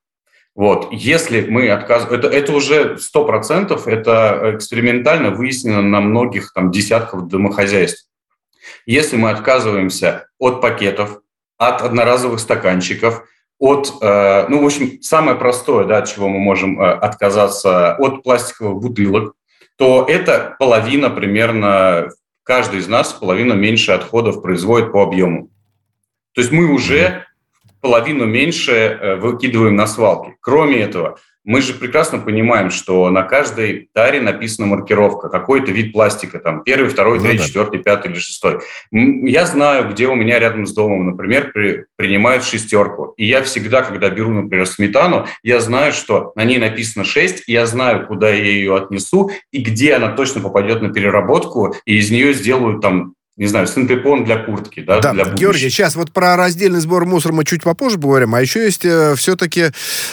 Вот, 0.57 0.87
если 0.91 1.41
мы 1.47 1.69
отказываем, 1.69 2.19
это, 2.19 2.29
это 2.29 2.51
уже 2.51 2.97
100%, 2.97 3.87
это 3.87 4.53
экспериментально 4.55 5.29
выяснено 5.29 5.83
на 5.83 6.01
многих 6.01 6.51
там 6.51 6.71
десятках 6.71 7.27
домохозяйств. 7.27 8.07
Если 8.87 9.17
мы 9.17 9.31
отказываемся 9.31 10.29
от 10.39 10.61
пакетов, 10.61 11.19
от 11.57 11.81
одноразовых 11.81 12.39
стаканчиков, 12.39 13.25
от, 13.59 13.93
э, 14.01 14.47
ну, 14.47 14.63
в 14.63 14.65
общем, 14.65 15.01
самое 15.01 15.37
простое, 15.37 15.85
да, 15.85 15.97
от 15.97 16.07
чего 16.07 16.29
мы 16.29 16.39
можем 16.39 16.79
э, 16.79 16.93
отказаться, 16.93 17.95
от 17.97 18.23
пластиковых 18.23 18.81
бутылок, 18.81 19.33
то 19.75 20.05
это 20.07 20.55
половина 20.57 21.09
примерно, 21.09 22.11
каждый 22.43 22.79
из 22.79 22.87
нас 22.87 23.11
половину 23.11 23.55
меньше 23.55 23.91
отходов 23.91 24.41
производит 24.41 24.93
по 24.93 25.03
объему. 25.03 25.49
То 26.33 26.39
есть 26.39 26.53
мы 26.53 26.71
уже 26.71 27.25
половину 27.81 28.25
меньше 28.25 28.71
э, 28.71 29.15
выкидываем 29.15 29.75
на 29.75 29.87
свалки. 29.87 30.35
Кроме 30.41 30.79
этого, 30.79 31.17
мы 31.43 31.61
же 31.61 31.73
прекрасно 31.73 32.19
понимаем, 32.19 32.69
что 32.71 33.09
на 33.09 33.23
каждой 33.23 33.87
таре 33.93 34.19
написана 34.19 34.67
маркировка, 34.67 35.29
какой-то 35.29 35.71
вид 35.71 35.93
пластика, 35.93 36.39
там 36.39 36.61
первый, 36.61 36.89
второй, 36.89 37.19
Ну 37.19 37.23
третий, 37.23 37.37
да. 37.39 37.45
четвертый, 37.45 37.79
пятый 37.81 38.11
или 38.11 38.19
шестой. 38.19 38.59
Я 38.91 39.45
знаю, 39.45 39.89
где 39.89 40.07
у 40.07 40.15
меня 40.15 40.39
рядом 40.39 40.65
с 40.65 40.73
домом, 40.73 41.05
например, 41.05 41.51
при- 41.53 41.85
принимают 41.95 42.43
шестерку. 42.43 43.13
И 43.15 43.25
я 43.25 43.41
всегда, 43.43 43.81
когда 43.81 44.09
беру, 44.09 44.31
например, 44.31 44.65
сметану, 44.67 45.25
я 45.41 45.61
знаю, 45.61 45.93
что 45.93 46.33
на 46.35 46.43
ней 46.43 46.57
написано 46.57 47.05
6, 47.05 47.45
и 47.47 47.53
я 47.53 47.65
знаю, 47.65 48.07
куда 48.07 48.29
я 48.29 48.43
ее 48.43 48.75
отнесу, 48.75 49.31
и 49.53 49.61
где 49.61 49.93
она 49.93 50.11
точно 50.11 50.41
попадет 50.41 50.81
на 50.81 50.89
переработку, 50.91 51.73
и 51.85 51.97
из 51.97 52.11
нее 52.11 52.33
сделают 52.33 52.81
там, 52.81 53.13
не 53.37 53.45
знаю, 53.45 53.67
синтепон 53.67 54.25
для 54.25 54.37
куртки, 54.43 54.81
да, 54.81 54.99
Да, 54.99 55.13
для 55.13 55.23
будущего. 55.25 55.37
Георгий, 55.39 55.69
сейчас 55.69 55.95
вот 55.95 56.11
про 56.11 56.35
раздельный 56.35 56.79
сбор 56.79 57.05
мусора 57.05 57.33
мы 57.33 57.45
чуть 57.45 57.61
попозже 57.63 57.97
поговорим, 57.99 58.33
а 58.33 58.41
еще 58.41 58.63
есть 58.65 58.83
э, 58.83 59.13
все-таки 59.15 59.65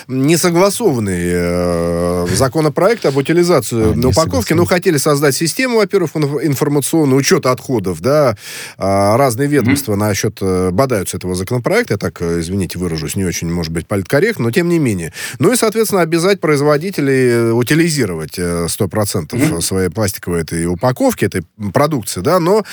несогласованный 0.08 1.22
э, 1.24 2.26
законопроект 2.34 3.06
об 3.06 3.16
утилизации 3.16 3.76
А, 3.76 3.94
на 3.94 4.08
несогласованный. 4.08 4.54
Ну, 4.54 4.64
хотели 4.66 4.98
создать 4.98 5.34
систему, 5.34 5.78
во-первых, 5.78 6.12
инф- 6.14 6.44
информационную, 6.44 7.18
учета 7.18 7.50
отходов, 7.50 8.00
да, 8.00 8.36
А, 8.76 9.16
разные 9.16 9.48
ведомства 9.48 9.94
насчет 9.94 10.38
э, 10.42 10.70
бодаются 10.70 11.16
этого 11.16 11.34
законопроекта, 11.34 11.94
я 11.94 11.98
так, 11.98 12.20
э, 12.20 12.40
извините, 12.40 12.78
выражусь, 12.78 13.16
не 13.16 13.24
очень, 13.24 13.50
может 13.50 13.72
быть, 13.72 13.86
политкорректно, 13.86 14.44
но 14.44 14.50
тем 14.50 14.68
не 14.68 14.78
менее. 14.78 15.12
Ну 15.38 15.52
и, 15.52 15.56
соответственно, 15.56 16.02
обязать 16.02 16.40
производителей 16.40 17.28
э, 17.30 17.52
утилизировать 17.52 18.38
э, 18.38 18.66
100% 18.68 19.60
своей 19.62 19.88
пластиковой 19.88 20.42
этой 20.42 20.66
упаковки, 20.66 21.24
этой 21.24 21.42
продукции, 21.72 22.20
да, 22.20 22.38
но 22.38 22.64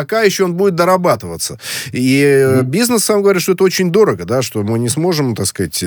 пока 0.00 0.22
еще 0.22 0.44
он 0.44 0.54
будет 0.54 0.74
дорабатываться. 0.76 1.58
И 1.92 2.22
э, 2.24 2.62
бизнес 2.62 3.04
сам 3.04 3.20
говорит, 3.20 3.42
что 3.42 3.52
это 3.52 3.64
очень 3.64 3.92
дорого, 3.92 4.24
да, 4.24 4.40
что 4.40 4.62
мы 4.62 4.78
не 4.78 4.88
сможем, 4.88 5.34
так 5.34 5.44
сказать, 5.46 5.84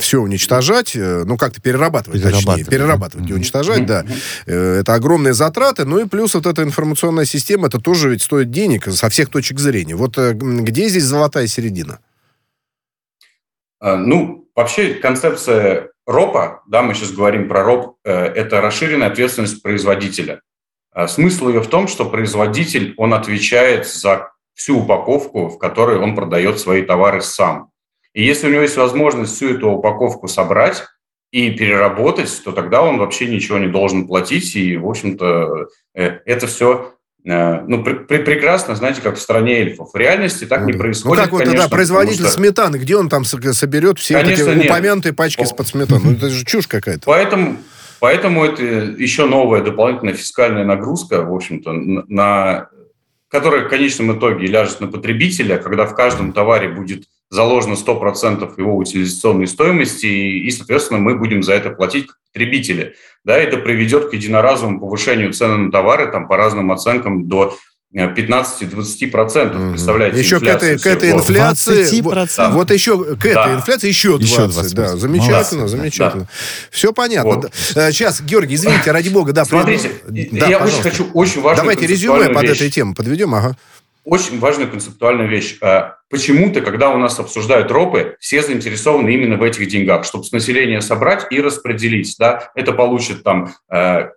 все 0.00 0.18
уничтожать, 0.20 0.94
э, 0.94 1.24
ну, 1.24 1.38
как-то 1.38 1.62
перерабатывать, 1.62 2.22
точнее, 2.22 2.40
Перерабатывать, 2.40 2.70
перерабатывать, 2.70 3.26
не 3.26 3.32
уничтожать, 3.32 3.86
да. 3.86 4.04
Э, 4.46 4.80
Это 4.80 4.92
огромные 4.92 5.32
затраты, 5.32 5.86
ну 5.86 5.98
и 5.98 6.06
плюс 6.06 6.34
вот 6.34 6.44
эта 6.44 6.62
информационная 6.62 7.24
система, 7.24 7.68
это 7.68 7.80
тоже 7.80 8.10
ведь 8.10 8.22
стоит 8.22 8.50
денег 8.50 8.92
со 8.92 9.08
всех 9.08 9.30
точек 9.30 9.58
зрения. 9.58 9.96
Вот 9.96 10.18
э, 10.18 10.34
где 10.34 10.88
здесь 10.90 11.04
золотая 11.04 11.46
середина? 11.46 12.00
А, 13.80 13.96
Ну, 13.96 14.48
вообще 14.54 14.94
концепция 14.94 15.88
РОПа, 16.06 16.62
да, 16.68 16.82
мы 16.82 16.94
сейчас 16.94 17.12
говорим 17.12 17.48
про 17.48 17.64
РОП, 17.64 17.96
э, 18.04 18.12
это 18.12 18.60
расширенная 18.60 19.08
ответственность 19.08 19.62
производителя. 19.62 20.40
А 20.96 21.08
Смысл 21.08 21.48
ее 21.50 21.60
в 21.60 21.66
том, 21.66 21.88
что 21.88 22.06
производитель, 22.06 22.94
он 22.96 23.12
отвечает 23.12 23.86
за 23.86 24.30
всю 24.54 24.78
упаковку, 24.78 25.48
в 25.48 25.58
которой 25.58 25.98
он 25.98 26.14
продает 26.16 26.58
свои 26.58 26.80
товары 26.80 27.20
сам. 27.20 27.68
И 28.14 28.24
если 28.24 28.46
у 28.48 28.50
него 28.50 28.62
есть 28.62 28.78
возможность 28.78 29.34
всю 29.36 29.50
эту 29.56 29.68
упаковку 29.68 30.26
собрать 30.26 30.84
и 31.32 31.50
переработать, 31.50 32.30
то 32.42 32.50
тогда 32.52 32.80
он 32.80 32.96
вообще 32.96 33.26
ничего 33.26 33.58
не 33.58 33.66
должен 33.66 34.06
платить. 34.06 34.56
И, 34.56 34.78
в 34.78 34.88
общем-то, 34.88 35.66
э, 35.94 36.18
это 36.24 36.46
все 36.46 36.92
ну, 37.28 37.82
пр- 37.82 38.06
пр- 38.06 38.24
прекрасно, 38.24 38.76
знаете, 38.76 39.00
как 39.02 39.16
в 39.16 39.20
стране 39.20 39.58
эльфов. 39.58 39.90
В 39.92 39.96
реальности 39.96 40.44
так 40.46 40.64
не 40.64 40.72
Ну, 40.72 40.78
происходит, 40.78 41.24
как 41.24 41.32
вот 41.32 41.38
конечно, 41.40 41.62
тогда 41.62 41.74
производитель 41.74 42.22
что- 42.22 42.30
сметаны, 42.30 42.76
где 42.76 42.96
он 42.96 43.08
там 43.08 43.24
соберет 43.24 43.98
все 43.98 44.14
Конечно, 44.14 44.50
эти 44.50 44.58
нет. 44.60 44.70
упомянутые 44.70 45.12
пачки 45.12 45.42
О. 45.42 45.44
с-под 45.44 45.66
сметаны? 45.66 46.00
Ну, 46.04 46.12
это 46.12 46.30
же 46.30 46.44
чушь 46.44 46.68
какая-то. 46.68 47.02
Поэтому, 47.04 47.56
поэтому 48.06 48.44
это 48.44 48.62
еще 48.62 49.26
новая 49.26 49.62
дополнительная 49.62 50.14
фискальная 50.14 50.64
нагрузка, 50.64 51.24
в 51.24 51.34
общем-то, 51.34 51.72
на, 51.72 52.68
которая 53.26 53.64
в 53.64 53.68
конечном 53.68 54.16
итоге 54.16 54.46
ляжет 54.46 54.80
на 54.80 54.86
потребителя, 54.86 55.56
когда 55.58 55.86
в 55.86 55.96
каждом 55.96 56.32
товаре 56.32 56.68
будет 56.68 57.06
заложено 57.30 57.72
100% 57.72 58.48
его 58.58 58.76
утилизационной 58.76 59.48
стоимости, 59.48 60.06
и, 60.06 60.46
и, 60.46 60.50
соответственно, 60.52 61.00
мы 61.00 61.18
будем 61.18 61.42
за 61.42 61.54
это 61.54 61.70
платить 61.70 62.06
как 62.06 62.16
потребители. 62.32 62.94
Да, 63.24 63.36
это 63.36 63.56
приведет 63.56 64.10
к 64.10 64.12
единоразовому 64.12 64.78
повышению 64.78 65.32
цены 65.32 65.56
на 65.56 65.72
товары, 65.72 66.06
там, 66.12 66.28
по 66.28 66.36
разным 66.36 66.70
оценкам, 66.70 67.26
до 67.26 67.56
15-20%. 68.04 69.54
Мгм. 69.54 69.70
Представляете? 69.72 70.18
Еще 70.18 70.38
к 70.40 70.42
этой, 70.44 70.78
к 70.78 70.86
этой 70.86 71.12
инфляции... 71.12 72.00
20%. 72.02 72.50
Вот 72.52 72.70
еще 72.70 73.02
к 73.16 73.24
этой 73.24 73.34
Да. 73.34 73.54
инфляции 73.54 73.88
еще 73.88 74.18
20. 74.18 74.28
Еще 74.28 74.42
20%. 74.42 74.74
Да, 74.74 74.96
замечательно, 74.96 75.32
Молодцы, 75.32 75.56
да. 75.56 75.66
замечательно. 75.68 76.28
Все 76.70 76.92
понятно. 76.92 77.30
Вот. 77.34 77.50
Да. 77.74 77.88
Э, 77.88 77.92
Сейчас, 77.92 78.20
Георгий, 78.20 78.54
извините, 78.56 78.90
ради 78.92 79.08
бога, 79.08 79.32
да. 79.32 79.44
Смотрите, 79.44 79.88
при- 80.06 80.28
я 80.32 80.40
да, 80.40 80.46
очень 80.46 80.58
пожалуйста. 80.58 80.82
хочу 80.90 81.06
очень 81.14 81.40
важную 81.40 81.56
Давайте 81.62 81.86
резюме 81.86 82.28
под 82.30 82.42
вещь. 82.42 82.56
этой 82.56 82.70
темой 82.70 82.94
подведем, 82.94 83.34
ага. 83.34 83.56
Очень 84.04 84.38
важная 84.38 84.66
концептуальная 84.66 85.26
вещь. 85.26 85.56
А, 85.62 85.96
Почему-то, 86.08 86.60
когда 86.60 86.90
у 86.90 86.98
нас 86.98 87.18
обсуждают 87.18 87.68
ропы, 87.72 88.14
все 88.20 88.40
заинтересованы 88.40 89.10
именно 89.12 89.36
в 89.36 89.42
этих 89.42 89.66
деньгах, 89.66 90.04
чтобы 90.04 90.22
с 90.22 90.30
населения 90.30 90.80
собрать 90.80 91.26
и 91.30 91.40
распределить. 91.40 92.14
Да? 92.16 92.48
Это 92.54 92.72
получат 92.72 93.24
там 93.24 93.52
э, 93.68 94.10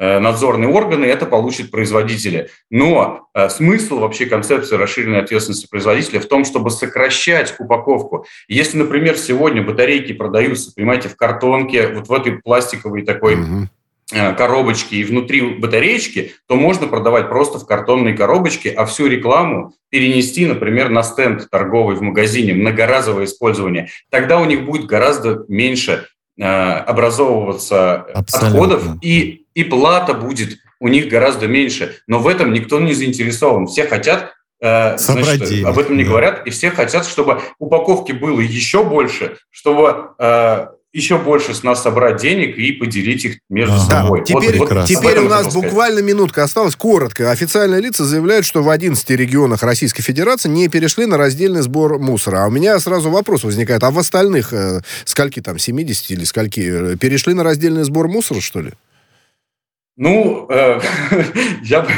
контрольно-надзорные 0.00 0.68
органы, 0.68 1.04
это 1.04 1.26
получат 1.26 1.70
производители. 1.70 2.48
Но 2.70 3.28
э, 3.34 3.48
смысл 3.50 3.98
вообще 3.98 4.26
концепции 4.26 4.76
расширенной 4.76 5.20
ответственности 5.20 5.68
производителя 5.70 6.20
в 6.20 6.26
том, 6.26 6.44
чтобы 6.44 6.70
сокращать 6.70 7.54
упаковку. 7.58 8.26
Если, 8.48 8.78
например, 8.78 9.16
сегодня 9.16 9.62
батарейки 9.62 10.12
продаются, 10.12 10.72
понимаете, 10.74 11.08
в 11.08 11.16
картонке, 11.16 11.88
вот 11.88 12.08
в 12.08 12.12
этой 12.12 12.32
пластиковой 12.32 13.02
такой 13.02 13.36
Мгм. 13.36 13.68
э, 14.12 14.34
коробочки 14.34 14.94
и 14.94 15.04
внутри 15.04 15.42
батареечки, 15.42 16.32
то 16.48 16.56
можно 16.56 16.88
продавать 16.88 17.28
просто 17.28 17.58
в 17.58 17.66
картонной 17.66 18.16
коробочке, 18.16 18.70
а 18.70 18.86
всю 18.86 19.06
рекламу 19.06 19.74
перенести, 19.90 20.46
например, 20.46 20.88
на 20.88 21.02
стенд 21.02 21.48
торговый 21.50 21.96
в 21.96 22.00
магазине, 22.02 22.54
многоразовое 22.54 23.26
использование. 23.26 23.88
Тогда 24.10 24.40
у 24.40 24.46
них 24.46 24.64
будет 24.64 24.86
гораздо 24.86 25.44
меньше 25.48 26.06
э, 26.38 26.42
образовываться 26.44 27.96
Абсолютно. 28.14 28.48
отходов, 28.48 28.82
и, 29.02 29.39
и 29.54 29.64
плата 29.64 30.14
будет 30.14 30.58
у 30.80 30.88
них 30.88 31.08
гораздо 31.08 31.46
меньше. 31.46 31.96
Но 32.06 32.18
в 32.18 32.28
этом 32.28 32.52
никто 32.52 32.80
не 32.80 32.94
заинтересован. 32.94 33.66
Все 33.66 33.86
хотят 33.86 34.34
э, 34.60 34.96
Собрать 34.98 35.36
значит, 35.36 35.48
денег, 35.48 35.66
об 35.66 35.78
этом 35.78 35.96
не 35.96 36.04
да. 36.04 36.10
говорят, 36.10 36.46
и 36.46 36.50
все 36.50 36.70
хотят, 36.70 37.06
чтобы 37.06 37.42
упаковки 37.58 38.12
было 38.12 38.40
еще 38.40 38.82
больше, 38.82 39.36
чтобы 39.50 40.10
э, 40.18 40.66
еще 40.92 41.18
больше 41.18 41.54
с 41.54 41.62
нас 41.62 41.82
собрать 41.82 42.20
денег 42.20 42.56
и 42.56 42.72
поделить 42.72 43.24
их 43.24 43.38
между. 43.48 43.74
Да, 43.74 44.02
собой. 44.02 44.20
Вот- 44.20 44.26
теперь, 44.26 44.58
вот 44.58 44.86
теперь 44.86 45.18
у 45.18 45.28
нас 45.28 45.54
буквально 45.54 46.00
минутка 46.00 46.42
осталась. 46.42 46.74
Коротко. 46.74 47.30
Официальные 47.30 47.80
лица 47.80 48.04
заявляют, 48.04 48.44
что 48.44 48.62
в 48.62 48.70
11 48.70 49.08
регионах 49.10 49.62
Российской 49.62 50.02
Федерации 50.02 50.48
не 50.48 50.68
перешли 50.68 51.06
на 51.06 51.16
раздельный 51.16 51.62
сбор 51.62 51.98
мусора. 51.98 52.44
А 52.44 52.46
у 52.48 52.50
меня 52.50 52.78
сразу 52.80 53.10
вопрос 53.10 53.44
возникает. 53.44 53.84
А 53.84 53.90
в 53.90 53.98
остальных, 53.98 54.52
э, 54.52 54.80
скольки 55.04 55.40
там, 55.40 55.58
70 55.58 56.10
или 56.10 56.24
скольки, 56.24 56.92
э, 56.94 56.96
перешли 56.96 57.34
на 57.34 57.44
раздельный 57.44 57.84
сбор 57.84 58.08
мусора, 58.08 58.40
что 58.40 58.60
ли? 58.60 58.72
Ну, 60.00 60.46
э, 60.48 60.80
я 61.62 61.82
бы, 61.82 61.88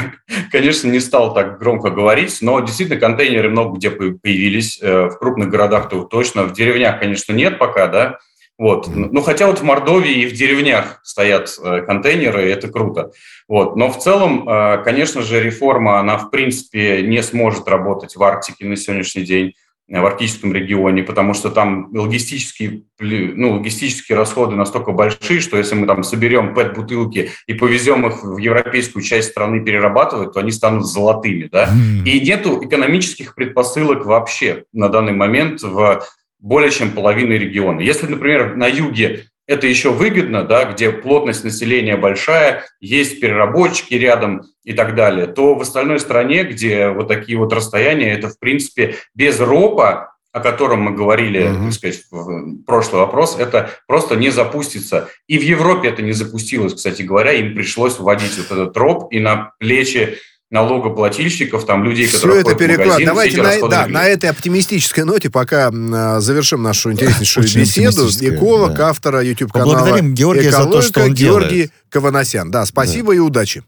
конечно, 0.51 0.89
не 0.89 0.99
стал 0.99 1.33
так 1.33 1.57
громко 1.57 1.89
говорить, 1.89 2.39
но 2.41 2.59
действительно 2.59 2.99
контейнеры 2.99 3.49
много 3.49 3.77
где 3.77 3.89
появились. 3.91 4.77
Э, 4.81 5.05
в 5.05 5.17
крупных 5.17 5.47
городах-то 5.49 6.03
точно, 6.03 6.43
в 6.43 6.51
деревнях, 6.51 6.99
конечно, 6.99 7.31
нет 7.31 7.57
пока, 7.57 7.87
да. 7.87 8.19
Вот. 8.57 8.89
Ну, 8.93 9.21
хотя 9.21 9.47
вот 9.47 9.59
в 9.59 9.63
Мордовии 9.63 10.23
и 10.23 10.25
в 10.25 10.33
деревнях 10.33 10.99
стоят 11.03 11.57
э, 11.63 11.81
контейнеры, 11.83 12.41
это 12.51 12.67
круто. 12.67 13.11
Вот. 13.47 13.77
Но 13.77 13.89
в 13.89 13.97
целом, 13.97 14.49
э, 14.49 14.83
конечно 14.83 15.21
же, 15.21 15.41
реформа, 15.41 16.01
она 16.01 16.17
в 16.17 16.29
принципе 16.29 17.03
не 17.03 17.23
сможет 17.23 17.69
работать 17.69 18.17
в 18.17 18.23
Арктике 18.23 18.65
на 18.65 18.75
сегодняшний 18.75 19.23
день 19.23 19.53
в 19.87 20.05
арктическом 20.05 20.53
регионе, 20.53 21.03
потому 21.03 21.33
что 21.33 21.49
там 21.49 21.89
логистические, 21.93 22.83
ну, 22.99 23.53
логистические 23.57 24.17
расходы 24.17 24.55
настолько 24.55 24.91
большие, 24.91 25.41
что 25.41 25.57
если 25.57 25.75
мы 25.75 25.87
там 25.87 26.03
соберем 26.03 26.53
PET-бутылки 26.53 27.31
и 27.47 27.53
повезем 27.53 28.07
их 28.07 28.23
в 28.23 28.37
европейскую 28.37 29.03
часть 29.03 29.31
страны 29.31 29.63
перерабатывать, 29.63 30.33
то 30.33 30.39
они 30.39 30.51
станут 30.51 30.85
золотыми. 30.85 31.49
Да? 31.51 31.65
Mm. 31.65 32.07
И 32.07 32.21
нету 32.21 32.63
экономических 32.63 33.35
предпосылок 33.35 34.05
вообще 34.05 34.63
на 34.71 34.89
данный 34.89 35.13
момент 35.13 35.61
в 35.61 36.03
более 36.39 36.71
чем 36.71 36.91
половины 36.91 37.33
региона. 37.33 37.79
Если, 37.79 38.07
например, 38.07 38.55
на 38.55 38.67
юге 38.67 39.25
это 39.47 39.67
еще 39.67 39.91
выгодно, 39.91 40.43
да, 40.43 40.65
где 40.65 40.91
плотность 40.91 41.43
населения 41.43 41.97
большая, 41.97 42.65
есть 42.79 43.19
переработчики 43.19 43.93
рядом 43.95 44.43
и 44.63 44.73
так 44.73 44.95
далее, 44.95 45.27
то 45.27 45.55
в 45.55 45.61
остальной 45.61 45.99
стране, 45.99 46.43
где 46.43 46.89
вот 46.89 47.07
такие 47.07 47.37
вот 47.37 47.51
расстояния, 47.51 48.13
это, 48.13 48.29
в 48.29 48.39
принципе, 48.39 48.95
без 49.13 49.39
ропа, 49.39 50.13
о 50.31 50.39
котором 50.39 50.81
мы 50.81 50.91
говорили, 50.91 51.41
uh-huh. 51.41 51.65
так 51.65 51.73
сказать, 51.73 52.01
в 52.09 52.63
прошлый 52.63 53.01
вопрос, 53.01 53.37
это 53.37 53.69
просто 53.85 54.15
не 54.15 54.31
запустится. 54.31 55.09
И 55.27 55.37
в 55.37 55.43
Европе 55.43 55.89
это 55.89 56.01
не 56.01 56.13
запустилось, 56.13 56.73
кстати 56.73 57.03
говоря, 57.03 57.33
им 57.33 57.53
пришлось 57.53 57.99
вводить 57.99 58.35
вот 58.37 58.51
этот 58.51 58.75
роп 58.75 59.13
и 59.13 59.19
на 59.19 59.51
плечи 59.59 60.17
налогоплательщиков, 60.53 61.65
там 61.65 61.83
людей, 61.83 62.07
которые 62.07 62.43
Все 62.43 62.51
это 62.51 62.57
переклад. 62.57 63.01
Давайте 63.03 63.41
на, 63.41 63.67
да, 63.67 63.87
на 63.87 64.05
этой 64.05 64.29
оптимистической 64.29 65.03
ноте 65.03 65.31
пока 65.31 65.71
э, 65.71 66.19
завершим 66.19 66.61
нашу 66.61 66.91
интереснейшую 66.91 67.43
Очень 67.43 67.61
беседу. 67.61 68.07
Эколог, 68.07 68.75
да. 68.75 68.89
автора 68.89 69.23
YouTube-канала 69.23 69.71
Поблагодарим 69.73 70.13
Георгия 70.13 70.51
за 70.51 70.65
то, 70.65 70.81
что 70.83 71.01
он 71.01 71.13
Георгий 71.13 71.49
делает. 71.49 71.71
Каванасян. 71.89 72.51
Да, 72.51 72.65
спасибо 72.65 73.09
да. 73.09 73.15
и 73.15 73.19
удачи. 73.19 73.63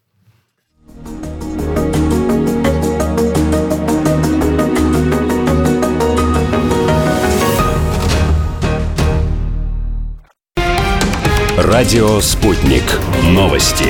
Радио 11.58 12.22
«Спутник». 12.22 12.84
Новости 13.24 13.88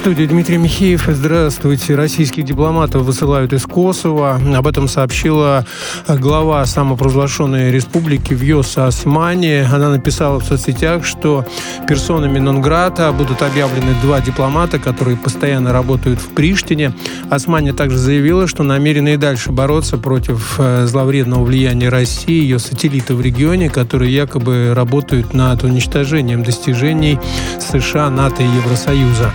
студии 0.00 0.24
Дмитрий 0.24 0.56
Михеев. 0.56 1.04
Здравствуйте. 1.08 1.94
Российских 1.94 2.44
дипломатов 2.44 3.02
высылают 3.02 3.52
из 3.52 3.64
Косово. 3.64 4.40
Об 4.56 4.66
этом 4.66 4.88
сообщила 4.88 5.66
глава 6.08 6.64
самопровозглашенной 6.64 7.70
республики 7.70 8.32
Вьоса 8.32 8.86
Османи. 8.86 9.62
Она 9.70 9.90
написала 9.90 10.40
в 10.40 10.44
соцсетях, 10.44 11.04
что 11.04 11.44
персонами 11.86 12.38
Нонграта 12.38 13.12
будут 13.12 13.42
объявлены 13.42 13.94
два 14.00 14.22
дипломата, 14.22 14.78
которые 14.78 15.18
постоянно 15.18 15.70
работают 15.70 16.18
в 16.18 16.28
Приштине. 16.28 16.94
Османи 17.28 17.72
также 17.72 17.98
заявила, 17.98 18.46
что 18.46 18.62
намерена 18.62 19.08
и 19.08 19.16
дальше 19.18 19.52
бороться 19.52 19.98
против 19.98 20.54
э, 20.56 20.86
зловредного 20.86 21.44
влияния 21.44 21.90
России 21.90 22.40
ее 22.40 22.58
сателлитов 22.58 23.18
в 23.18 23.20
регионе, 23.20 23.68
которые 23.68 24.14
якобы 24.14 24.72
работают 24.74 25.34
над 25.34 25.62
уничтожением 25.62 26.42
достижений 26.42 27.18
США, 27.60 28.08
НАТО 28.08 28.42
и 28.42 28.46
Евросоюза. 28.46 29.30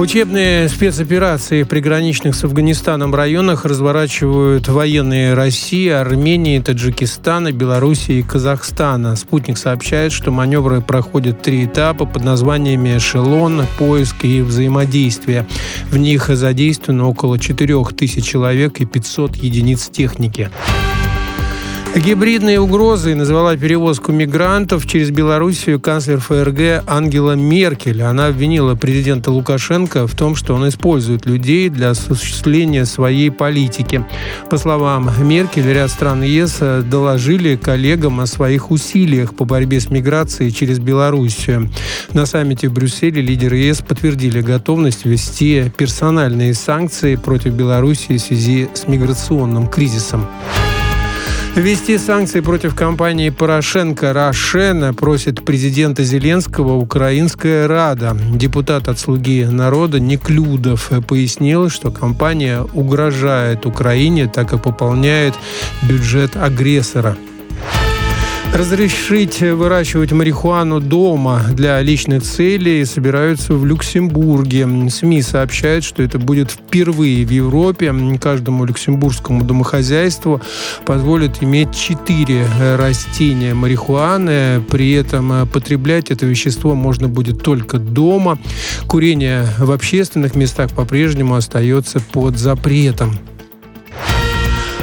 Учебные 0.00 0.66
спецоперации 0.70 1.62
в 1.62 1.68
приграничных 1.68 2.34
с 2.34 2.42
Афганистаном 2.44 3.14
районах 3.14 3.66
разворачивают 3.66 4.66
военные 4.66 5.34
России, 5.34 5.90
Армении, 5.90 6.58
Таджикистана, 6.58 7.52
Белоруссии 7.52 8.20
и 8.20 8.22
Казахстана. 8.22 9.14
Спутник 9.14 9.58
сообщает, 9.58 10.12
что 10.12 10.30
маневры 10.30 10.80
проходят 10.80 11.42
три 11.42 11.66
этапа 11.66 12.06
под 12.06 12.24
названиями 12.24 12.96
«Эшелон», 12.96 13.66
«Поиск» 13.78 14.24
и 14.24 14.40
«Взаимодействие». 14.40 15.46
В 15.90 15.98
них 15.98 16.28
задействовано 16.28 17.06
около 17.06 17.38
4000 17.38 18.22
человек 18.22 18.80
и 18.80 18.86
500 18.86 19.36
единиц 19.36 19.90
техники. 19.90 20.48
Гибридные 21.96 22.60
угрозы 22.60 23.16
назвала 23.16 23.56
перевозку 23.56 24.12
мигрантов 24.12 24.86
через 24.86 25.10
Белоруссию 25.10 25.80
канцлер 25.80 26.20
ФРГ 26.20 26.84
Ангела 26.86 27.32
Меркель. 27.32 28.02
Она 28.02 28.28
обвинила 28.28 28.76
президента 28.76 29.32
Лукашенко 29.32 30.06
в 30.06 30.14
том, 30.14 30.36
что 30.36 30.54
он 30.54 30.68
использует 30.68 31.26
людей 31.26 31.68
для 31.68 31.90
осуществления 31.90 32.84
своей 32.84 33.30
политики. 33.30 34.04
По 34.48 34.56
словам 34.56 35.10
Меркель, 35.18 35.66
ряд 35.66 35.90
стран 35.90 36.22
ЕС 36.22 36.60
доложили 36.60 37.56
коллегам 37.56 38.20
о 38.20 38.26
своих 38.26 38.70
усилиях 38.70 39.34
по 39.34 39.44
борьбе 39.44 39.80
с 39.80 39.90
миграцией 39.90 40.52
через 40.52 40.78
Белоруссию. 40.78 41.70
На 42.12 42.24
саммите 42.24 42.68
в 42.68 42.72
Брюсселе 42.72 43.20
лидеры 43.20 43.56
ЕС 43.56 43.80
подтвердили 43.80 44.40
готовность 44.40 45.04
ввести 45.04 45.70
персональные 45.76 46.54
санкции 46.54 47.16
против 47.16 47.52
Белоруссии 47.54 48.16
в 48.16 48.20
связи 48.20 48.68
с 48.74 48.86
миграционным 48.86 49.66
кризисом. 49.66 50.26
Ввести 51.56 51.98
санкции 51.98 52.40
против 52.40 52.74
компании 52.76 53.28
Порошенко 53.28 54.12
Рошена 54.12 54.92
просит 54.92 55.44
президента 55.44 56.04
Зеленского 56.04 56.74
Украинская 56.76 57.66
Рада. 57.66 58.16
Депутат 58.32 58.88
от 58.88 58.98
«Слуги 58.98 59.44
народа» 59.44 59.98
Неклюдов 59.98 60.90
пояснил, 61.08 61.68
что 61.68 61.90
компания 61.90 62.62
угрожает 62.72 63.66
Украине, 63.66 64.30
так 64.32 64.48
как 64.48 64.62
пополняет 64.62 65.34
бюджет 65.82 66.36
агрессора. 66.36 67.16
Разрешить 68.52 69.40
выращивать 69.40 70.12
марихуану 70.12 70.80
дома 70.80 71.42
для 71.52 71.80
личных 71.80 72.22
целей 72.22 72.84
собираются 72.84 73.54
в 73.54 73.64
Люксембурге. 73.64 74.68
СМИ 74.90 75.22
сообщают, 75.22 75.82
что 75.82 76.02
это 76.02 76.18
будет 76.18 76.50
впервые 76.50 77.24
в 77.24 77.30
Европе. 77.30 77.94
Каждому 78.20 78.64
люксембургскому 78.64 79.44
домохозяйству 79.44 80.42
позволят 80.84 81.42
иметь 81.42 81.74
четыре 81.74 82.44
растения 82.76 83.54
марихуаны. 83.54 84.62
При 84.68 84.92
этом 84.92 85.48
потреблять 85.48 86.10
это 86.10 86.26
вещество 86.26 86.74
можно 86.74 87.08
будет 87.08 87.42
только 87.42 87.78
дома. 87.78 88.38
Курение 88.86 89.46
в 89.58 89.70
общественных 89.70 90.34
местах 90.34 90.70
по-прежнему 90.72 91.34
остается 91.34 92.00
под 92.00 92.36
запретом. 92.36 93.16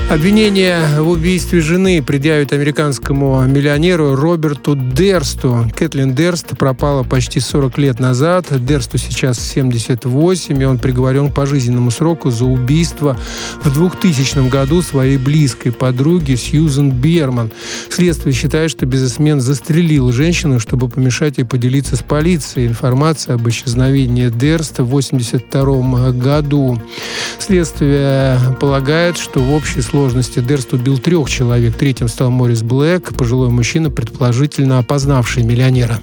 Обвинение 0.09 1.01
в 1.01 1.09
убийстве 1.09 1.59
жены 1.59 2.01
предъявят 2.01 2.53
американскому 2.53 3.45
миллионеру 3.45 4.15
Роберту 4.15 4.73
Дерсту. 4.73 5.69
Кэтлин 5.75 6.15
Дерст 6.15 6.57
пропала 6.57 7.03
почти 7.03 7.41
40 7.41 7.77
лет 7.77 7.99
назад. 7.99 8.45
Дерсту 8.65 8.97
сейчас 8.97 9.37
78, 9.37 10.61
и 10.61 10.65
он 10.65 10.79
приговорен 10.79 11.29
к 11.29 11.35
пожизненному 11.35 11.91
сроку 11.91 12.31
за 12.31 12.45
убийство 12.45 13.17
в 13.61 13.73
2000 13.73 14.47
году 14.47 14.81
своей 14.81 15.17
близкой 15.17 15.73
подруги 15.73 16.35
Сьюзен 16.35 16.89
Берман. 16.89 17.51
Следствие 17.89 18.33
считает, 18.33 18.71
что 18.71 18.85
бизнесмен 18.85 19.41
застрелил 19.41 20.13
женщину, 20.13 20.61
чтобы 20.61 20.87
помешать 20.87 21.37
ей 21.37 21.43
поделиться 21.43 21.97
с 21.97 22.01
полицией 22.01 22.67
информацией 22.67 23.35
об 23.35 23.49
исчезновении 23.49 24.29
Дерста 24.29 24.85
в 24.85 24.87
1982 24.87 26.11
году. 26.11 26.81
Следствие 27.39 28.39
полагает, 28.61 29.17
что 29.17 29.41
в 29.41 29.53
общей 29.53 29.81
сложности 29.81 29.96
сложности 29.97 30.41
Дерст 30.41 30.73
убил 30.73 30.99
трех 30.99 31.27
человек. 31.27 31.75
Третьим 31.75 32.07
стал 32.07 32.29
Морис 32.29 32.61
Блэк, 32.61 33.15
пожилой 33.15 33.49
мужчина, 33.49 33.89
предположительно 33.89 34.77
опознавший 34.77 35.41
миллионера. 35.41 35.99